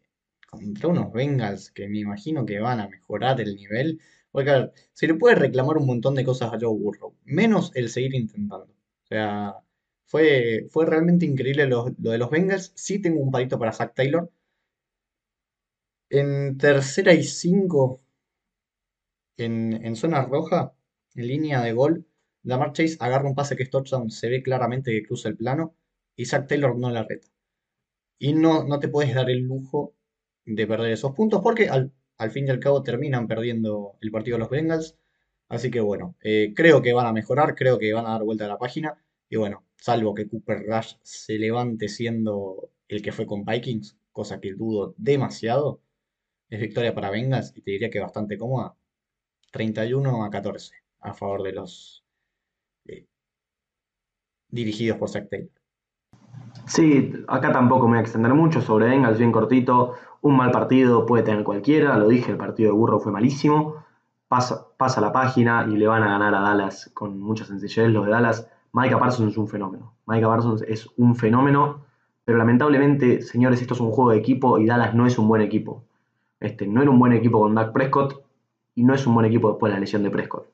contra 0.51 0.89
unos 0.89 1.13
Bengals 1.13 1.71
que 1.73 1.89
me 1.89 1.99
imagino 2.01 2.47
que 2.47 2.61
van 2.61 2.81
a 2.81 2.89
mejorar 2.89 3.41
el 3.41 3.55
nivel, 3.57 4.01
porque 4.31 4.51
a 4.51 4.59
ver, 4.61 4.73
se 4.93 5.07
le 5.07 5.15
puede 5.15 5.37
reclamar 5.37 5.77
un 5.79 5.87
montón 5.87 6.15
de 6.15 6.25
cosas 6.25 6.53
a 6.53 6.59
Joe 6.61 6.77
Burrow, 6.79 7.15
menos 7.25 7.73
el 7.75 7.91
seguir 7.91 8.15
intentando. 8.15 8.67
O 9.05 9.07
sea, 9.09 9.55
fue, 10.07 10.67
fue 10.71 10.87
realmente 10.87 11.27
increíble 11.27 11.67
lo, 11.67 11.87
lo 11.99 12.11
de 12.13 12.19
los 12.19 12.31
Bengals. 12.31 12.73
Sí 12.77 13.01
tengo 13.01 13.21
un 13.21 13.31
palito 13.31 13.59
para 13.59 13.73
Zach 13.73 13.95
Taylor. 13.95 14.31
En 16.11 16.59
tercera 16.59 17.15
y 17.15 17.25
cinco, 17.25 18.03
En, 19.39 19.53
en 19.87 19.97
zona 19.97 20.21
roja, 20.27 20.75
en 21.15 21.27
línea 21.29 21.63
de 21.63 21.73
gol, 21.73 22.07
Lamar 22.43 22.73
Chase 22.73 22.97
agarra 23.01 23.29
un 23.29 23.35
pase 23.35 23.57
que 23.57 23.63
es 23.65 23.71
touchdown, 23.71 24.11
se 24.11 24.29
ve 24.29 24.43
claramente 24.43 24.93
que 24.93 25.07
cruza 25.07 25.29
el 25.29 25.37
plano 25.37 25.75
y 26.17 26.27
Zach 26.27 26.47
Taylor 26.49 26.77
no 26.77 26.91
la 26.91 27.05
reta. 27.05 27.29
Y 28.19 28.33
no, 28.35 28.65
no 28.65 28.79
te 28.79 28.89
puedes 28.89 29.15
dar 29.15 29.31
el 29.31 29.41
lujo 29.41 29.95
de 30.45 30.67
perder 30.67 30.93
esos 30.93 31.15
puntos 31.15 31.41
porque 31.43 31.69
al, 31.69 31.93
al 32.17 32.31
fin 32.31 32.47
y 32.47 32.51
al 32.51 32.61
cabo 32.61 32.83
terminan 32.83 33.29
perdiendo 33.29 33.97
el 34.01 34.11
partido 34.11 34.37
de 34.37 34.41
los 34.41 34.51
Bengals. 34.51 34.97
Así 35.49 35.71
que 35.71 35.81
bueno, 35.81 36.17
eh, 36.23 36.53
creo 36.55 36.83
que 36.83 36.93
van 36.93 37.07
a 37.07 37.13
mejorar, 37.13 37.55
creo 37.55 37.79
que 37.79 37.93
van 37.93 38.07
a 38.07 38.11
dar 38.11 38.25
vuelta 38.25 38.45
a 38.47 38.49
la 38.49 38.59
página. 38.59 38.99
Y 39.29 39.37
bueno, 39.37 39.65
salvo 39.77 40.15
que 40.15 40.29
Cooper 40.29 40.65
Rush 40.67 40.95
se 41.03 41.39
levante 41.39 41.89
siendo 41.89 42.71
el 42.89 43.03
que 43.03 43.13
fue 43.13 43.27
con 43.27 43.45
Vikings, 43.45 43.99
cosa 44.13 44.41
que 44.41 44.55
dudo 44.55 44.95
demasiado, 44.99 45.83
es 46.51 46.61
victoria 46.61 46.95
para 46.95 47.11
Bengals 47.11 47.53
y 47.55 47.63
te 47.63 47.71
diría 47.73 47.91
que 47.91 48.01
bastante 48.01 48.39
cómoda. 48.39 48.77
31 49.53 50.25
a 50.25 50.31
14 50.31 50.75
a 51.01 51.15
favor 51.15 51.43
de 51.43 51.53
los 51.53 52.05
dirigidos 54.51 54.99
por 54.99 55.09
Zach 55.09 55.29
Taylor. 55.29 55.51
Sí, 56.67 57.13
acá 57.29 57.53
tampoco 57.53 57.87
me 57.87 57.93
voy 57.93 57.99
a 57.99 58.03
extender 58.03 58.35
mucho 58.35 58.61
sobre 58.61 58.87
Bengals, 58.87 59.19
bien 59.19 59.33
cortito. 59.33 59.95
Un 60.21 60.37
mal 60.37 60.51
partido 60.51 61.07
puede 61.07 61.23
tener 61.23 61.45
cualquiera, 61.45 61.97
lo 61.97 62.09
dije, 62.09 62.33
el 62.33 62.37
partido 62.37 62.71
de 62.71 62.77
Burro 62.77 63.01
fue 63.01 63.13
malísimo. 63.13 63.77
Pasa, 64.29 64.67
pasa 64.77 65.01
la 65.01 65.13
página 65.13 65.67
y 65.71 65.77
le 65.77 65.87
van 65.87 66.03
a 66.03 66.11
ganar 66.11 66.35
a 66.35 66.41
Dallas 66.41 66.91
con 66.93 67.19
mucha 67.19 67.45
sencillez. 67.45 67.89
Los 67.89 68.05
de 68.05 68.13
Dallas, 68.13 68.49
Micah 68.73 68.99
Parsons 68.99 69.33
es 69.33 69.39
un 69.39 69.49
fenómeno. 69.49 69.95
Micah 70.07 70.29
Parsons 70.29 70.63
es 70.63 70.89
un 70.97 71.17
fenómeno, 71.17 71.85
pero 72.25 72.37
lamentablemente, 72.37 73.23
señores, 73.23 73.63
esto 73.63 73.75
es 73.75 73.81
un 73.81 73.91
juego 73.91 74.11
de 74.11 74.19
equipo 74.19 74.59
y 74.59 74.67
Dallas 74.67 74.95
no 74.95 75.07
es 75.07 75.19
un 75.19 75.29
buen 75.29 75.41
equipo. 75.41 75.85
Este, 76.41 76.67
no 76.67 76.83
era 76.83 76.91
un 76.91 76.99
buen 76.99 77.13
equipo 77.13 77.41
con 77.41 77.55
Dak 77.55 77.73
Prescott 77.73 78.23
y 78.75 78.85
no 78.85 78.95
es 78.95 79.07
un 79.07 79.15
buen 79.15 79.27
equipo 79.27 79.49
después 79.49 79.71
de 79.71 79.75
la 79.75 79.81
lesión 79.81 80.03
de 80.03 80.11
Prescott. 80.11 80.47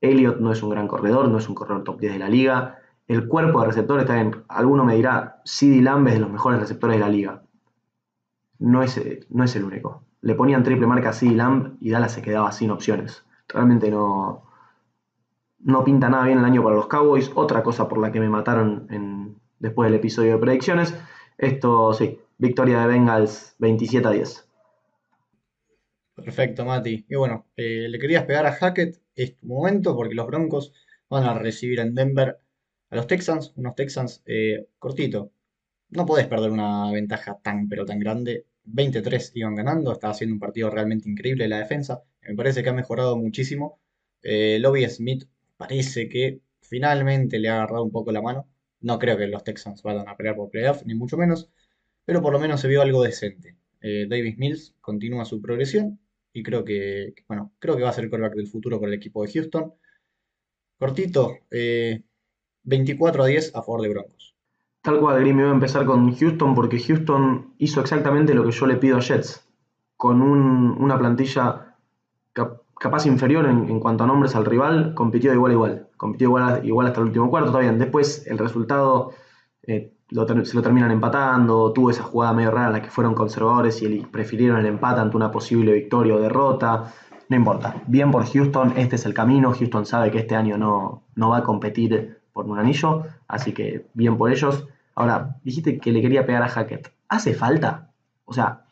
Elliott 0.00 0.38
no 0.40 0.52
es 0.52 0.62
un 0.62 0.70
gran 0.70 0.88
corredor, 0.88 1.28
no 1.28 1.38
es 1.38 1.48
un 1.48 1.54
corredor 1.54 1.84
top 1.84 2.00
10 2.00 2.14
de 2.14 2.18
la 2.18 2.28
liga. 2.28 2.78
El 3.06 3.28
cuerpo 3.28 3.60
de 3.60 3.66
receptores 3.66 4.04
está 4.04 4.14
bien. 4.14 4.44
Alguno 4.48 4.84
me 4.84 4.96
dirá, 4.96 5.42
CD 5.44 5.82
Lamb 5.82 6.08
es 6.08 6.14
de 6.14 6.20
los 6.20 6.30
mejores 6.30 6.60
receptores 6.60 6.96
de 6.96 7.00
la 7.00 7.08
liga. 7.08 7.42
No 8.58 8.82
es, 8.82 9.00
no 9.28 9.44
es 9.44 9.56
el 9.56 9.64
único. 9.64 10.04
Le 10.22 10.34
ponían 10.34 10.62
triple 10.62 10.86
marca 10.86 11.10
a 11.10 11.12
CD 11.12 11.34
Lamb 11.34 11.76
y 11.80 11.90
Dallas 11.90 12.12
se 12.12 12.22
quedaba 12.22 12.50
sin 12.52 12.70
opciones. 12.70 13.24
Realmente 13.48 13.90
no, 13.90 14.44
no 15.58 15.84
pinta 15.84 16.08
nada 16.08 16.24
bien 16.24 16.38
el 16.38 16.44
año 16.44 16.62
para 16.62 16.76
los 16.76 16.86
Cowboys. 16.86 17.30
Otra 17.34 17.62
cosa 17.62 17.88
por 17.88 17.98
la 17.98 18.10
que 18.10 18.20
me 18.20 18.28
mataron 18.30 19.38
después 19.58 19.90
del 19.90 19.98
episodio 19.98 20.32
de 20.32 20.38
predicciones. 20.38 20.94
Esto 21.36 21.92
sí, 21.92 22.20
victoria 22.38 22.80
de 22.80 22.86
Bengals 22.86 23.54
27 23.58 24.08
a 24.08 24.10
10. 24.12 24.48
Perfecto, 26.14 26.64
Mati. 26.64 27.04
Y 27.08 27.16
bueno, 27.16 27.46
eh, 27.56 27.88
le 27.88 27.98
querías 27.98 28.24
pegar 28.24 28.46
a 28.46 28.52
Hackett 28.52 29.02
este 29.14 29.44
momento 29.44 29.96
porque 29.96 30.14
los 30.14 30.26
Broncos 30.26 30.72
van 31.10 31.24
a 31.24 31.34
recibir 31.34 31.80
en 31.80 31.94
Denver 31.94 32.38
a 32.90 32.96
los 32.96 33.06
Texans, 33.06 33.52
unos 33.56 33.74
Texans 33.74 34.22
eh, 34.26 34.66
cortito. 34.78 35.32
No 35.90 36.06
podés 36.06 36.26
perder 36.26 36.50
una 36.50 36.90
ventaja 36.92 37.38
tan 37.42 37.68
pero 37.68 37.84
tan 37.84 37.98
grande. 37.98 38.46
23 38.64 39.32
iban 39.34 39.54
ganando, 39.54 39.92
estaba 39.92 40.12
haciendo 40.12 40.34
un 40.34 40.40
partido 40.40 40.70
realmente 40.70 41.08
increíble 41.08 41.48
la 41.48 41.58
defensa. 41.58 42.02
Me 42.22 42.34
parece 42.34 42.62
que 42.62 42.70
ha 42.70 42.72
mejorado 42.72 43.16
muchísimo. 43.16 43.80
Eh, 44.22 44.58
Lobby 44.60 44.88
Smith 44.88 45.24
parece 45.56 46.08
que 46.08 46.40
finalmente 46.60 47.38
le 47.38 47.48
ha 47.48 47.56
agarrado 47.56 47.84
un 47.84 47.92
poco 47.92 48.12
la 48.12 48.22
mano. 48.22 48.48
No 48.80 48.98
creo 48.98 49.16
que 49.16 49.26
los 49.26 49.44
Texans 49.44 49.82
vayan 49.82 50.08
a 50.08 50.16
pelear 50.16 50.36
por 50.36 50.50
playoff, 50.50 50.84
ni 50.84 50.94
mucho 50.94 51.16
menos, 51.16 51.50
pero 52.04 52.22
por 52.22 52.32
lo 52.32 52.38
menos 52.40 52.60
se 52.60 52.68
vio 52.68 52.82
algo 52.82 53.02
decente. 53.02 53.56
Eh, 53.80 54.06
Davis 54.08 54.38
Mills 54.38 54.74
continúa 54.80 55.24
su 55.24 55.40
progresión 55.40 56.00
y 56.32 56.42
creo 56.42 56.64
que, 56.64 57.14
bueno, 57.28 57.52
creo 57.58 57.76
que 57.76 57.82
va 57.82 57.90
a 57.90 57.92
ser 57.92 58.04
el 58.04 58.10
quarterback 58.10 58.36
del 58.36 58.48
futuro 58.48 58.80
por 58.80 58.88
el 58.88 58.94
equipo 58.94 59.24
de 59.24 59.32
Houston. 59.32 59.74
Cortito, 60.78 61.38
eh, 61.50 62.02
24 62.64 63.22
a 63.22 63.26
10 63.26 63.54
a 63.54 63.62
favor 63.62 63.82
de 63.82 63.88
Broncos. 63.90 64.34
Tal 64.82 65.00
cual, 65.00 65.20
Grim, 65.20 65.38
iba 65.40 65.48
a 65.50 65.54
empezar 65.54 65.86
con 65.86 66.14
Houston 66.14 66.54
porque 66.54 66.78
Houston 66.78 67.54
hizo 67.58 67.80
exactamente 67.80 68.34
lo 68.34 68.44
que 68.44 68.50
yo 68.50 68.66
le 68.66 68.76
pido 68.76 68.98
a 68.98 69.00
Jets, 69.00 69.48
con 69.96 70.20
un- 70.20 70.76
una 70.78 70.98
plantilla 70.98 71.76
cap- 72.32 72.60
capaz 72.78 73.06
inferior 73.06 73.46
en, 73.46 73.80
cuanto 73.80 74.04
a 74.04 74.06
nombres 74.06 74.34
al 74.34 74.44
rival, 74.44 74.92
compitió 74.94 75.32
igual 75.32 75.52
a 75.52 75.54
igual, 75.54 75.88
compitió 75.96 76.26
igual, 76.28 76.66
igual 76.66 76.86
hasta 76.88 77.00
el 77.00 77.06
último 77.06 77.30
cuarto, 77.30 77.48
está 77.48 77.60
bien. 77.60 77.78
Después 77.78 78.26
el 78.26 78.36
resultado 78.36 79.12
eh, 79.62 79.92
se 80.10 80.54
lo 80.54 80.62
terminan 80.62 80.90
empatando, 80.90 81.72
tuvo 81.72 81.88
esa 81.90 82.02
jugada 82.02 82.34
medio 82.34 82.50
rara 82.50 82.66
en 82.66 82.72
la 82.74 82.82
que 82.82 82.90
fueron 82.90 83.14
conservadores 83.14 83.80
y 83.80 84.00
prefirieron 84.00 84.58
el 84.58 84.66
empate 84.66 85.00
ante 85.00 85.16
una 85.16 85.30
posible 85.30 85.72
victoria 85.72 86.14
o 86.16 86.20
derrota. 86.20 86.92
No 87.30 87.36
importa, 87.36 87.82
bien 87.86 88.10
por 88.10 88.26
Houston, 88.26 88.74
este 88.76 88.96
es 88.96 89.06
el 89.06 89.14
camino, 89.14 89.54
Houston 89.54 89.86
sabe 89.86 90.10
que 90.10 90.18
este 90.18 90.36
año 90.36 90.58
no 90.58 91.28
va 91.30 91.38
a 91.38 91.42
competir 91.42 92.18
por 92.34 92.44
un 92.46 92.58
anillo, 92.58 93.04
así 93.26 93.52
que 93.52 93.86
bien 93.94 94.18
por 94.18 94.30
ellos. 94.30 94.66
Ahora, 94.94 95.36
dijiste 95.42 95.78
que 95.78 95.90
le 95.92 96.02
quería 96.02 96.26
pegar 96.26 96.42
a 96.42 96.48
Hackett. 96.48 96.92
¿Hace 97.08 97.32
falta? 97.32 97.88
O 98.26 98.34
sea, 98.34 98.64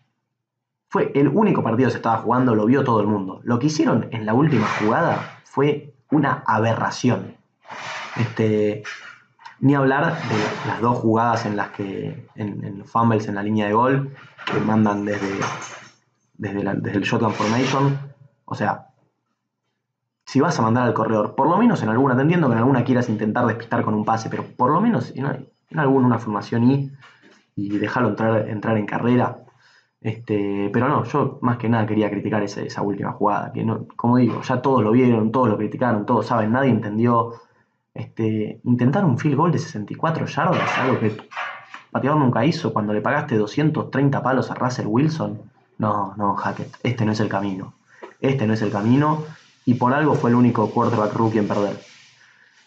fue 0.89 1.11
el 1.15 1.29
único 1.29 1.63
partido 1.63 1.87
que 1.89 1.93
se 1.93 1.97
estaba 1.99 2.19
jugando, 2.19 2.55
lo 2.55 2.67
vio 2.67 2.85
todo 2.85 3.01
el 3.01 3.07
mundo. 3.07 3.41
Lo 3.45 3.59
que 3.59 3.69
hicieron 3.69 4.09
en 4.11 4.27
la 4.27 4.35
última 4.35 4.67
jugada 4.79 5.41
fue 5.45 5.95
una 6.11 6.43
aberración. 6.47 7.37
Este, 8.19 8.83
ni 9.61 9.75
hablar 9.75 10.05
de 10.29 10.69
las 10.69 10.81
dos 10.83 10.99
jugadas 10.99 11.47
en 11.47 11.57
las 11.57 11.71
que, 11.71 12.29
en, 12.35 12.79
los 12.81 12.91
fumbles 12.91 13.27
en 13.29 13.37
la 13.37 13.43
línea 13.43 13.67
de 13.67 13.73
gol, 13.73 14.15
que 14.45 14.61
mandan 14.61 15.05
desde, 15.07 15.39
desde, 16.37 16.63
la- 16.63 16.73
el 16.73 17.01
shotgun 17.03 17.33
formation. 17.33 17.99
O 18.45 18.55
sea, 18.55 18.89
si 20.33 20.41
vas 20.41 20.59
a 20.59 20.63
mandar 20.63 20.85
al 20.85 20.95
corredor, 20.95 21.35
por 21.35 21.47
lo 21.47 21.59
menos 21.59 21.83
en 21.83 21.91
alguna, 21.91 22.17
te 22.17 22.27
que 22.27 22.33
en 22.33 22.43
alguna 22.43 22.85
quieras 22.85 23.11
intentar 23.11 23.45
despistar 23.45 23.85
con 23.85 23.93
un 23.93 24.03
pase, 24.03 24.31
pero 24.31 24.45
por 24.57 24.73
lo 24.73 24.81
menos 24.81 25.13
en, 25.15 25.27
en 25.27 25.79
alguna 25.79 26.07
una 26.07 26.19
formación 26.19 26.71
y, 26.71 26.91
y 27.55 27.77
dejarlo 27.77 28.09
entrar, 28.09 28.49
entrar 28.49 28.79
en 28.79 28.87
carrera. 28.87 29.41
Este, 30.01 30.71
pero 30.73 30.89
no, 30.89 31.05
yo 31.05 31.39
más 31.43 31.59
que 31.59 31.69
nada 31.69 31.85
quería 31.85 32.09
criticar 32.09 32.43
esa, 32.43 32.63
esa 32.63 32.81
última 32.81 33.13
jugada, 33.13 33.53
que 33.53 33.63
no, 33.63 33.87
como 33.95 34.17
digo, 34.17 34.41
ya 34.41 34.63
todos 34.63 34.83
lo 34.83 34.93
vieron, 34.93 35.33
todos 35.33 35.51
lo 35.51 35.59
criticaron, 35.59 36.07
todos 36.07 36.25
saben, 36.29 36.51
nadie 36.51 36.71
entendió. 36.71 37.35
Este, 37.93 38.59
intentar 38.65 39.05
un 39.05 39.19
field 39.19 39.37
goal 39.37 39.53
de 39.53 39.59
64 39.59 40.25
yardas, 40.25 40.79
algo 40.79 40.99
que 40.99 41.15
pateador 41.91 42.19
nunca 42.19 42.47
hizo 42.47 42.73
cuando 42.73 42.95
le 42.95 43.03
pagaste 43.03 43.37
230 43.37 44.23
palos 44.23 44.51
a 44.51 44.55
Russell 44.55 44.87
Wilson. 44.87 45.43
No, 45.77 46.15
no, 46.17 46.37
Hackett, 46.37 46.75
este 46.83 47.05
no 47.05 47.13
es 47.13 47.21
el 47.21 47.29
camino. 47.29 47.75
Este 48.19 48.47
no 48.47 48.55
es 48.55 48.63
el 48.63 48.71
camino 48.71 49.27
y 49.65 49.75
por 49.75 49.93
algo 49.95 50.15
fue 50.15 50.31
el 50.31 50.37
único 50.37 50.71
quarterback 50.71 51.13
rookie 51.15 51.39
en 51.39 51.49
perder. 51.49 51.79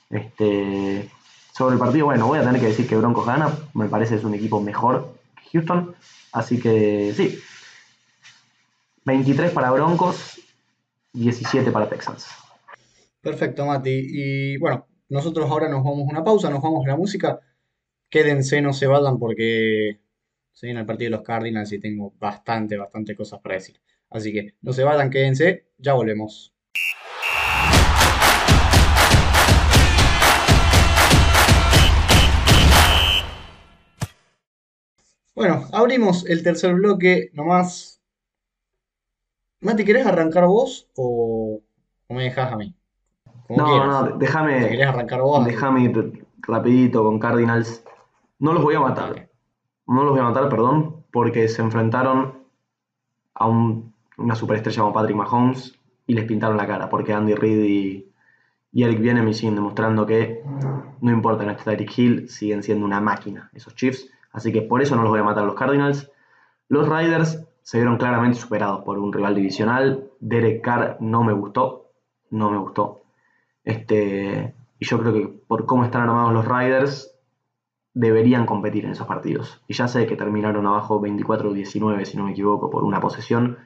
Este, 0.09 1.09
sobre 1.53 1.73
el 1.73 1.79
partido, 1.79 2.05
bueno, 2.05 2.27
voy 2.27 2.39
a 2.39 2.43
tener 2.43 2.59
que 2.59 2.67
decir 2.67 2.87
que 2.87 2.95
Broncos 2.95 3.25
gana, 3.25 3.49
me 3.73 3.87
parece 3.87 4.15
es 4.15 4.23
un 4.23 4.33
equipo 4.33 4.61
mejor 4.61 5.17
que 5.35 5.57
Houston, 5.57 5.95
así 6.31 6.59
que 6.59 7.13
sí. 7.15 7.39
23 9.05 9.51
para 9.51 9.71
Broncos, 9.71 10.41
17 11.13 11.71
para 11.71 11.87
Texans. 11.87 12.27
Perfecto, 13.21 13.65
Mati. 13.65 14.07
Y 14.09 14.57
bueno, 14.57 14.87
nosotros 15.09 15.49
ahora 15.49 15.69
nos 15.69 15.83
vamos 15.83 16.07
a 16.07 16.11
una 16.11 16.23
pausa, 16.23 16.49
nos 16.49 16.61
vamos 16.61 16.85
a 16.85 16.89
la 16.89 16.97
música. 16.97 17.39
Quédense, 18.09 18.61
no 18.61 18.73
se 18.73 18.87
vayan 18.87 19.19
porque 19.19 19.99
se 20.51 20.67
viene 20.67 20.79
el 20.79 20.85
partido 20.85 21.11
de 21.11 21.17
los 21.17 21.25
Cardinals 21.25 21.71
y 21.71 21.79
tengo 21.79 22.13
bastante, 22.19 22.77
bastante 22.77 23.15
cosas 23.15 23.39
para 23.41 23.55
decir. 23.55 23.79
Así 24.09 24.31
que 24.31 24.55
no 24.61 24.73
se 24.73 24.83
vayan, 24.83 25.09
quédense, 25.09 25.67
ya 25.77 25.93
volvemos. 25.93 26.54
Bueno, 35.35 35.67
abrimos 35.71 36.25
el 36.25 36.41
tercer 36.41 36.73
bloque 36.73 37.29
nomás. 37.33 38.01
Mati, 39.65 39.83
¿querés 39.85 40.05
arrancar 40.07 40.45
vos 40.47 40.89
o, 40.95 41.61
o 42.07 42.13
me 42.13 42.23
dejás 42.23 42.51
a 42.53 42.57
mí? 42.57 42.73
Como 43.47 43.61
No, 43.61 43.65
quieras. 43.65 44.03
no, 44.03 44.17
Si 44.59 44.67
déjame, 44.67 44.69
querés 44.69 44.87
arrancar 44.87 45.21
vos, 45.21 45.47
déjame 45.47 45.83
ir 45.83 46.25
rapidito 46.39 47.03
con 47.03 47.19
Cardinals. 47.19 47.83
No 48.39 48.53
los 48.53 48.63
voy 48.63 48.75
a 48.75 48.79
matar, 48.81 49.29
no 49.87 50.03
los 50.03 50.11
voy 50.13 50.21
a 50.21 50.25
matar, 50.25 50.49
perdón, 50.49 51.05
porque 51.11 51.47
se 51.47 51.61
enfrentaron 51.61 52.45
a 53.35 53.47
un- 53.47 53.93
una 54.17 54.35
superestrella 54.35 54.81
como 54.81 54.93
Patrick 54.93 55.17
Mahomes 55.17 55.79
y 56.07 56.13
les 56.15 56.25
pintaron 56.25 56.57
la 56.57 56.67
cara, 56.67 56.89
porque 56.89 57.13
Andy 57.13 57.35
Reid 57.35 57.63
y, 57.65 58.11
y 58.73 58.83
Eric 58.83 58.99
Bieniemy 59.01 59.33
siguen 59.33 59.55
demostrando 59.55 60.05
que 60.05 60.43
no 61.01 61.11
importa 61.11 61.45
no 61.45 61.51
está 61.51 61.65
Tyreek 61.71 61.97
Hill, 61.97 62.29
siguen 62.29 62.63
siendo 62.63 62.85
una 62.85 63.01
máquina 63.01 63.49
esos 63.53 63.75
Chiefs, 63.75 64.09
así 64.35 64.51
que 64.51 64.61
por 64.61 64.81
eso 64.81 64.95
no 64.95 65.01
los 65.01 65.11
voy 65.11 65.21
a 65.21 65.23
matar 65.23 65.43
a 65.43 65.47
los 65.47 65.55
Cardinals. 65.55 66.11
Los 66.67 66.87
Riders 66.87 67.43
se 67.61 67.77
vieron 67.77 67.97
claramente 67.97 68.37
superados 68.37 68.83
por 68.83 68.99
un 68.99 69.11
rival 69.11 69.33
divisional. 69.33 70.11
Derek 70.19 70.61
Carr 70.61 70.97
no 70.99 71.23
me 71.23 71.33
gustó, 71.33 71.91
no 72.29 72.51
me 72.51 72.57
gustó. 72.57 73.01
Este, 73.63 74.53
y 74.77 74.85
yo 74.85 74.99
creo 74.99 75.13
que 75.13 75.27
por 75.47 75.65
cómo 75.65 75.85
están 75.85 76.03
armados 76.03 76.33
los 76.33 76.47
Riders, 76.47 77.15
deberían 77.95 78.45
competir 78.45 78.85
en 78.85 78.91
esos 78.91 79.07
partidos. 79.07 79.63
Y 79.67 79.73
ya 79.73 79.87
sé 79.87 80.05
que 80.05 80.17
terminaron 80.17 80.67
abajo 80.67 81.01
24-19, 81.01 82.05
si 82.05 82.17
no 82.17 82.25
me 82.25 82.31
equivoco, 82.31 82.69
por 82.69 82.83
una 82.83 82.99
posesión, 82.99 83.57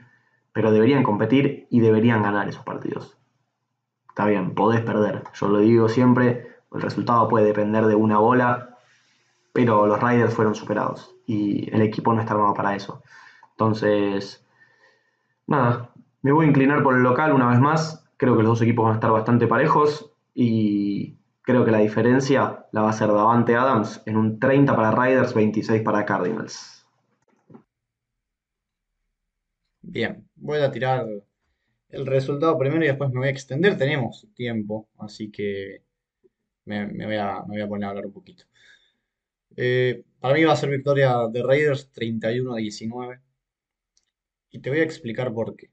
pero 0.54 0.72
deberían 0.72 1.04
competir 1.04 1.68
y 1.70 1.80
deberían 1.80 2.24
ganar 2.24 2.48
esos 2.48 2.64
partidos. 2.64 3.18
Está 4.08 4.26
bien, 4.26 4.54
podés 4.54 4.82
perder, 4.82 5.24
yo 5.34 5.48
lo 5.48 5.60
digo 5.60 5.90
siempre, 5.90 6.48
el 6.72 6.82
resultado 6.82 7.28
puede 7.28 7.46
depender 7.46 7.86
de 7.86 7.96
una 7.96 8.20
bola, 8.20 8.69
pero 9.54 9.88
los 9.88 10.02
Riders 10.02 10.34
fueron 10.34 10.56
superados 10.56 11.16
y 11.26 11.74
el 11.74 11.82
equipo 11.82 12.14
no 12.14 12.22
está 12.22 12.34
armado 12.34 12.54
para 12.54 12.76
eso. 12.76 13.04
Entonces, 13.52 14.46
nada, 15.48 15.92
me 16.22 16.32
voy 16.32 16.46
a 16.46 16.50
inclinar 16.50 16.84
por 16.84 16.96
el 16.96 17.04
local 17.04 17.34
una 17.34 17.50
vez 17.50 17.60
más. 17.60 18.06
Creo 18.18 18.36
que 18.36 18.44
los 18.44 18.52
dos 18.54 18.62
equipos 18.62 18.84
van 18.84 18.94
a 18.94 18.96
estar 18.96 19.12
bastante 19.12 19.48
parejos 19.48 20.12
y 20.34 21.18
creo 21.42 21.66
que 21.66 21.72
la 21.72 21.80
diferencia 21.80 22.66
la 22.72 22.82
va 22.82 22.88
a 22.88 22.92
hacer 22.92 23.08
Davante 23.08 23.56
Adams 23.56 24.02
en 24.06 24.18
un 24.18 24.40
30 24.40 24.76
para 24.76 24.92
Riders, 24.92 25.34
26 25.34 25.82
para 25.82 26.06
Cardinals. 26.06 26.86
Bien, 29.82 30.28
voy 30.36 30.60
a 30.60 30.72
tirar 30.72 31.08
el 31.90 32.06
resultado 32.06 32.58
primero 32.58 32.84
y 32.84 32.88
después 32.88 33.10
me 33.12 33.20
voy 33.20 33.30
a 33.30 33.32
extender. 33.32 33.78
Tenemos 33.78 34.28
tiempo, 34.36 34.88
así 35.00 35.32
que 35.32 35.84
me, 36.66 36.86
voy, 36.86 37.16
a, 37.16 37.42
me 37.48 37.56
voy 37.56 37.62
a 37.62 37.68
poner 37.68 37.86
a 37.86 37.90
hablar 37.90 38.06
un 38.06 38.14
poquito. 38.14 38.46
Eh, 39.56 40.04
para 40.20 40.36
mí 40.36 40.44
va 40.44 40.54
a 40.54 40.56
ser 40.56 40.70
victoria 40.70 41.16
de 41.32 41.44
Raiders 41.44 41.92
31 41.92 42.54
a 42.54 42.58
19. 42.58 43.22
Y 44.52 44.60
te 44.60 44.70
voy 44.70 44.80
a 44.80 44.84
explicar 44.84 45.34
por 45.34 45.56
qué. 45.56 45.72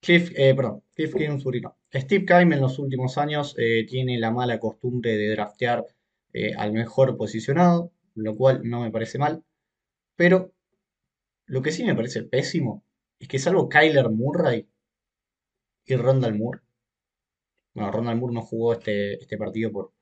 Cliff, 0.00 0.30
eh, 0.36 0.54
perdón, 0.54 0.82
Cliff 0.94 1.14
Kingsbury 1.14 1.60
no. 1.60 1.76
Steve 1.92 2.24
Keim 2.24 2.52
en 2.52 2.60
los 2.60 2.78
últimos 2.78 3.18
años 3.18 3.54
eh, 3.58 3.86
tiene 3.88 4.18
la 4.18 4.30
mala 4.30 4.58
costumbre 4.60 5.16
de 5.16 5.30
draftear 5.30 5.84
al 6.58 6.72
mejor 6.72 7.16
posicionado, 7.16 7.92
lo 8.14 8.36
cual 8.36 8.60
no 8.62 8.82
me 8.82 8.90
parece 8.90 9.18
mal. 9.18 9.42
Pero 10.16 10.52
lo 11.46 11.62
que 11.62 11.72
sí 11.72 11.82
me 11.82 11.94
parece 11.94 12.24
pésimo 12.24 12.84
es 13.18 13.26
que 13.28 13.38
salvo 13.38 13.70
Kyler 13.70 14.10
Murray 14.10 14.68
y 15.86 15.96
Rondal 15.96 16.36
Moore, 16.36 16.60
bueno, 17.76 17.92
Ronald 17.92 18.18
Moore 18.18 18.34
no 18.34 18.40
jugó 18.40 18.72
este, 18.72 19.20
este 19.20 19.36
partido 19.36 19.70
por, 19.70 19.92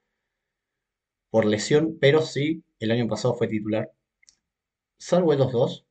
por 1.34 1.46
lesión, 1.46 1.98
pero 2.00 2.22
sí, 2.22 2.62
el 2.78 2.92
año 2.92 3.08
pasado 3.08 3.34
fue 3.34 3.48
titular. 3.48 3.90
Salvo 4.98 5.34
los 5.34 5.50
dos, 5.50 5.84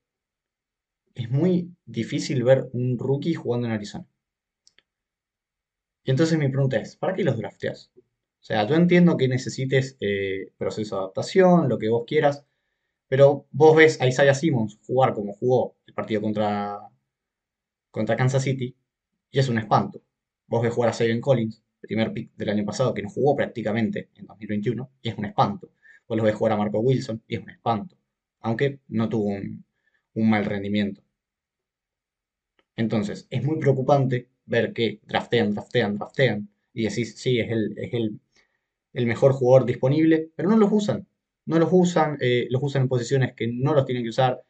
es 1.16 1.30
muy 1.30 1.76
difícil 1.86 2.44
ver 2.46 2.70
un 2.72 2.98
rookie 2.98 3.34
jugando 3.34 3.68
en 3.68 3.74
Arizona. 3.74 4.08
Y 6.06 6.12
entonces 6.12 6.40
mi 6.40 6.48
pregunta 6.48 6.78
es, 6.78 6.96
¿para 6.96 7.14
qué 7.14 7.26
los 7.26 7.38
drafteas? 7.38 7.92
O 7.98 8.02
sea, 8.40 8.66
yo 8.66 8.76
entiendo 8.76 9.18
que 9.18 9.28
necesites 9.28 9.98
eh, 10.00 10.54
proceso 10.58 10.96
de 10.96 11.02
adaptación, 11.02 11.68
lo 11.68 11.78
que 11.78 11.90
vos 11.90 12.06
quieras, 12.08 12.46
pero 13.10 13.46
vos 13.52 13.76
ves 13.76 14.00
a 14.00 14.08
Isaiah 14.08 14.36
Simmons 14.36 14.80
jugar 14.88 15.14
como 15.14 15.34
jugó 15.34 15.76
el 15.86 15.94
partido 15.94 16.22
contra, 16.22 16.80
contra 17.92 18.16
Kansas 18.16 18.44
City 18.44 18.78
y 19.30 19.40
es 19.40 19.50
un 19.50 19.58
espanto. 19.58 20.02
Vos 20.48 20.62
ves 20.62 20.74
jugar 20.74 20.92
a 20.92 20.94
Sagan 20.94 21.20
Collins 21.20 21.62
primer 21.84 22.14
pick 22.14 22.32
del 22.36 22.50
año 22.50 22.66
pasado, 22.66 22.94
que 22.94 23.02
no 23.04 23.10
jugó 23.10 23.36
prácticamente 23.36 24.10
en 24.16 24.26
2021, 24.26 24.92
y 25.02 25.10
es 25.10 25.18
un 25.18 25.26
espanto. 25.26 25.72
Vos 26.08 26.18
lo 26.18 26.24
ves 26.24 26.36
jugar 26.36 26.54
a 26.54 26.58
Marco 26.58 26.80
Wilson, 26.80 27.22
y 27.28 27.36
es 27.36 27.42
un 27.42 27.50
espanto. 27.50 27.98
Aunque 28.40 28.80
no 28.88 29.10
tuvo 29.10 29.28
un, 29.28 29.66
mal 30.16 30.46
rendimiento. 30.46 31.02
Entonces, 32.76 33.28
es 33.30 33.44
muy 33.44 33.60
preocupante 33.60 34.30
ver 34.46 34.74
que 34.74 35.00
draftean, 35.06 35.54
draftean, 35.54 35.98
draftean, 35.98 36.50
y 36.74 36.84
decís, 36.84 37.16
sí, 37.18 37.40
es 37.40 37.52
el, 37.52 37.76
es 37.78 37.94
el, 37.94 39.06
mejor 39.06 39.34
jugador 39.34 39.66
disponible, 39.66 40.32
pero 40.36 40.50
no 40.50 40.58
los 40.58 40.70
usan. 40.72 41.08
No 41.46 41.60
los 41.60 41.70
usan, 41.72 42.18
eh, 42.22 42.48
los 42.50 42.64
usan 42.64 42.84
en 42.84 42.88
posiciones 42.90 43.34
que 43.34 43.48
no 43.48 43.74
los 43.74 43.86
tienen 43.86 44.04
que 44.04 44.10
usar. 44.10 44.44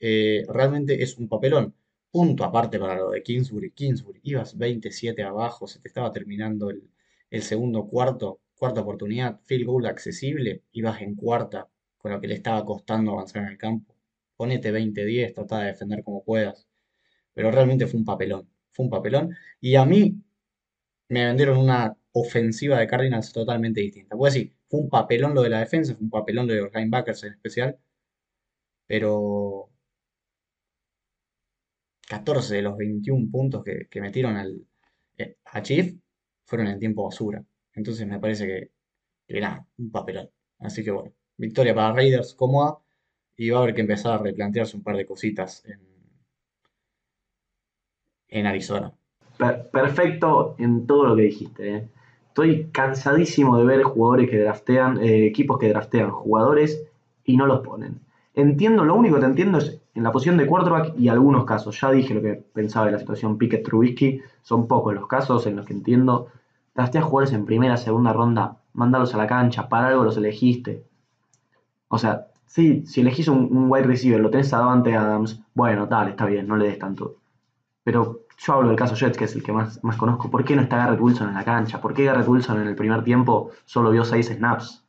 Eh, 0.00 0.44
realmente 0.48 1.02
es 1.02 1.16
un 1.18 1.28
papelón. 1.28 1.74
Punto 2.10 2.44
aparte 2.44 2.78
para 2.78 2.96
lo 2.96 3.10
de 3.10 3.22
Kingsbury. 3.22 3.70
Kingsbury, 3.72 4.20
ibas 4.24 4.56
27 4.58 5.22
abajo, 5.22 5.66
se 5.66 5.78
te 5.80 5.88
estaba 5.88 6.12
terminando 6.12 6.70
el, 6.70 7.42
segundo 7.42 7.86
cuarto, 7.86 8.40
cuarta 8.56 8.80
oportunidad, 8.80 9.40
field 9.44 9.66
goal 9.66 9.86
accesible, 9.86 10.64
ibas 10.72 11.00
en 11.02 11.14
cuarta, 11.14 11.68
con 11.98 12.12
lo 12.12 12.20
que 12.20 12.28
le 12.28 12.34
estaba 12.34 12.64
costando 12.64 13.12
avanzar 13.12 13.42
en 13.44 13.48
el 13.50 13.58
campo. 13.58 13.94
Ponete 14.36 14.72
20-10, 14.72 15.34
trata 15.34 15.60
de 15.60 15.66
defender 15.66 16.02
como 16.02 16.24
puedas. 16.24 16.66
Pero 17.34 17.50
realmente 17.52 17.86
fue 17.86 18.00
un 18.00 18.06
papelón, 18.06 18.48
fue 18.72 18.84
un 18.86 18.90
papelón. 18.90 19.36
Y 19.60 19.76
a 19.76 19.84
mí 19.84 20.22
me 21.08 21.26
vendieron 21.26 21.58
una 21.58 21.96
ofensiva 22.12 22.78
de 22.78 22.86
Cardinals 22.86 23.32
totalmente 23.32 23.80
distinta. 23.80 24.16
Puedo 24.16 24.32
decir, 24.32 24.56
fue 24.68 24.80
un 24.80 24.88
papelón 24.90 25.34
lo 25.34 25.42
de 25.42 25.50
la 25.50 25.60
defensa, 25.60 25.94
fue 25.94 26.04
un 26.04 26.10
papelón 26.10 26.46
lo 26.48 26.54
de 26.54 26.60
los 26.62 26.72
linebackers 26.74 27.24
en 27.24 27.32
especial, 27.34 27.78
pero 28.86 29.69
14 32.10 32.56
de 32.56 32.62
los 32.62 32.76
21 32.76 33.30
puntos 33.30 33.62
que, 33.62 34.00
metieron 34.00 34.36
al, 34.36 34.66
eh, 35.16 35.36
a 35.44 35.62
Chief 35.62 35.94
fueron 36.44 36.66
en 36.66 36.80
tiempo 36.80 37.04
basura. 37.04 37.44
Entonces 37.72 38.04
me 38.04 38.18
parece 38.18 38.46
que, 38.46 38.70
era 39.28 39.64
un 39.78 39.92
papelón. 39.92 40.28
Así 40.58 40.82
que 40.82 40.90
bueno, 40.90 41.12
victoria 41.36 41.72
para 41.72 41.92
Raiders 41.92 42.34
cómoda 42.34 42.78
y 43.36 43.50
va 43.50 43.60
a 43.60 43.62
haber 43.62 43.76
que 43.76 43.82
empezar 43.82 44.14
a 44.14 44.22
replantearse 44.22 44.76
un 44.76 44.82
par 44.82 44.96
de 44.96 45.06
cositas 45.06 45.64
en, 45.64 45.78
en 48.26 48.46
Arizona. 48.46 48.92
Perfecto 49.70 50.56
en 50.58 50.88
todo 50.88 51.06
lo 51.06 51.14
que 51.14 51.22
dijiste. 51.22 51.76
¿eh? 51.76 51.88
Estoy 52.26 52.70
cansadísimo 52.72 53.56
de 53.56 53.64
ver 53.64 53.84
jugadores 53.84 54.28
que 54.28 54.40
draftean, 54.40 55.00
eh, 55.00 55.26
equipos 55.26 55.60
que 55.60 55.68
draftean 55.68 56.10
jugadores 56.10 56.82
y 57.24 57.36
no 57.36 57.46
los 57.46 57.60
ponen. 57.60 58.00
Entiendo, 58.40 58.86
lo 58.86 58.94
único 58.94 59.16
que 59.16 59.20
te 59.20 59.26
entiendo 59.26 59.58
es 59.58 59.82
en 59.94 60.02
la 60.02 60.12
posición 60.12 60.38
de 60.38 60.46
quarterback 60.46 60.98
y 60.98 61.08
algunos 61.08 61.44
casos. 61.44 61.78
Ya 61.78 61.90
dije 61.90 62.14
lo 62.14 62.22
que 62.22 62.34
pensaba 62.34 62.86
de 62.86 62.92
la 62.92 62.98
situación 62.98 63.36
Pickett 63.36 63.64
Trubisky. 63.64 64.22
Son 64.40 64.66
pocos 64.66 64.94
los 64.94 65.06
casos 65.06 65.46
en 65.46 65.56
los 65.56 65.66
que 65.66 65.74
entiendo. 65.74 66.28
Drafteas 66.74 67.04
jugadores 67.04 67.34
en 67.34 67.44
primera, 67.44 67.76
segunda 67.76 68.14
ronda, 68.14 68.56
mándalos 68.72 69.14
a 69.14 69.18
la 69.18 69.26
cancha, 69.26 69.68
para 69.68 69.88
algo 69.88 70.04
los 70.04 70.16
elegiste. 70.16 70.84
O 71.88 71.98
sea, 71.98 72.28
sí, 72.46 72.86
si 72.86 73.02
elegís 73.02 73.28
un, 73.28 73.70
wide 73.70 73.84
receiver, 73.84 74.20
lo 74.20 74.30
tenés 74.30 74.54
a 74.54 74.58
Davante 74.58 74.94
Adams, 74.96 75.42
bueno, 75.52 75.86
tal, 75.88 76.08
está 76.08 76.24
bien, 76.24 76.48
no 76.48 76.56
le 76.56 76.68
des 76.68 76.78
tanto. 76.78 77.16
Pero 77.84 78.20
yo 78.38 78.54
hablo 78.54 78.68
del 78.68 78.78
caso 78.78 78.94
Jets, 78.94 79.18
que 79.18 79.24
es 79.24 79.34
el 79.34 79.42
que 79.42 79.52
más, 79.52 79.84
más 79.84 79.96
conozco. 79.96 80.30
¿Por 80.30 80.44
qué 80.44 80.56
no 80.56 80.62
está 80.62 80.78
Garrett 80.78 81.00
Wilson 81.00 81.28
en 81.28 81.34
la 81.34 81.44
cancha? 81.44 81.80
¿Por 81.80 81.92
qué 81.92 82.04
Garrett 82.04 82.28
Wilson 82.28 82.62
en 82.62 82.68
el 82.68 82.74
primer 82.74 83.04
tiempo 83.04 83.50
solo 83.66 83.90
vio 83.90 84.04
seis 84.04 84.28
snaps? 84.28 84.79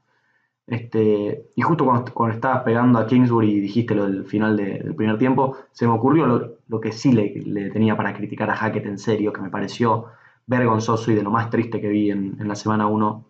Este, 0.71 1.51
y 1.53 1.61
justo 1.63 1.83
cuando, 1.83 2.33
estabas 2.33 2.63
pegando 2.63 2.97
a 2.97 3.05
Kingsbury 3.05 3.51
y 3.51 3.59
dijiste 3.59 3.93
lo 3.93 4.05
del 4.05 4.23
final 4.23 4.55
del 4.55 4.95
primer 4.95 5.17
tiempo, 5.17 5.57
se 5.73 5.85
me 5.85 5.91
ocurrió 5.91 6.55
lo, 6.65 6.79
que 6.79 6.93
sí 6.93 7.11
le, 7.11 7.69
tenía 7.71 7.97
para 7.97 8.13
criticar 8.13 8.49
a 8.49 8.55
Hackett 8.55 8.85
en 8.85 8.97
serio, 8.97 9.33
que 9.33 9.41
me 9.41 9.49
pareció 9.49 10.05
vergonzoso 10.47 11.11
y 11.11 11.15
de 11.15 11.23
lo 11.23 11.29
más 11.29 11.49
triste 11.49 11.81
que 11.81 11.89
vi 11.89 12.09
en, 12.11 12.37
la 12.47 12.55
semana 12.55 12.87
1, 12.87 13.25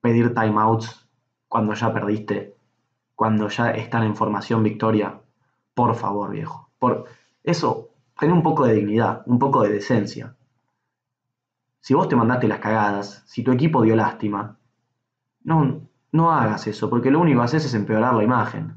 pedir 0.00 0.34
timeouts 0.34 1.08
cuando 1.46 1.72
ya 1.74 1.94
perdiste, 1.94 2.56
cuando 3.14 3.46
ya 3.46 3.70
están 3.70 4.02
en 4.02 4.16
formación 4.16 4.64
victoria. 4.64 5.20
Por 5.74 5.94
favor, 5.94 6.32
viejo. 6.32 6.68
Por 6.80 7.04
eso, 7.44 7.90
ten 8.18 8.32
un 8.32 8.42
poco 8.42 8.66
de 8.66 8.74
dignidad, 8.74 9.22
un 9.26 9.38
poco 9.38 9.62
de 9.62 9.72
decencia. 9.74 10.34
Si 11.78 11.94
vos 11.94 12.08
te 12.08 12.16
mandaste 12.16 12.48
las 12.48 12.58
cagadas, 12.58 13.22
si 13.26 13.44
tu 13.44 13.52
equipo 13.52 13.82
dio 13.82 13.94
lástima, 13.94 14.58
no, 15.44 15.91
no 16.12 16.30
hagas 16.30 16.66
eso, 16.66 16.88
porque 16.88 17.10
lo 17.10 17.20
único 17.20 17.40
que 17.40 17.44
haces 17.46 17.64
es 17.64 17.74
empeorar 17.74 18.14
la 18.14 18.22
imagen. 18.22 18.76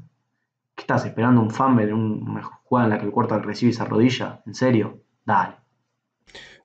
¿Qué 0.74 0.82
estás 0.82 1.04
esperando 1.04 1.40
un 1.40 1.50
fumble 1.50 1.84
en 1.84 1.94
una 1.94 2.42
jugada 2.42 2.86
en 2.86 2.90
la 2.90 2.98
que 2.98 3.06
el 3.06 3.12
cuarto 3.12 3.38
recibe 3.38 3.70
esa 3.70 3.84
rodilla? 3.84 4.42
¿En 4.46 4.54
serio? 4.54 5.02
Dale. 5.24 5.56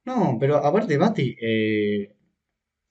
No, 0.06 0.38
pero 0.40 0.58
aparte, 0.58 0.98
Mati, 0.98 1.36
eh, 1.42 2.16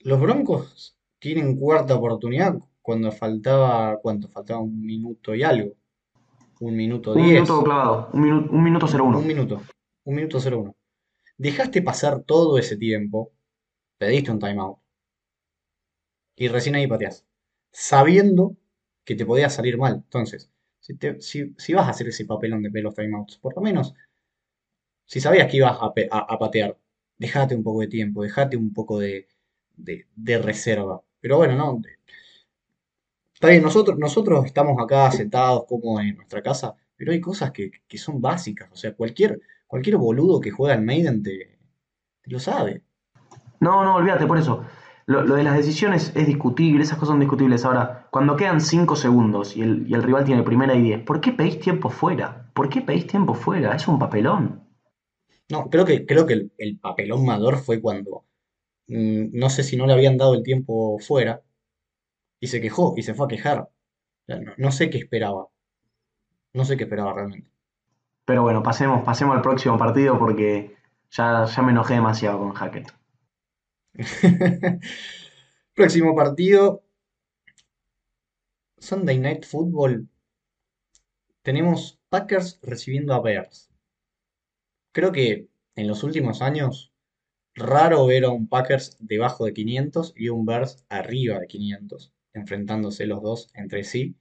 los 0.00 0.20
Broncos 0.20 0.96
tienen 1.18 1.56
cuarta 1.58 1.96
oportunidad 1.96 2.56
cuando 2.80 3.10
faltaba, 3.12 3.98
¿cuánto? 4.00 4.28
Faltaba 4.28 4.60
un 4.60 4.80
minuto 4.80 5.34
y 5.34 5.42
algo. 5.42 5.74
Un 6.60 6.76
minuto 6.76 7.14
diez. 7.14 7.26
Un 7.26 7.32
minuto 7.32 7.64
clavado, 7.64 8.10
un, 8.12 8.22
minuto, 8.22 8.52
un 8.52 8.62
minuto 8.62 8.86
01. 8.86 9.18
Un 9.18 9.26
minuto, 9.26 9.62
un 10.04 10.14
minuto 10.14 10.38
01. 10.38 10.76
Dejaste 11.38 11.82
pasar 11.82 12.22
todo 12.22 12.58
ese 12.58 12.76
tiempo, 12.76 13.32
pediste 13.98 14.30
un 14.30 14.38
timeout 14.38 14.78
y 16.36 16.48
recién 16.48 16.74
ahí 16.74 16.86
pateás 16.86 17.26
sabiendo 17.72 18.56
que 19.04 19.14
te 19.14 19.26
podía 19.26 19.50
salir 19.50 19.78
mal. 19.78 19.94
Entonces, 19.94 20.50
si, 20.80 21.72
vas 21.72 21.86
a 21.86 21.90
hacer 21.90 22.08
ese 22.08 22.24
papelón 22.24 22.62
de 22.62 22.70
pelos 22.70 22.94
timeouts, 22.94 23.38
por 23.38 23.54
lo 23.54 23.62
menos, 23.62 23.94
si 25.04 25.20
sabías 25.20 25.50
que 25.50 25.58
ibas 25.58 25.78
a, 25.80 26.38
patear, 26.38 26.76
dejate 27.18 27.54
un 27.54 27.62
poco 27.62 27.80
de 27.80 27.88
tiempo, 27.88 28.22
dejate 28.22 28.56
un 28.56 28.72
poco 28.72 28.98
de, 28.98 29.26
reserva. 30.16 31.02
Pero 31.20 31.36
bueno, 31.38 31.56
no. 31.56 31.80
Está 33.34 33.48
bien, 33.48 33.62
nosotros, 33.62 33.98
nosotros 33.98 34.44
estamos 34.46 34.76
acá 34.82 35.10
sentados 35.10 35.64
como 35.66 36.00
en 36.00 36.16
nuestra 36.16 36.42
casa, 36.42 36.74
pero 36.96 37.12
hay 37.12 37.20
cosas 37.20 37.52
que, 37.52 37.72
son 37.96 38.20
básicas. 38.20 38.70
O 38.72 38.76
sea, 38.76 38.94
cualquier, 38.94 39.40
cualquier 39.66 39.96
boludo 39.96 40.40
que 40.40 40.50
juega 40.50 40.74
en 40.74 40.84
Maiden 40.84 41.22
te, 41.22 41.58
te 42.22 42.30
lo 42.30 42.38
sabe. 42.38 42.82
No, 43.60 43.84
no, 43.84 43.96
olvídate 43.96 44.26
por 44.26 44.38
eso 44.38 44.64
lo, 45.10 45.34
de 45.34 45.42
las 45.42 45.56
decisiones 45.56 46.12
es 46.14 46.26
discutible, 46.26 46.84
esas 46.84 46.96
cosas 46.96 47.14
son 47.14 47.20
discutibles. 47.20 47.64
Ahora, 47.64 48.06
cuando 48.12 48.36
quedan 48.36 48.60
5 48.60 48.94
segundos 48.94 49.56
y 49.56 49.62
el, 49.62 50.02
rival 50.02 50.24
tiene 50.24 50.44
primera 50.44 50.74
y 50.76 50.82
10, 50.82 51.02
¿por 51.04 51.20
qué 51.20 51.32
pedís 51.32 51.58
tiempo 51.58 51.90
fuera? 51.90 52.48
¿Por 52.54 52.68
qué 52.68 52.80
pedís 52.80 53.08
tiempo 53.08 53.34
fuera? 53.34 53.74
Es 53.74 53.88
un 53.88 53.98
papelón. 53.98 54.68
No, 55.48 55.68
creo 55.68 55.84
que, 55.84 56.06
creo 56.06 56.26
que 56.26 56.34
el, 56.34 56.52
el 56.58 56.78
papelón 56.78 57.26
mayor 57.26 57.58
fue 57.58 57.80
cuando, 57.80 58.24
mm, 58.86 59.30
no 59.32 59.50
sé 59.50 59.64
si 59.64 59.76
no 59.76 59.86
le 59.86 59.94
habían 59.94 60.16
dado 60.16 60.34
el 60.34 60.44
tiempo 60.44 60.98
fuera, 61.00 61.42
y 62.38 62.46
se 62.46 62.60
quejó, 62.60 62.94
y 62.96 63.02
se 63.02 63.14
fue 63.14 63.26
a 63.26 63.28
quejar. 63.28 63.68
No 64.58 64.70
sé 64.70 64.90
qué 64.90 64.98
esperaba, 64.98 65.48
no 66.52 66.64
sé 66.64 66.76
qué 66.76 66.84
esperaba 66.84 67.14
realmente. 67.14 67.50
Pero 68.24 68.42
bueno, 68.42 68.62
pasemos, 68.62 69.02
pasemos 69.04 69.34
al 69.34 69.42
próximo 69.42 69.76
partido 69.76 70.18
porque 70.20 70.76
ya, 71.10 71.46
ya 71.46 71.62
me 71.62 71.72
enojé 71.72 71.94
demasiado 71.94 72.38
con 72.38 72.52
Hackett. 72.52 72.99
Próximo 75.74 76.14
partido, 76.14 76.82
Sunday 78.80 79.16
Night 79.20 79.44
Football. 79.46 80.08
Tenemos 81.42 82.00
Packers 82.08 82.58
recibiendo 82.62 83.12
a 83.12 83.20
Bears. 83.20 83.68
Creo 84.92 85.10
que 85.10 85.48
en 85.74 85.88
los 85.88 86.04
últimos 86.04 86.42
años, 86.42 86.92
raro 87.54 88.06
ver 88.06 88.24
a 88.24 88.30
un 88.30 88.48
Packers 88.48 88.96
debajo 89.00 89.44
de 89.46 89.54
500 89.54 90.14
y 90.16 90.30
un 90.30 90.46
Bears 90.46 90.84
arriba 90.88 91.38
de 91.40 91.48
500, 91.48 92.12
enfrentándose 92.34 93.06
los 93.06 93.22
dos 93.22 93.50
entre 93.54 93.84
sí. 93.84 94.16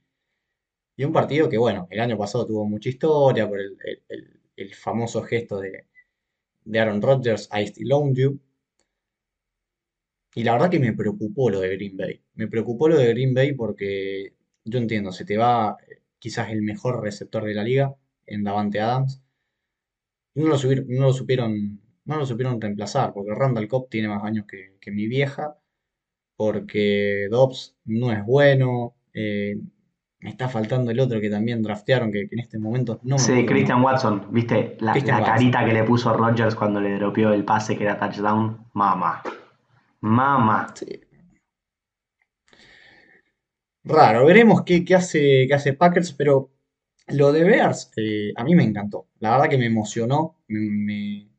Y 0.95 1.03
un 1.03 1.13
partido 1.13 1.49
que, 1.49 1.57
bueno, 1.57 1.88
el 1.89 1.99
año 1.99 2.15
pasado 2.17 2.45
tuvo 2.45 2.63
mucha 2.65 2.89
historia 2.89 3.47
por 3.49 3.59
el, 3.59 3.76
el- 4.09 4.41
el- 4.55 4.76
famoso 4.76 5.24
gesto 5.24 5.59
de, 5.61 5.88
de 6.65 6.80
Aaron 6.80 7.01
Rodgers, 7.01 7.49
I 7.53 7.63
still 7.67 7.93
own. 7.93 8.13
Y 10.36 10.43
la 10.43 10.53
verdad 10.53 10.69
que 10.71 10.80
me 10.80 10.93
preocupó 10.93 11.49
lo 11.49 11.59
de 11.61 11.75
Green 11.75 11.97
Bay. 11.97 12.21
Me 12.36 12.47
preocupó 12.47 12.88
lo 12.89 12.97
de 12.97 13.09
Green 13.09 13.34
Bay 13.34 13.53
porque 13.53 14.34
yo 14.65 14.80
entiendo, 14.80 15.11
se 15.11 15.25
te 15.25 15.38
va 15.38 15.77
eh, 15.88 16.01
quizás 16.19 16.49
el 16.51 16.61
mejor 16.63 17.01
receptor 17.03 17.43
de 17.45 17.53
la 17.53 17.63
liga 17.63 17.95
en 18.25 18.43
Davante 18.43 18.80
Adams. 18.82 19.21
No 20.36 20.47
lo, 20.47 20.57
subir- 20.57 20.86
no 20.88 21.01
lo 21.07 21.13
supieron, 21.13 21.82
no 22.05 22.17
lo 22.17 22.25
supieron 22.25 22.61
reemplazar, 22.61 23.13
porque 23.13 23.34
Randall 23.36 23.67
Cobb 23.67 23.89
tiene 23.89 24.07
más 24.07 24.23
años 24.23 24.45
que, 24.47 24.77
que 24.80 24.91
mi 24.91 25.07
vieja, 25.07 25.57
porque 26.38 27.27
Dobbs 27.32 27.77
no 27.86 28.11
es 28.13 28.25
bueno. 28.25 28.95
eh, 29.13 29.57
me 30.21 30.32
está 30.32 30.49
faltando 30.49 30.91
el 30.91 30.99
otro 31.01 31.21
que 31.21 31.30
también 31.30 31.63
draftearon, 31.63 32.11
que, 32.11 32.27
que 32.30 32.36
en 32.36 32.39
este 32.41 32.59
momento 32.59 32.99
no 33.03 33.17
me 33.17 33.21
Sí, 33.23 33.45
Christian. 33.45 33.84
Watson, 33.84 34.27
¿viste? 34.32 34.77
La, 34.82 34.95
la 34.95 35.23
carita 35.23 35.65
que 35.65 35.73
le 35.73 35.84
puso 35.84 36.13
Rodgers 36.13 36.55
cuando 36.55 36.82
le 36.82 36.95
dropeó 36.95 37.34
el 37.34 37.45
pase 37.45 37.77
que 37.77 37.84
era 37.86 37.99
touchdown. 37.99 38.65
Mamá. 38.73 39.21
Mamá. 40.02 40.74
Sí, 40.76 41.00
Raro, 43.84 44.26
veremos 44.26 44.64
qué, 44.64 44.84
qué 44.86 44.95
hace, 44.95 45.45
qué 45.47 45.54
hace 45.54 45.74
Packers, 45.74 46.14
pero 46.14 46.52
lo 47.08 47.32
de 47.32 47.43
Bears 47.43 47.91
eh, 47.97 48.32
a 48.36 48.43
mí 48.43 48.56
me 48.56 48.64
encantó. 48.64 49.08
La 49.20 49.32
verdad 49.32 49.50
que 49.50 49.58
me 49.58 49.66
emocionó, 49.68 50.38
me, 50.47 51.30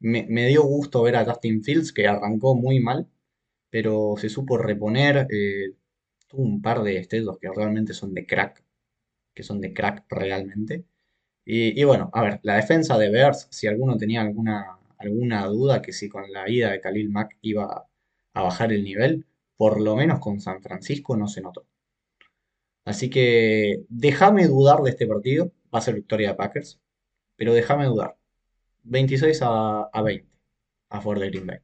me- 0.00 0.26
me 0.28 0.46
dio 0.46 0.62
gusto 0.64 1.02
ver 1.02 1.16
a 1.16 1.24
Justin 1.24 1.62
Fields, 1.64 1.92
que 1.92 2.06
arrancó 2.06 2.54
muy 2.54 2.80
mal, 2.80 3.08
pero 3.70 4.14
se 4.18 4.28
supo 4.30 4.58
reponer. 4.58 5.26
eh, 5.30 5.74
tuvo 6.28 6.44
un 6.44 6.62
par 6.62 6.82
de 6.82 6.94
destellos 6.94 7.38
que 7.40 7.50
realmente 7.54 7.94
son 7.94 8.14
de 8.14 8.26
crack, 8.26 8.64
que 9.34 9.42
son 9.42 9.60
de 9.60 9.72
crack 9.74 10.04
realmente. 10.10 10.84
Y, 11.46 11.80
y 11.80 11.84
bueno, 11.84 12.10
a 12.14 12.22
ver, 12.22 12.40
la 12.42 12.56
defensa 12.56 12.98
de 12.98 13.10
Bears, 13.10 13.48
si 13.50 13.66
alguno 13.68 13.96
tenía 13.98 14.22
alguna, 14.22 14.78
alguna 14.98 15.46
duda 15.46 15.82
que 15.82 15.92
si 15.92 16.08
con 16.08 16.30
la 16.32 16.48
ida 16.50 16.70
de 16.72 16.80
Khalil 16.80 17.10
Mack 17.10 17.38
iba 17.42 17.86
a 18.36 18.42
bajar 18.42 18.70
el 18.70 18.84
nivel, 18.84 19.24
por 19.56 19.80
lo 19.80 19.96
menos 19.96 20.20
con 20.20 20.40
San 20.40 20.60
Francisco 20.62 21.16
no 21.16 21.26
se 21.26 21.40
notó. 21.40 21.64
Así 22.84 23.08
que 23.08 23.84
déjame 23.88 24.46
dudar 24.46 24.82
de 24.82 24.90
este 24.90 25.06
partido. 25.06 25.52
Va 25.74 25.78
a 25.78 25.82
ser 25.82 25.94
victoria 25.94 26.28
de 26.28 26.34
Packers, 26.34 26.78
pero 27.36 27.54
déjame 27.54 27.86
dudar. 27.86 28.16
26 28.84 29.40
a, 29.42 29.84
a 29.84 30.02
20 30.02 30.28
a 30.90 31.00
favor 31.00 31.18
de 31.18 31.30
Green 31.30 31.46
Bay. 31.46 31.58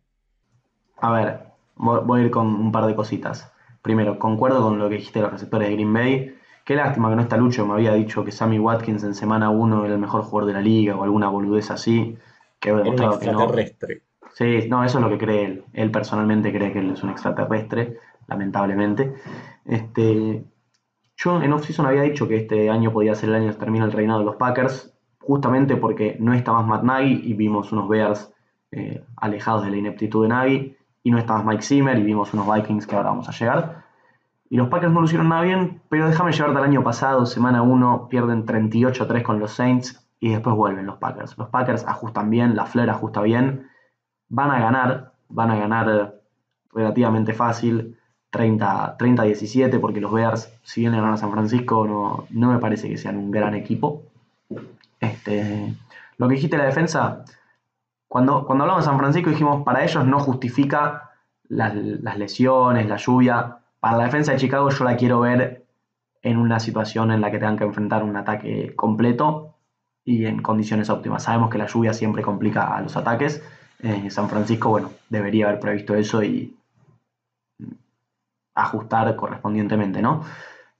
A 0.96 1.12
ver, 1.12 1.40
voy, 1.76 2.00
voy 2.04 2.20
a 2.22 2.24
ir 2.24 2.30
con 2.30 2.46
un 2.46 2.72
par 2.72 2.86
de 2.86 2.96
cositas. 2.96 3.52
Primero, 3.82 4.18
concuerdo 4.18 4.62
con 4.62 4.78
lo 4.78 4.88
que 4.88 4.96
dijiste 4.96 5.18
de 5.18 5.24
los 5.24 5.32
receptores 5.32 5.68
de 5.68 5.74
Green 5.74 5.92
Bay. 5.92 6.34
Qué 6.64 6.74
lástima 6.74 7.10
que 7.10 7.16
no 7.16 7.22
está 7.22 7.36
Lucho. 7.36 7.66
Me 7.66 7.74
había 7.74 7.92
dicho 7.92 8.24
que 8.24 8.32
Sammy 8.32 8.58
Watkins 8.58 9.04
en 9.04 9.14
semana 9.14 9.50
uno 9.50 9.84
era 9.84 9.92
el 9.92 10.00
mejor 10.00 10.22
jugador 10.22 10.46
de 10.46 10.54
la 10.54 10.62
liga 10.62 10.96
o 10.96 11.04
alguna 11.04 11.28
boludez 11.28 11.70
así. 11.70 12.16
Un 12.64 12.82
demostrado 12.82 13.18
que 13.18 13.26
no. 13.30 13.46
Sí, 14.34 14.68
no, 14.68 14.82
eso 14.84 14.98
es 14.98 15.04
lo 15.04 15.10
que 15.10 15.18
cree 15.18 15.44
él. 15.44 15.64
Él 15.72 15.90
personalmente 15.90 16.52
cree 16.52 16.72
que 16.72 16.78
él 16.78 16.90
es 16.90 17.02
un 17.02 17.10
extraterrestre, 17.10 17.98
lamentablemente. 18.26 19.14
Este, 19.64 20.44
yo 21.16 21.42
en 21.42 21.52
off-season 21.52 21.86
había 21.86 22.02
dicho 22.02 22.26
que 22.26 22.36
este 22.36 22.70
año 22.70 22.92
podía 22.92 23.14
ser 23.14 23.28
el 23.28 23.36
año 23.36 23.50
que 23.50 23.58
termina 23.58 23.84
el 23.84 23.92
reinado 23.92 24.20
de 24.20 24.26
los 24.26 24.36
Packers, 24.36 24.92
justamente 25.20 25.76
porque 25.76 26.16
no 26.18 26.34
está 26.34 26.52
más 26.52 26.66
Matt 26.66 26.82
Nagy 26.82 27.20
y 27.24 27.34
vimos 27.34 27.72
unos 27.72 27.88
Bears 27.88 28.32
eh, 28.70 29.04
alejados 29.16 29.64
de 29.64 29.70
la 29.70 29.76
ineptitud 29.76 30.22
de 30.22 30.28
Nagy, 30.28 30.76
y 31.04 31.10
no 31.10 31.18
está 31.18 31.34
más 31.34 31.44
Mike 31.44 31.62
Zimmer 31.62 31.98
y 31.98 32.02
vimos 32.02 32.32
unos 32.32 32.46
Vikings 32.52 32.86
que 32.86 32.96
ahora 32.96 33.10
vamos 33.10 33.28
a 33.28 33.32
llegar. 33.32 33.84
Y 34.48 34.56
los 34.56 34.68
Packers 34.68 34.92
no 34.92 35.00
lo 35.00 35.06
hicieron 35.06 35.28
nada 35.28 35.42
bien, 35.42 35.80
pero 35.88 36.06
déjame 36.06 36.32
llevarte 36.32 36.58
al 36.58 36.64
año 36.64 36.82
pasado, 36.82 37.24
semana 37.26 37.62
1, 37.62 38.08
pierden 38.08 38.44
38-3 38.44 39.22
con 39.22 39.38
los 39.38 39.52
Saints 39.52 40.06
y 40.20 40.30
después 40.30 40.54
vuelven 40.54 40.86
los 40.86 40.98
Packers. 40.98 41.36
Los 41.38 41.48
Packers 41.48 41.86
ajustan 41.86 42.30
bien, 42.30 42.54
la 42.54 42.66
Fleur 42.66 42.90
ajusta 42.90 43.22
bien, 43.22 43.68
van 44.32 44.50
a 44.50 44.58
ganar, 44.58 45.12
van 45.28 45.50
a 45.50 45.56
ganar 45.56 45.88
eh, 45.90 46.10
relativamente 46.72 47.34
fácil, 47.34 47.98
30, 48.30 48.96
30-17, 48.96 49.78
porque 49.78 50.00
los 50.00 50.10
Bears, 50.10 50.50
si 50.62 50.80
bien 50.80 50.92
le 50.92 50.98
ganan 50.98 51.14
a 51.14 51.18
San 51.18 51.30
Francisco, 51.30 51.86
no, 51.86 52.26
no 52.30 52.50
me 52.50 52.58
parece 52.58 52.88
que 52.88 52.96
sean 52.96 53.18
un 53.18 53.30
gran 53.30 53.54
equipo. 53.54 54.02
Este, 54.98 55.74
lo 56.16 56.28
que 56.28 56.34
dijiste 56.34 56.56
de 56.56 56.62
la 56.62 56.68
defensa, 56.68 57.24
cuando, 58.08 58.46
cuando 58.46 58.64
hablamos 58.64 58.84
de 58.84 58.90
San 58.90 58.98
Francisco 58.98 59.28
dijimos, 59.28 59.64
para 59.64 59.84
ellos 59.84 60.06
no 60.06 60.18
justifica 60.18 61.10
las, 61.48 61.74
las 61.74 62.16
lesiones, 62.16 62.88
la 62.88 62.96
lluvia. 62.96 63.58
Para 63.80 63.98
la 63.98 64.04
defensa 64.04 64.32
de 64.32 64.38
Chicago 64.38 64.70
yo 64.70 64.84
la 64.84 64.96
quiero 64.96 65.20
ver 65.20 65.66
en 66.22 66.38
una 66.38 66.58
situación 66.58 67.10
en 67.10 67.20
la 67.20 67.30
que 67.30 67.38
tengan 67.38 67.58
que 67.58 67.64
enfrentar 67.64 68.02
un 68.02 68.16
ataque 68.16 68.74
completo 68.76 69.56
y 70.06 70.24
en 70.24 70.40
condiciones 70.40 70.88
óptimas. 70.88 71.24
Sabemos 71.24 71.50
que 71.50 71.58
la 71.58 71.66
lluvia 71.66 71.92
siempre 71.92 72.22
complica 72.22 72.74
a 72.74 72.80
los 72.80 72.96
ataques. 72.96 73.42
Eh, 73.82 74.10
San 74.10 74.28
Francisco, 74.30 74.70
bueno, 74.70 74.92
debería 75.10 75.48
haber 75.48 75.60
previsto 75.60 75.94
eso 75.94 76.22
y 76.22 76.56
ajustar 78.54 79.14
correspondientemente, 79.16 80.02
¿no? 80.02 80.22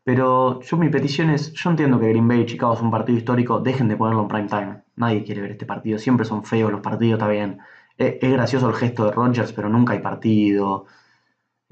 Pero 0.05 0.61
yo 0.63 0.77
mi 0.77 0.89
petición 0.89 1.31
es, 1.31 1.53
yo 1.53 1.71
entiendo 1.71 2.01
que 2.01 2.09
Green 2.09 2.27
Bay 2.29 2.41
y 2.43 2.47
Chicago 2.47 2.75
es 2.75 2.81
un 2.81 2.91
partido 2.91 3.19
histórico, 3.19 3.61
dejen 3.61 3.89
de 3.89 3.97
ponerlo 3.97 4.23
en 4.23 4.29
prime 4.29 4.49
time. 4.49 4.83
Nadie 4.97 5.25
quiere 5.25 5.43
ver 5.43 5.53
este 5.53 5.67
partido, 5.67 5.99
siempre 5.99 6.27
son 6.27 6.45
feos 6.45 6.73
los 6.73 6.81
partidos, 6.81 7.19
está 7.19 7.29
bien. 7.29 7.61
Es, 7.97 8.17
es 8.21 8.33
gracioso 8.33 8.69
el 8.69 8.75
gesto 8.75 9.05
de 9.07 9.13
Rodgers, 9.13 9.53
pero 9.53 9.69
nunca 9.69 9.93
hay 9.95 10.01
partido. 10.01 10.87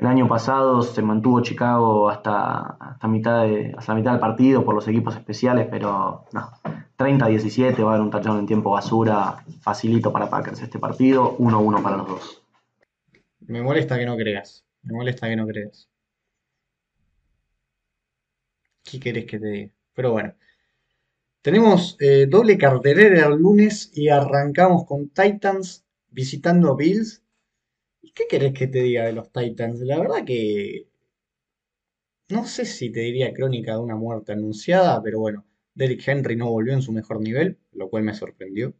El 0.00 0.06
año 0.06 0.26
pasado 0.26 0.80
se 0.80 1.02
mantuvo 1.02 1.42
Chicago 1.42 2.08
hasta, 2.08 2.58
hasta, 2.80 3.06
mitad 3.06 3.44
hasta 3.76 3.94
mitad 3.94 4.12
del 4.12 4.20
partido 4.20 4.64
por 4.64 4.74
los 4.74 4.88
equipos 4.88 5.14
especiales, 5.14 5.68
pero 5.70 6.24
no. 6.32 6.50
30-17 6.96 7.84
va 7.84 7.90
a 7.90 7.94
haber 7.94 8.00
un 8.00 8.10
touchdown 8.10 8.38
en 8.38 8.46
tiempo 8.46 8.70
basura, 8.70 9.44
facilito 9.60 10.10
para 10.10 10.30
Packers 10.30 10.62
este 10.62 10.78
partido, 10.78 11.36
1-1 11.36 11.82
para 11.82 11.98
los 11.98 12.08
dos. 12.08 12.42
Me 13.40 13.60
molesta 13.60 13.98
que 13.98 14.06
no 14.06 14.16
creas. 14.16 14.64
Me 14.82 14.94
molesta 14.94 15.28
que 15.28 15.36
no 15.36 15.46
creas. 15.46 15.90
¿Qué 18.82 18.98
querés 18.98 19.26
que 19.26 19.38
te 19.38 19.46
diga? 19.46 19.72
Pero 19.94 20.12
bueno. 20.12 20.34
Tenemos 21.42 21.98
eh, 22.00 22.26
doble 22.26 22.56
cartelera 22.56 23.26
el 23.26 23.34
lunes 23.34 23.90
y 23.94 24.08
arrancamos 24.08 24.86
con 24.86 25.10
Titans 25.10 25.84
visitando 26.08 26.74
Bills. 26.74 27.22
¿Y 28.20 28.28
qué 28.28 28.38
querés 28.38 28.52
que 28.52 28.66
te 28.66 28.82
diga 28.82 29.06
de 29.06 29.12
los 29.12 29.32
Titans? 29.32 29.80
La 29.80 29.98
verdad 29.98 30.24
que 30.26 30.88
no 32.28 32.46
sé 32.46 32.64
si 32.64 32.90
te 32.90 33.00
diría 33.00 33.32
crónica 33.32 33.72
de 33.72 33.78
una 33.78 33.96
muerte 33.96 34.32
anunciada, 34.32 35.02
pero 35.02 35.20
bueno, 35.20 35.46
Derrick 35.74 36.06
Henry 36.06 36.36
no 36.36 36.50
volvió 36.50 36.74
en 36.74 36.82
su 36.82 36.92
mejor 36.92 37.20
nivel, 37.20 37.58
lo 37.72 37.88
cual 37.88 38.04
me 38.04 38.14
sorprendió. 38.14 38.74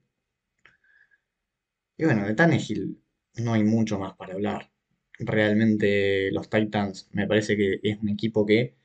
Y 1.97 2.05
bueno, 2.05 2.27
de 2.27 2.35
Tannehill 2.35 2.99
no 3.37 3.53
hay 3.53 3.63
mucho 3.65 3.99
más 3.99 4.15
para 4.17 4.35
hablar. 4.35 4.71
Realmente 5.19 6.31
los 6.33 6.49
Titans 6.51 7.09
me 7.13 7.27
parece 7.27 7.57
que 7.57 7.79
es 7.83 7.99
un 7.99 8.09
equipo 8.09 8.45
que 8.47 8.77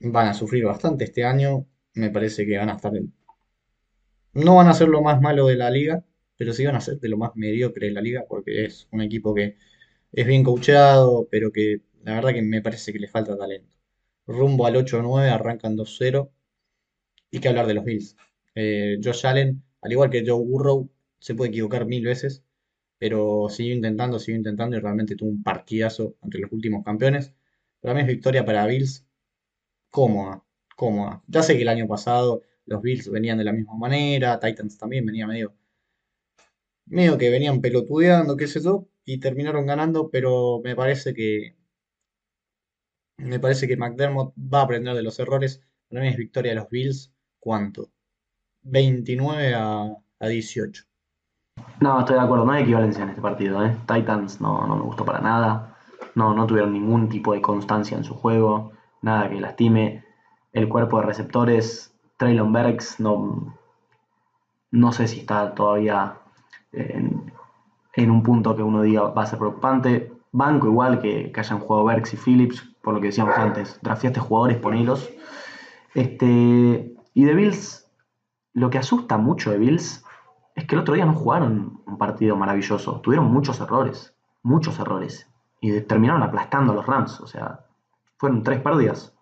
van 0.00 0.28
a 0.28 0.34
sufrir 0.34 0.64
bastante 0.64 1.04
este 1.04 1.24
año. 1.24 1.66
Me 1.94 2.10
parece 2.10 2.46
que 2.46 2.58
van 2.58 2.70
a 2.70 2.74
estar 2.76 2.96
en... 2.96 3.12
No 4.34 4.56
van 4.56 4.68
a 4.68 4.74
ser 4.74 4.88
lo 4.88 5.02
más 5.02 5.20
malo 5.20 5.46
de 5.46 5.56
la 5.56 5.70
liga, 5.70 6.04
pero 6.36 6.52
sí 6.52 6.64
van 6.66 6.76
a 6.76 6.80
ser 6.80 6.98
de 7.00 7.08
lo 7.08 7.18
más 7.18 7.32
mediocre 7.36 7.86
de 7.88 7.92
la 7.92 8.00
liga 8.00 8.24
porque 8.28 8.64
es 8.64 8.88
un 8.92 9.02
equipo 9.02 9.34
que 9.34 9.56
es 10.12 10.26
bien 10.26 10.44
coachado, 10.44 11.28
pero 11.30 11.52
que 11.52 11.82
la 12.04 12.14
verdad 12.14 12.32
que 12.34 12.42
me 12.42 12.62
parece 12.62 12.92
que 12.92 12.98
le 12.98 13.08
falta 13.08 13.36
talento. 13.36 13.76
Rumbo 14.26 14.66
al 14.66 14.76
8-9 14.76 15.30
arrancan 15.30 15.76
2-0. 15.76 16.30
Y 17.30 17.40
que 17.40 17.48
hablar 17.48 17.66
de 17.66 17.74
los 17.74 17.84
Bills. 17.84 18.16
Eh, 18.54 18.98
Josh 19.02 19.26
Allen, 19.26 19.62
al 19.80 19.92
igual 19.92 20.10
que 20.10 20.24
Joe 20.26 20.38
Burrow, 20.44 20.90
se 21.18 21.34
puede 21.34 21.50
equivocar 21.50 21.86
mil 21.86 22.04
veces, 22.04 22.44
pero 22.98 23.48
siguió 23.48 23.74
intentando, 23.74 24.18
siguió 24.18 24.36
intentando 24.38 24.76
y 24.76 24.80
realmente 24.80 25.16
tuvo 25.16 25.30
un 25.30 25.42
partidazo 25.42 26.16
entre 26.22 26.40
los 26.40 26.52
últimos 26.52 26.84
campeones. 26.84 27.32
Para 27.80 27.94
mí 27.94 28.02
es 28.02 28.06
victoria 28.06 28.44
para 28.44 28.66
Bills 28.66 29.06
cómoda, 29.90 30.44
cómoda. 30.76 31.22
Ya 31.28 31.42
sé 31.42 31.56
que 31.56 31.62
el 31.62 31.68
año 31.68 31.86
pasado 31.88 32.42
los 32.66 32.82
Bills 32.82 33.10
venían 33.10 33.38
de 33.38 33.44
la 33.44 33.52
misma 33.52 33.74
manera, 33.76 34.40
Titans 34.40 34.78
también 34.78 35.06
venía 35.06 35.26
medio, 35.26 35.54
medio 36.86 37.18
que 37.18 37.30
venían 37.30 37.60
pelotudeando, 37.60 38.36
qué 38.36 38.46
sé 38.46 38.60
yo, 38.60 38.88
y 39.04 39.18
terminaron 39.20 39.66
ganando, 39.66 40.10
pero 40.10 40.60
me 40.62 40.76
parece 40.76 41.14
que, 41.14 41.56
me 43.18 43.38
parece 43.38 43.68
que 43.68 43.76
McDermott 43.76 44.34
va 44.36 44.60
a 44.60 44.64
aprender 44.64 44.94
de 44.94 45.02
los 45.02 45.18
errores. 45.18 45.62
Para 45.88 46.02
mí 46.02 46.08
es 46.08 46.16
victoria 46.16 46.52
de 46.52 46.56
los 46.56 46.68
Bills. 46.68 47.12
¿Cuánto? 47.38 47.90
29 48.62 49.54
a, 49.54 49.96
a 50.20 50.26
18. 50.28 50.84
No, 51.80 52.00
estoy 52.00 52.16
de 52.16 52.22
acuerdo, 52.22 52.44
no 52.44 52.52
hay 52.52 52.62
equivalencia 52.62 53.02
en 53.02 53.10
este 53.10 53.20
partido. 53.20 53.64
¿eh? 53.64 53.76
Titans 53.86 54.40
no, 54.40 54.66
no 54.66 54.76
me 54.76 54.82
gustó 54.82 55.04
para 55.04 55.20
nada. 55.20 55.76
No, 56.14 56.34
no 56.34 56.46
tuvieron 56.46 56.72
ningún 56.72 57.08
tipo 57.08 57.32
de 57.32 57.40
constancia 57.42 57.96
en 57.96 58.04
su 58.04 58.14
juego. 58.14 58.72
Nada 59.02 59.28
que 59.28 59.40
lastime. 59.40 60.04
El 60.52 60.68
cuerpo 60.68 61.00
de 61.00 61.06
receptores, 61.06 61.94
Traylon 62.18 62.52
Bergs, 62.52 63.00
no, 63.00 63.58
no 64.70 64.92
sé 64.92 65.08
si 65.08 65.20
está 65.20 65.54
todavía 65.54 66.21
en, 66.72 67.32
en 67.94 68.10
un 68.10 68.22
punto 68.22 68.56
que 68.56 68.62
uno 68.62 68.82
diga 68.82 69.02
va 69.04 69.22
a 69.22 69.26
ser 69.26 69.38
preocupante. 69.38 70.12
Banco 70.32 70.66
igual 70.66 71.00
que, 71.00 71.30
que 71.30 71.40
hayan 71.40 71.58
jugado 71.60 71.84
Berks 71.84 72.14
y 72.14 72.16
Phillips, 72.16 72.62
por 72.82 72.94
lo 72.94 73.00
que 73.00 73.08
decíamos 73.08 73.36
antes. 73.36 73.78
Drafteaste 73.82 74.20
jugadores, 74.20 74.56
ponelos. 74.58 75.10
Este, 75.94 76.94
y 77.14 77.24
de 77.24 77.34
Bills, 77.34 77.86
lo 78.54 78.70
que 78.70 78.78
asusta 78.78 79.18
mucho 79.18 79.50
de 79.50 79.58
Bills 79.58 80.04
es 80.54 80.66
que 80.66 80.74
el 80.74 80.80
otro 80.80 80.94
día 80.94 81.04
no 81.04 81.14
jugaron 81.14 81.82
un 81.86 81.98
partido 81.98 82.36
maravilloso. 82.36 83.00
Tuvieron 83.00 83.30
muchos 83.30 83.60
errores, 83.60 84.14
muchos 84.42 84.78
errores. 84.78 85.28
Y 85.60 85.80
terminaron 85.82 86.22
aplastando 86.22 86.72
a 86.72 86.76
los 86.76 86.86
Rams. 86.86 87.20
O 87.20 87.26
sea, 87.26 87.60
fueron 88.16 88.42
tres 88.42 88.60
pérdidas. 88.60 89.14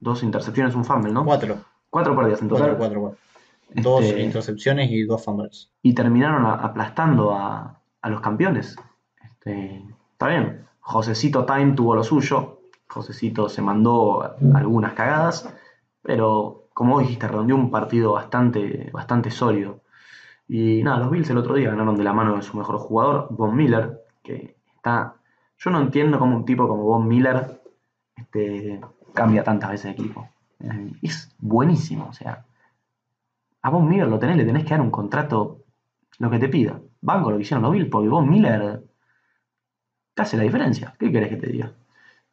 Dos 0.00 0.22
intercepciones, 0.22 0.74
un 0.74 0.84
fumble, 0.84 1.12
¿no? 1.12 1.24
Cuatro. 1.24 1.58
Cuatro 1.90 2.16
pérdidas 2.16 2.40
en 2.42 2.48
Cuatro, 2.48 2.66
total. 2.66 2.78
cuatro, 2.78 3.00
cuatro. 3.00 3.18
Dos 3.74 4.04
Este, 4.04 4.22
intercepciones 4.22 4.90
y 4.90 5.04
dos 5.04 5.24
fumbles. 5.24 5.72
y 5.82 5.94
terminaron 5.94 6.44
aplastando 6.46 7.32
a, 7.34 7.80
a 8.00 8.10
los 8.10 8.20
campeones. 8.20 8.76
Este, 9.24 9.82
está 10.12 10.28
bien, 10.28 10.66
Josecito 10.80 11.44
Time 11.44 11.72
tuvo 11.72 11.94
lo 11.94 12.04
suyo, 12.04 12.60
Josecito 12.88 13.48
se 13.48 13.62
mandó 13.62 14.36
algunas 14.54 14.92
cagadas, 14.92 15.52
pero 16.02 16.68
como 16.74 16.94
vos 16.94 17.02
dijiste, 17.02 17.28
redondeó 17.28 17.56
un 17.56 17.70
partido 17.70 18.12
bastante, 18.12 18.90
bastante 18.92 19.30
sólido. 19.30 19.80
Y 20.48 20.82
nada, 20.82 20.98
los 20.98 21.10
Bills 21.10 21.30
el 21.30 21.38
otro 21.38 21.54
día 21.54 21.70
ganaron 21.70 21.96
de 21.96 22.04
la 22.04 22.12
mano 22.12 22.36
de 22.36 22.42
su 22.42 22.56
mejor 22.56 22.78
jugador, 22.78 23.28
Von 23.30 23.56
Miller, 23.56 24.02
que 24.22 24.56
está... 24.76 25.14
Yo 25.58 25.70
no 25.70 25.80
entiendo 25.80 26.18
cómo 26.18 26.36
un 26.36 26.44
tipo 26.44 26.66
como 26.66 26.82
Von 26.82 27.06
Miller 27.06 27.62
este, 28.16 28.80
cambia 29.14 29.44
tantas 29.44 29.70
veces 29.70 29.84
de 29.96 30.02
equipo. 30.02 30.28
Es 31.00 31.34
buenísimo, 31.38 32.08
o 32.10 32.12
sea, 32.12 32.44
a 33.62 33.70
Von 33.70 33.88
Miller 33.88 34.08
lo 34.08 34.18
tenés, 34.18 34.36
le 34.36 34.44
tenés 34.44 34.64
que 34.64 34.70
dar 34.70 34.80
un 34.80 34.90
contrato 34.90 35.64
lo 36.18 36.30
que 36.30 36.38
te 36.38 36.48
pida. 36.48 36.80
Banco 37.00 37.30
lo 37.30 37.36
que 37.36 37.42
hicieron 37.42 37.62
los 37.62 37.72
Bills, 37.72 37.88
porque 37.90 38.08
Von 38.08 38.28
Miller 38.28 38.82
te 40.14 40.22
hace 40.22 40.36
la 40.36 40.42
diferencia. 40.42 40.94
¿Qué 40.98 41.10
querés 41.10 41.28
que 41.28 41.36
te 41.36 41.48
diga? 41.48 41.72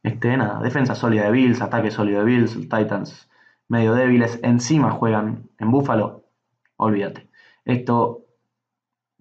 Este, 0.03 0.36
nada, 0.38 0.61
defensa 0.61 0.95
sólida 0.95 1.25
de 1.25 1.32
Bills, 1.32 1.61
ataque 1.61 1.91
sólido 1.91 2.19
de 2.19 2.25
Bills, 2.25 2.53
Titans 2.53 3.30
medio 3.69 3.93
débiles, 3.93 4.39
encima 4.43 4.91
juegan 4.91 5.49
en 5.59 5.71
Buffalo, 5.71 6.25
olvídate. 6.75 7.30
Esto 7.63 8.25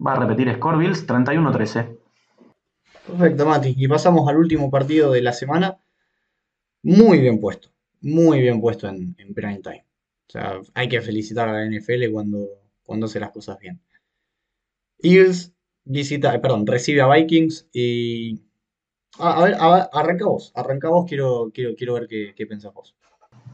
va 0.05 0.13
a 0.13 0.19
repetir 0.19 0.53
Score 0.55 0.77
Bills 0.77 1.07
31-13. 1.07 1.97
Perfecto, 3.07 3.45
Mati. 3.45 3.75
Y 3.77 3.87
pasamos 3.87 4.27
al 4.27 4.37
último 4.37 4.69
partido 4.69 5.11
de 5.11 5.21
la 5.21 5.33
semana. 5.33 5.77
Muy 6.83 7.19
bien 7.19 7.39
puesto. 7.39 7.69
Muy 8.01 8.41
bien 8.41 8.59
puesto 8.59 8.87
en, 8.87 9.15
en 9.17 9.33
prime 9.33 9.59
time. 9.59 9.85
O 10.29 10.31
sea, 10.31 10.61
hay 10.75 10.87
que 10.87 11.01
felicitar 11.01 11.49
a 11.49 11.53
la 11.53 11.65
NFL 11.65 12.11
cuando, 12.11 12.47
cuando 12.83 13.07
hace 13.07 13.19
las 13.19 13.31
cosas 13.31 13.59
bien. 13.59 13.81
Eagles 14.99 15.53
visita, 15.85 16.33
eh, 16.35 16.39
perdón, 16.39 16.65
recibe 16.67 17.01
a 17.01 17.07
Vikings 17.07 17.67
y... 17.73 18.39
A, 19.19 19.43
ver, 19.43 19.55
a- 19.59 19.89
arranca 19.91 20.25
vos. 20.25 20.51
Arranca 20.55 20.89
vos, 20.89 21.05
quiero, 21.07 21.51
quiero, 21.53 21.75
quiero 21.75 21.93
ver 21.95 22.07
qué, 22.07 22.33
qué 22.35 22.45
pensás 22.47 22.73
vos. 22.73 22.95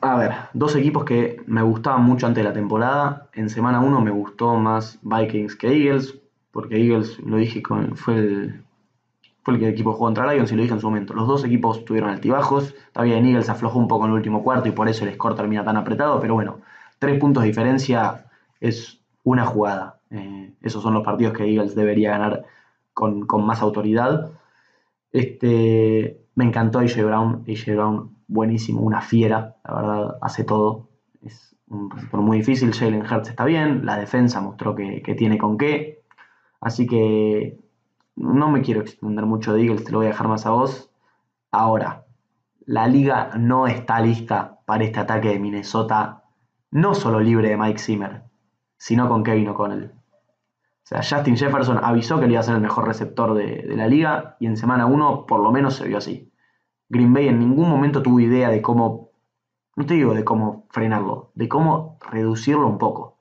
A 0.01 0.17
ver, 0.17 0.32
dos 0.53 0.76
equipos 0.76 1.05
que 1.05 1.41
me 1.47 1.61
gustaban 1.63 2.03
mucho 2.03 2.28
antes 2.28 2.43
de 2.43 2.49
la 2.49 2.53
temporada. 2.53 3.30
En 3.34 3.49
semana 3.49 3.80
1 3.80 4.01
me 4.01 4.11
gustó 4.11 4.55
más 4.55 4.99
Vikings 5.01 5.55
que 5.55 5.67
Eagles, 5.67 6.15
porque 6.51 6.76
Eagles, 6.76 7.19
lo 7.19 7.38
dije, 7.38 7.63
con- 7.63 7.95
fue 7.95 8.15
el, 8.15 8.63
fue 9.43 9.55
el 9.55 9.59
que 9.59 9.69
equipo 9.69 9.93
jugó 9.93 10.05
contra 10.05 10.32
Lions 10.34 10.51
y 10.51 10.55
lo 10.55 10.61
dije 10.63 10.73
en 10.73 10.82
su 10.82 10.88
momento. 10.88 11.13
Los 11.13 11.28
dos 11.28 11.43
equipos 11.45 11.86
tuvieron 11.86 12.09
altibajos. 12.09 12.76
Está 12.88 13.03
bien, 13.03 13.26
Eagles 13.26 13.49
aflojó 13.49 13.80
un 13.80 13.88
poco 13.88 14.05
en 14.05 14.11
el 14.11 14.17
último 14.17 14.43
cuarto 14.43 14.67
y 14.69 14.71
por 14.73 14.89
eso 14.89 15.05
el 15.05 15.13
score 15.13 15.36
termina 15.36 15.63
tan 15.63 15.78
apretado, 15.78 16.19
pero 16.19 16.34
bueno, 16.36 16.61
tres 16.99 17.19
puntos 17.19 17.43
de 17.43 17.49
diferencia 17.49 18.25
es 18.59 19.01
una 19.23 19.45
jugada. 19.45 19.99
Eh, 20.11 20.53
esos 20.61 20.83
son 20.83 20.93
los 20.93 21.03
partidos 21.03 21.33
que 21.33 21.43
Eagles 21.43 21.75
debería 21.75 22.11
ganar 22.11 22.45
con, 22.93 23.25
con 23.25 23.45
más 23.45 23.61
autoridad. 23.61 24.31
Este, 25.11 26.21
me 26.35 26.45
encantó 26.45 26.79
AJ 26.79 27.03
Brown. 27.03 27.45
AJ 27.47 27.75
Brown, 27.75 28.15
buenísimo, 28.27 28.81
una 28.81 29.01
fiera, 29.01 29.55
la 29.63 29.75
verdad, 29.75 30.17
hace 30.21 30.43
todo. 30.43 30.89
Es 31.21 31.55
un 31.67 31.89
receptor 31.89 32.21
muy 32.21 32.37
difícil. 32.37 32.73
Jalen 32.73 33.01
Hurts 33.01 33.29
está 33.29 33.45
bien. 33.45 33.85
La 33.85 33.97
defensa 33.97 34.41
mostró 34.41 34.75
que, 34.75 35.01
que 35.01 35.15
tiene 35.15 35.37
con 35.37 35.57
qué. 35.57 36.03
Así 36.61 36.87
que 36.87 37.59
no 38.15 38.49
me 38.49 38.61
quiero 38.61 38.81
extender 38.81 39.25
mucho 39.25 39.53
de 39.53 39.61
Eagles, 39.61 39.83
te 39.83 39.91
lo 39.91 39.99
voy 39.99 40.07
a 40.07 40.09
dejar 40.09 40.27
más 40.27 40.45
a 40.45 40.51
vos. 40.51 40.89
Ahora, 41.51 42.05
la 42.65 42.87
liga 42.87 43.31
no 43.37 43.67
está 43.67 43.99
lista 43.99 44.59
para 44.65 44.83
este 44.83 44.99
ataque 44.99 45.29
de 45.29 45.39
Minnesota, 45.39 46.23
no 46.76 46.93
solo 46.93 47.21
libre 47.21 47.47
de 47.47 47.55
Mike 47.55 47.80
Zimmer, 47.80 48.23
sino 48.76 49.07
con 49.07 49.23
Kevin 49.23 49.47
O'Connell. 49.47 49.93
O 49.93 50.84
sea, 50.84 51.01
Justin 51.01 51.38
Jefferson 51.38 51.80
avisó 51.82 52.19
que 52.19 52.26
él 52.26 52.32
iba 52.32 52.41
a 52.41 52.43
ser 52.43 52.55
el 52.55 52.61
mejor 52.61 52.86
receptor 52.86 53.34
de, 53.34 53.61
de 53.61 53.78
la 53.78 53.88
liga 53.88 54.36
y 54.41 54.47
en 54.47 54.57
semana 54.57 54.86
1 54.86 55.26
por 55.26 55.39
lo 55.39 55.53
menos 55.53 55.78
se 55.78 55.88
vio 55.88 55.97
así. 55.97 56.34
Green 56.89 57.13
Bay 57.13 57.30
en 57.30 57.39
ningún 57.39 57.69
momento 57.69 58.03
tuvo 58.03 58.19
idea 58.19 58.49
de 58.49 58.61
cómo, 58.61 59.11
no 59.78 59.86
te 59.86 59.93
digo 59.93 60.13
de 60.13 60.26
cómo 60.26 60.67
frenarlo, 60.69 61.32
de 61.34 61.47
cómo 61.47 61.97
reducirlo 62.11 62.67
un 62.67 62.78
poco. 62.78 63.19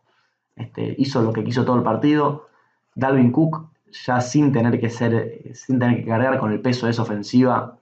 Este, 0.57 0.97
hizo 0.99 1.23
lo 1.23 1.33
que 1.33 1.45
quiso 1.45 1.65
todo 1.65 1.77
el 1.77 1.85
partido. 1.85 2.49
Dalvin 2.97 3.31
Cook, 3.31 3.69
ya 4.05 4.21
sin 4.21 4.51
tener 4.51 4.81
que 4.81 4.91
ser, 4.91 5.55
sin 5.55 5.79
tener 5.79 5.99
que 5.99 6.07
cargar 6.07 6.41
con 6.41 6.51
el 6.51 6.61
peso 6.61 6.87
de 6.87 6.91
esa 6.91 7.03
ofensiva, 7.03 7.79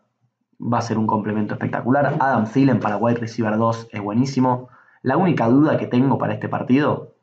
va 0.61 0.79
a 0.79 0.83
ser 0.83 0.99
un 0.99 1.07
complemento 1.07 1.55
espectacular. 1.55 2.19
Adam 2.21 2.45
Thielen 2.45 2.79
para 2.79 2.99
wide 2.99 3.21
receiver 3.21 3.57
2 3.57 3.89
es 3.91 4.03
buenísimo. 4.03 4.69
La 5.03 5.17
única 5.17 5.49
duda 5.49 5.79
que 5.79 5.87
tengo 5.87 6.19
para 6.19 6.35
este 6.35 6.49
partido 6.49 7.15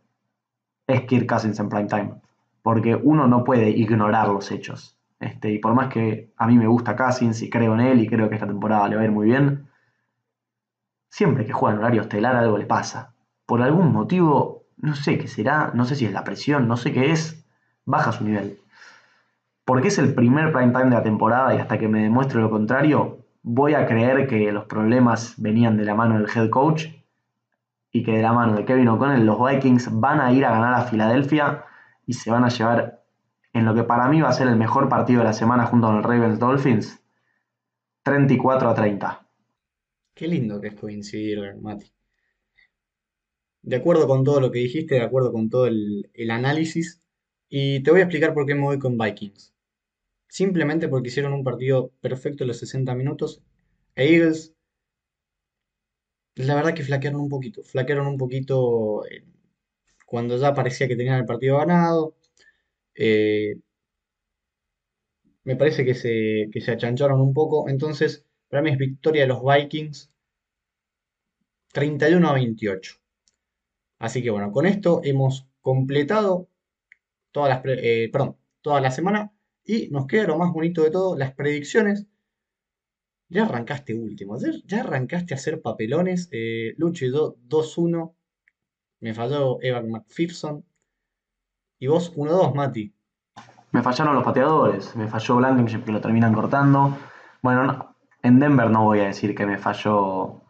es 0.88 1.02
Kirk 1.02 1.28
Cousins 1.28 1.60
en 1.60 1.70
prime 1.70 1.88
time 1.88 2.14
porque 2.62 2.96
uno 2.96 3.28
no 3.28 3.44
puede 3.44 3.70
ignorar 3.70 4.28
los 4.28 4.52
hechos. 4.52 4.98
Este, 5.20 5.52
y 5.52 5.60
por 5.60 5.74
más 5.74 5.88
que 5.88 6.32
a 6.38 6.48
mí 6.48 6.58
me 6.58 6.68
gusta 6.68 6.96
Cousins 6.96 7.42
y 7.42 7.50
creo 7.50 7.74
en 7.74 7.82
él 7.82 8.00
y 8.00 8.08
creo 8.08 8.30
que 8.30 8.36
esta 8.36 8.48
temporada 8.48 8.88
le 8.88 8.96
va 8.96 9.02
a 9.02 9.06
ir 9.06 9.12
muy 9.12 9.28
bien, 9.28 9.68
siempre 11.10 11.46
que 11.46 11.52
juega 11.52 11.76
en 11.76 11.80
horario 11.80 12.02
estelar 12.02 12.36
algo 12.36 12.58
le 12.58 12.66
pasa. 12.66 13.14
Por 13.46 13.62
algún 13.62 13.92
motivo, 13.92 14.66
no 14.78 14.96
sé 14.96 15.18
qué 15.18 15.28
será, 15.28 15.72
no 15.74 15.86
sé 15.86 15.96
si 15.96 16.06
es 16.06 16.14
la 16.14 16.24
presión, 16.24 16.68
no 16.68 16.78
sé 16.78 16.94
qué 16.94 17.12
es, 17.12 17.46
baja 17.86 18.12
su 18.12 18.24
nivel. 18.24 18.60
Porque 19.66 19.90
es 19.90 19.98
el 19.98 20.14
primer 20.14 20.52
prime 20.54 20.72
time 20.72 20.86
de 20.86 20.92
la 20.92 21.04
temporada 21.04 21.54
y 21.56 21.58
hasta 21.58 21.78
que 21.78 21.88
me 21.88 22.04
demuestre 22.04 22.40
lo 22.40 22.50
contrario, 22.50 23.26
voy 23.42 23.74
a 23.74 23.88
creer 23.88 24.28
que 24.28 24.52
los 24.52 24.66
problemas 24.66 25.36
venían 25.38 25.76
de 25.76 25.86
la 25.86 25.96
mano 25.96 26.20
del 26.20 26.30
head 26.30 26.50
coach 26.50 26.86
y 27.92 28.04
que 28.04 28.12
de 28.12 28.22
la 28.22 28.34
mano 28.34 28.56
de 28.56 28.66
Kevin 28.66 28.88
O'Connell 28.88 29.26
los 29.26 29.38
Vikings 29.40 30.00
van 30.00 30.22
a 30.22 30.32
ir 30.32 30.46
a 30.46 30.52
ganar 30.52 30.74
a 30.76 30.84
Filadelfia 30.84 31.66
y 32.06 32.14
se 32.14 32.32
van 32.32 32.44
a 32.44 32.50
llevar 32.50 33.04
en 33.54 33.66
lo 33.66 33.74
que 33.74 33.84
para 33.84 34.08
mí 34.08 34.22
va 34.22 34.30
a 34.30 34.34
ser 34.34 34.48
el 34.48 34.56
mejor 34.56 34.90
partido 34.90 35.20
de 35.20 35.26
la 35.26 35.34
semana 35.34 35.66
junto 35.66 35.88
con 35.88 35.98
el 35.98 36.04
Ravens 36.04 36.40
Dolphins, 36.40 37.02
34 38.04 38.70
a 38.70 38.74
30. 38.74 39.28
Qué 40.14 40.28
lindo 40.28 40.60
que 40.60 40.68
es 40.68 40.76
coincidir, 40.76 41.56
Mati. 41.62 41.92
De 43.62 43.76
acuerdo 43.76 44.08
con 44.08 44.24
todo 44.24 44.40
lo 44.40 44.52
que 44.52 44.60
dijiste, 44.60 44.96
de 44.96 45.02
acuerdo 45.02 45.32
con 45.32 45.50
todo 45.50 45.68
el, 45.68 46.32
análisis, 46.32 47.02
y 47.50 47.82
te 47.84 47.92
voy 47.92 48.02
a 48.02 48.04
explicar 48.04 48.34
por 48.34 48.46
qué 48.46 48.56
me 48.56 48.62
voy 48.62 48.80
con 48.80 48.98
Vikings. 48.98 49.54
Simplemente 50.28 50.88
porque 50.88 51.10
hicieron 51.10 51.34
un 51.34 51.44
partido 51.44 51.92
perfecto 52.02 52.44
en 52.44 52.50
los 52.50 52.60
60 52.60 52.94
minutos. 52.96 53.42
E 53.96 54.14
Eagles, 54.14 54.56
la 56.40 56.56
verdad 56.56 56.74
que 56.74 56.84
flaquearon 56.84 57.22
un 57.22 57.30
poquito. 57.30 57.64
Flaquearon 57.64 58.08
un 58.08 58.18
poquito 58.18 59.06
eh, 59.08 59.24
cuando 60.06 60.38
ya 60.38 60.54
parecía 60.54 60.88
que 60.88 60.96
tenían 60.96 61.20
el 61.20 61.26
partido 61.26 61.58
ganado. 61.58 62.16
Eh, 62.96 63.56
me 65.44 65.56
parece 65.58 65.84
que 65.84 65.96
se, 65.96 66.50
que 66.52 66.62
se 66.62 66.72
achancharon 66.72 67.20
un 67.22 67.34
poco. 67.34 67.68
Entonces, 67.70 68.26
para 68.48 68.62
mí 68.62 68.72
es 68.72 68.78
victoria 68.78 69.24
de 69.24 69.28
los 69.28 69.42
Vikings 69.44 70.12
31 71.74 72.30
a 72.30 72.34
28. 72.34 72.96
Así 74.00 74.24
que 74.24 74.30
bueno, 74.30 74.52
con 74.52 74.66
esto 74.66 75.02
hemos 75.04 75.48
completado 75.62 76.48
todas 77.32 77.50
las, 77.50 77.62
eh, 77.66 78.12
toda 78.62 78.82
la 78.82 78.92
semana 78.92 79.34
y 79.66 79.90
nos 79.90 80.08
queda 80.08 80.28
lo 80.28 80.38
más 80.38 80.54
bonito 80.54 80.84
de 80.84 80.92
todo, 80.92 81.18
las 81.18 81.34
predicciones. 81.34 82.08
Ya 83.30 83.46
arrancaste 83.46 83.94
último, 83.94 84.38
ya 84.66 84.80
arrancaste 84.82 85.34
a 85.34 85.38
hacer 85.38 85.62
papelones. 85.62 86.30
Eh, 86.32 86.74
Lucho 86.78 87.06
y 87.06 87.12
yo 87.12 87.36
2-1, 87.48 88.16
me 89.02 89.14
falló 89.14 89.60
Evan 89.62 89.90
McPherson. 89.90 90.66
Y 91.80 91.88
vos 91.88 92.12
1-2, 92.16 92.54
Mati. 92.56 92.92
Me 93.72 93.84
fallaron 93.84 94.16
los 94.16 94.24
pateadores, 94.24 94.96
me 94.96 95.08
falló 95.08 95.36
Blankenship 95.38 95.84
que 95.86 95.92
lo 95.92 96.02
terminan 96.02 96.34
cortando. 96.34 96.98
Bueno, 97.44 97.64
no- 97.66 97.96
en 98.24 98.40
Denver 98.40 98.70
no 98.72 98.84
voy 98.84 99.00
a 99.02 99.06
decir 99.06 99.36
que 99.36 99.46
me 99.46 99.58
falló 99.60 100.42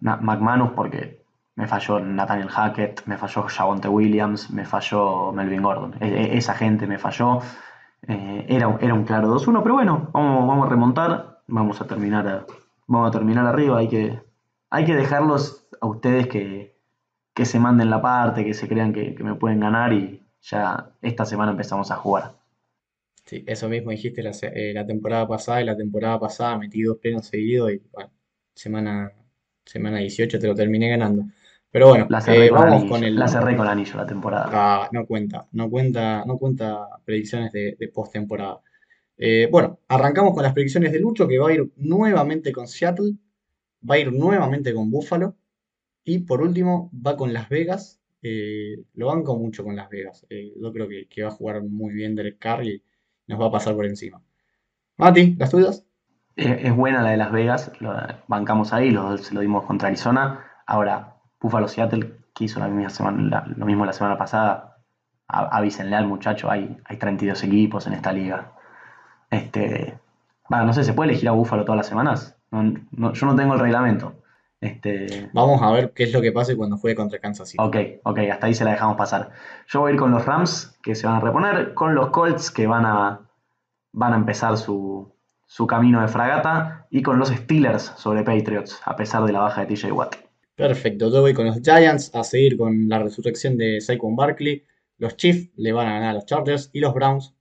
McManus 0.00 0.70
porque 0.72 1.22
me 1.54 1.66
falló 1.68 2.00
Nathaniel 2.00 2.48
Hackett, 2.48 3.04
me 3.06 3.18
falló 3.18 3.42
Javonte 3.46 3.88
Williams, 3.88 4.50
me 4.50 4.64
falló 4.64 5.30
Melvin 5.32 5.62
Gordon. 5.62 5.94
E- 6.00 6.08
e- 6.08 6.38
esa 6.38 6.54
gente 6.54 6.86
me 6.86 6.98
falló. 6.98 7.40
Eh, 8.08 8.46
era, 8.48 8.76
era 8.80 8.94
un 8.94 9.04
claro 9.04 9.28
2-1, 9.28 9.62
pero 9.62 9.74
bueno, 9.74 10.08
vamos, 10.12 10.48
vamos 10.48 10.66
a 10.66 10.70
remontar, 10.70 11.31
vamos 11.46 11.80
a 11.80 11.86
terminar 11.86 12.26
a- 12.28 12.46
vamos 12.86 13.08
a 13.08 13.12
terminar 13.12 13.46
arriba, 13.46 13.78
hay 13.78 13.88
que, 13.88 14.20
hay 14.70 14.84
que 14.84 14.94
dejarlos 14.94 15.66
a 15.80 15.86
ustedes 15.86 16.26
que, 16.28 16.76
que 17.34 17.46
se 17.46 17.60
manden 17.60 17.90
la 17.90 18.02
parte, 18.02 18.44
que 18.44 18.54
se 18.54 18.68
crean 18.68 18.92
que, 18.92 19.14
que 19.14 19.24
me 19.24 19.34
pueden 19.36 19.60
ganar 19.60 19.92
y 19.92 20.22
ya 20.42 20.92
esta 21.02 21.24
semana 21.26 21.52
empezamos 21.52 21.90
a 21.90 21.96
jugar. 21.96 22.36
Sí, 23.26 23.44
eso 23.46 23.68
mismo 23.68 23.90
dijiste 23.90 24.22
la, 24.22 24.32
eh, 24.42 24.72
la 24.74 24.86
temporada 24.86 25.26
pasada 25.28 25.62
y 25.62 25.64
la 25.64 25.76
temporada 25.76 26.18
pasada 26.20 26.58
metí 26.58 26.82
dos 26.82 26.98
plenos 26.98 27.26
seguidos 27.26 27.72
y 27.72 27.78
bueno, 27.92 28.10
semana, 28.54 29.12
semana 29.64 29.98
18 29.98 30.38
te 30.38 30.46
lo 30.48 30.54
terminé 30.54 30.88
ganando. 30.90 31.24
Pero 31.70 31.88
bueno, 31.88 32.12
La 32.12 32.20
cerré 32.20 32.46
eh, 32.46 32.50
con 32.50 32.60
vamos 32.60 32.64
anillo, 32.64 32.86
con 32.86 33.02
el... 33.04 33.16
la 33.16 33.26
cerré 33.28 33.56
con 33.56 33.66
anillo 33.66 33.96
la 33.96 34.06
temporada. 34.06 34.48
Ah, 34.54 34.88
no 34.92 35.06
cuenta, 35.06 35.48
no 35.52 35.70
cuenta, 35.70 36.24
no 36.26 36.36
cuenta 36.38 36.86
predicciones 37.04 37.52
de, 37.52 37.76
de 37.78 37.88
postemporada. 37.88 38.60
Eh, 39.24 39.48
bueno, 39.52 39.78
arrancamos 39.88 40.34
con 40.34 40.42
las 40.42 40.52
predicciones 40.52 40.92
de 40.92 40.98
Lucho, 41.00 41.28
que 41.28 41.38
va 41.38 41.48
a 41.50 41.52
ir 41.54 41.70
nuevamente 41.76 42.52
con 42.52 42.66
Seattle, 42.66 43.12
va 43.88 43.96
a 43.96 43.98
ir 43.98 44.12
nuevamente 44.12 44.74
con 44.74 44.90
Buffalo, 44.90 45.36
y 46.04 46.20
por 46.20 46.42
último 46.42 46.90
va 46.94 47.16
con 47.16 47.32
Las 47.32 47.48
Vegas. 47.48 48.00
Eh, 48.22 48.78
lo 48.94 49.08
banco 49.08 49.36
mucho 49.38 49.64
con 49.64 49.76
Las 49.76 49.90
Vegas. 49.90 50.26
Eh, 50.30 50.52
yo 50.60 50.72
creo 50.72 50.88
que, 50.88 51.22
va 51.22 51.28
a 51.28 51.32
jugar 51.32 51.62
muy 51.64 51.94
bien 51.94 52.14
Derek 52.16 52.38
Carr 52.38 52.64
y 52.64 52.82
nos 53.28 53.40
va 53.40 53.46
a 53.46 53.52
pasar 53.52 53.74
por 53.76 53.86
encima. 53.86 54.22
Mati, 54.98 55.36
¿las 55.36 55.50
tuyas? 55.50 55.86
Es 56.36 56.74
buena 56.74 57.02
la 57.02 57.10
de 57.10 57.16
Las 57.18 57.32
Vegas, 57.32 57.72
lo 57.80 57.94
bancamos 58.28 58.72
ahí, 58.72 58.90
lo, 58.90 59.18
se 59.18 59.34
lo 59.34 59.40
dimos 59.40 59.64
contra 59.66 59.88
Arizona. 59.88 60.44
Ahora, 60.66 61.16
Buffalo 61.40 61.68
Seattle, 61.68 62.14
que 62.34 62.44
hizo 62.44 62.60
la 62.60 62.68
misma 62.68 62.90
semana, 62.90 63.44
lo 63.56 63.66
mismo 63.66 63.84
la 63.86 63.92
semana 63.92 64.18
pasada, 64.18 64.78
a- 65.28 65.56
avísenle 65.58 65.96
al 65.96 66.06
muchacho, 66.06 66.50
hay, 66.50 66.76
hay 66.84 66.96
32 66.98 67.44
equipos 67.44 67.86
en 67.86 67.94
esta 67.94 68.12
liga. 68.12 68.52
Este, 69.32 69.98
bueno, 70.48 70.66
no 70.66 70.72
sé, 70.72 70.84
¿se 70.84 70.92
puede 70.92 71.10
elegir 71.10 71.28
a 71.28 71.32
Buffalo 71.32 71.64
todas 71.64 71.78
las 71.78 71.86
semanas? 71.86 72.36
No- 72.50 72.74
no- 72.92 73.12
yo 73.14 73.26
no 73.26 73.34
tengo 73.34 73.54
el 73.54 73.60
reglamento. 73.60 74.14
Este, 74.60 75.28
Vamos 75.32 75.60
a 75.60 75.72
ver 75.72 75.92
qué 75.92 76.04
es 76.04 76.12
lo 76.12 76.20
que 76.20 76.30
pase 76.30 76.56
cuando 76.56 76.76
juegue 76.76 76.94
contra 76.94 77.18
Kansas 77.18 77.48
City. 77.48 77.60
ok, 77.64 77.76
ok, 78.04 78.18
hasta 78.30 78.46
ahí 78.46 78.54
se 78.54 78.64
la 78.64 78.72
dejamos 78.72 78.96
pasar. 78.96 79.30
Yo 79.68 79.80
voy 79.80 79.90
a 79.90 79.94
ir 79.94 79.98
con 79.98 80.12
los 80.12 80.24
Rams, 80.24 80.78
que 80.82 80.94
se 80.94 81.06
van 81.06 81.16
a 81.16 81.20
reponer, 81.20 81.74
con 81.74 81.94
los 81.96 82.10
Colts, 82.10 82.50
que 82.52 82.66
van 82.68 82.84
a, 82.86 83.28
van 83.92 84.12
a 84.12 84.16
empezar 84.16 84.56
su, 84.58 85.10
su 85.46 85.66
camino 85.66 86.00
de 86.00 86.06
fragata, 86.08 86.86
y 86.90 87.02
con 87.02 87.18
los 87.18 87.30
Steelers 87.30 87.92
sobre 87.96 88.22
Patriots, 88.22 88.80
a 88.84 88.94
pesar 88.94 89.24
de 89.24 89.32
la 89.32 89.40
baja 89.40 89.64
de 89.64 89.74
TJ 89.74 89.90
Watt. 89.92 90.14
Perfecto, 90.54 91.10
yo 91.10 91.22
voy 91.22 91.32
con 91.34 91.46
los 91.46 91.60
Giants 91.60 92.14
a 92.14 92.22
seguir 92.22 92.56
con 92.58 92.88
la 92.88 92.98
resurrección 93.00 93.56
de 93.56 93.80
Saquon 93.80 94.14
Barkley. 94.14 94.64
Los 94.98 95.16
Chiefs 95.16 95.50
le 95.56 95.72
van 95.72 95.88
a 95.88 95.94
ganar 95.94 96.10
a 96.10 96.12
los 96.12 96.26
Chargers 96.26 96.70
y 96.72 96.78
los 96.80 96.94
Browns, 96.94 97.34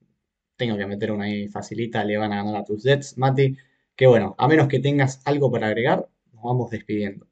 tengo 0.62 0.78
que 0.78 0.86
meter 0.86 1.12
una 1.12 1.26
ahí 1.26 1.48
facilita, 1.48 2.04
le 2.04 2.18
van 2.18 2.34
a 2.34 2.44
ganar 2.44 2.58
a 2.58 2.64
tus 2.64 2.84
Jets, 2.84 3.18
Mati. 3.18 3.58
Que 3.96 4.06
bueno, 4.06 4.36
a 4.38 4.48
menos 4.48 4.68
que 4.68 4.80
tengas 4.80 5.20
algo 5.26 5.52
para 5.52 5.66
agregar, 5.66 6.08
nos 6.34 6.44
vamos 6.44 6.70
despidiendo. 6.70 7.26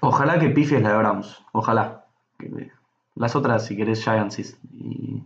Ojalá 0.00 0.38
que 0.38 0.50
pifies 0.50 0.82
la 0.82 0.90
de 0.90 0.98
Browns, 0.98 1.42
ojalá. 1.52 2.04
Las 3.14 3.34
otras, 3.34 3.64
si 3.64 3.78
querés, 3.78 4.04
Giants 4.04 4.58
y, 4.70 5.22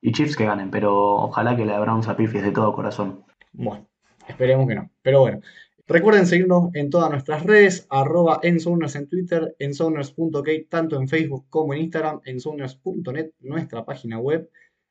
y 0.00 0.12
Chiefs 0.12 0.36
que 0.36 0.46
ganen, 0.46 0.70
pero 0.70 1.16
ojalá 1.16 1.54
que 1.54 1.66
la 1.66 1.74
de 1.74 1.80
Browns 1.80 2.08
a 2.08 2.16
pifies 2.16 2.44
de 2.44 2.52
todo 2.52 2.72
corazón. 2.72 3.26
Bueno, 3.52 3.86
esperemos 4.26 4.66
que 4.66 4.76
no. 4.76 4.90
Pero 5.02 5.20
bueno, 5.20 5.40
recuerden 5.86 6.26
seguirnos 6.26 6.74
en 6.74 6.88
todas 6.88 7.10
nuestras 7.10 7.44
redes, 7.44 7.86
arroba 7.90 8.40
ensoners 8.42 8.96
en 8.96 9.06
Twitter, 9.06 9.54
ensoners.ok, 9.58 10.48
tanto 10.70 10.96
en 10.96 11.08
Facebook 11.08 11.44
como 11.50 11.74
en 11.74 11.80
Instagram, 11.80 12.22
ensoners.net, 12.24 13.32
nuestra 13.40 13.84
página 13.84 14.18
web. 14.18 14.48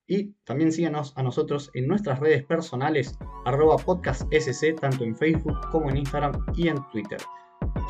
Y 0.09 0.33
también 0.43 0.71
síganos 0.71 1.13
a 1.15 1.23
nosotros 1.23 1.69
en 1.75 1.87
nuestras 1.87 2.19
redes 2.19 2.43
personales, 2.43 3.15
arroba 3.45 3.77
podcastsc, 3.77 4.79
tanto 4.81 5.03
en 5.03 5.15
Facebook 5.15 5.55
como 5.71 5.87
en 5.91 5.97
Instagram 5.97 6.33
y 6.55 6.67
en 6.67 6.77
Twitter. 6.91 7.19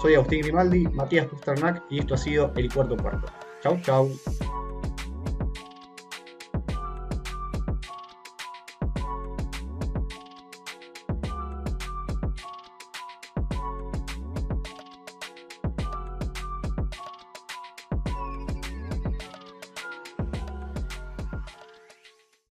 Soy 0.02 0.16
Agustín 0.16 0.42
Grimaldi, 0.42 0.86
Matías 0.90 1.28
Pusternak 1.28 1.82
y 1.90 2.00
esto 2.00 2.16
ha 2.16 2.18
sido 2.18 2.52
El 2.58 2.72
Cuarto 2.74 2.98
Cuarto. 2.98 3.28
Chau, 3.64 3.80
chau. 3.82 4.10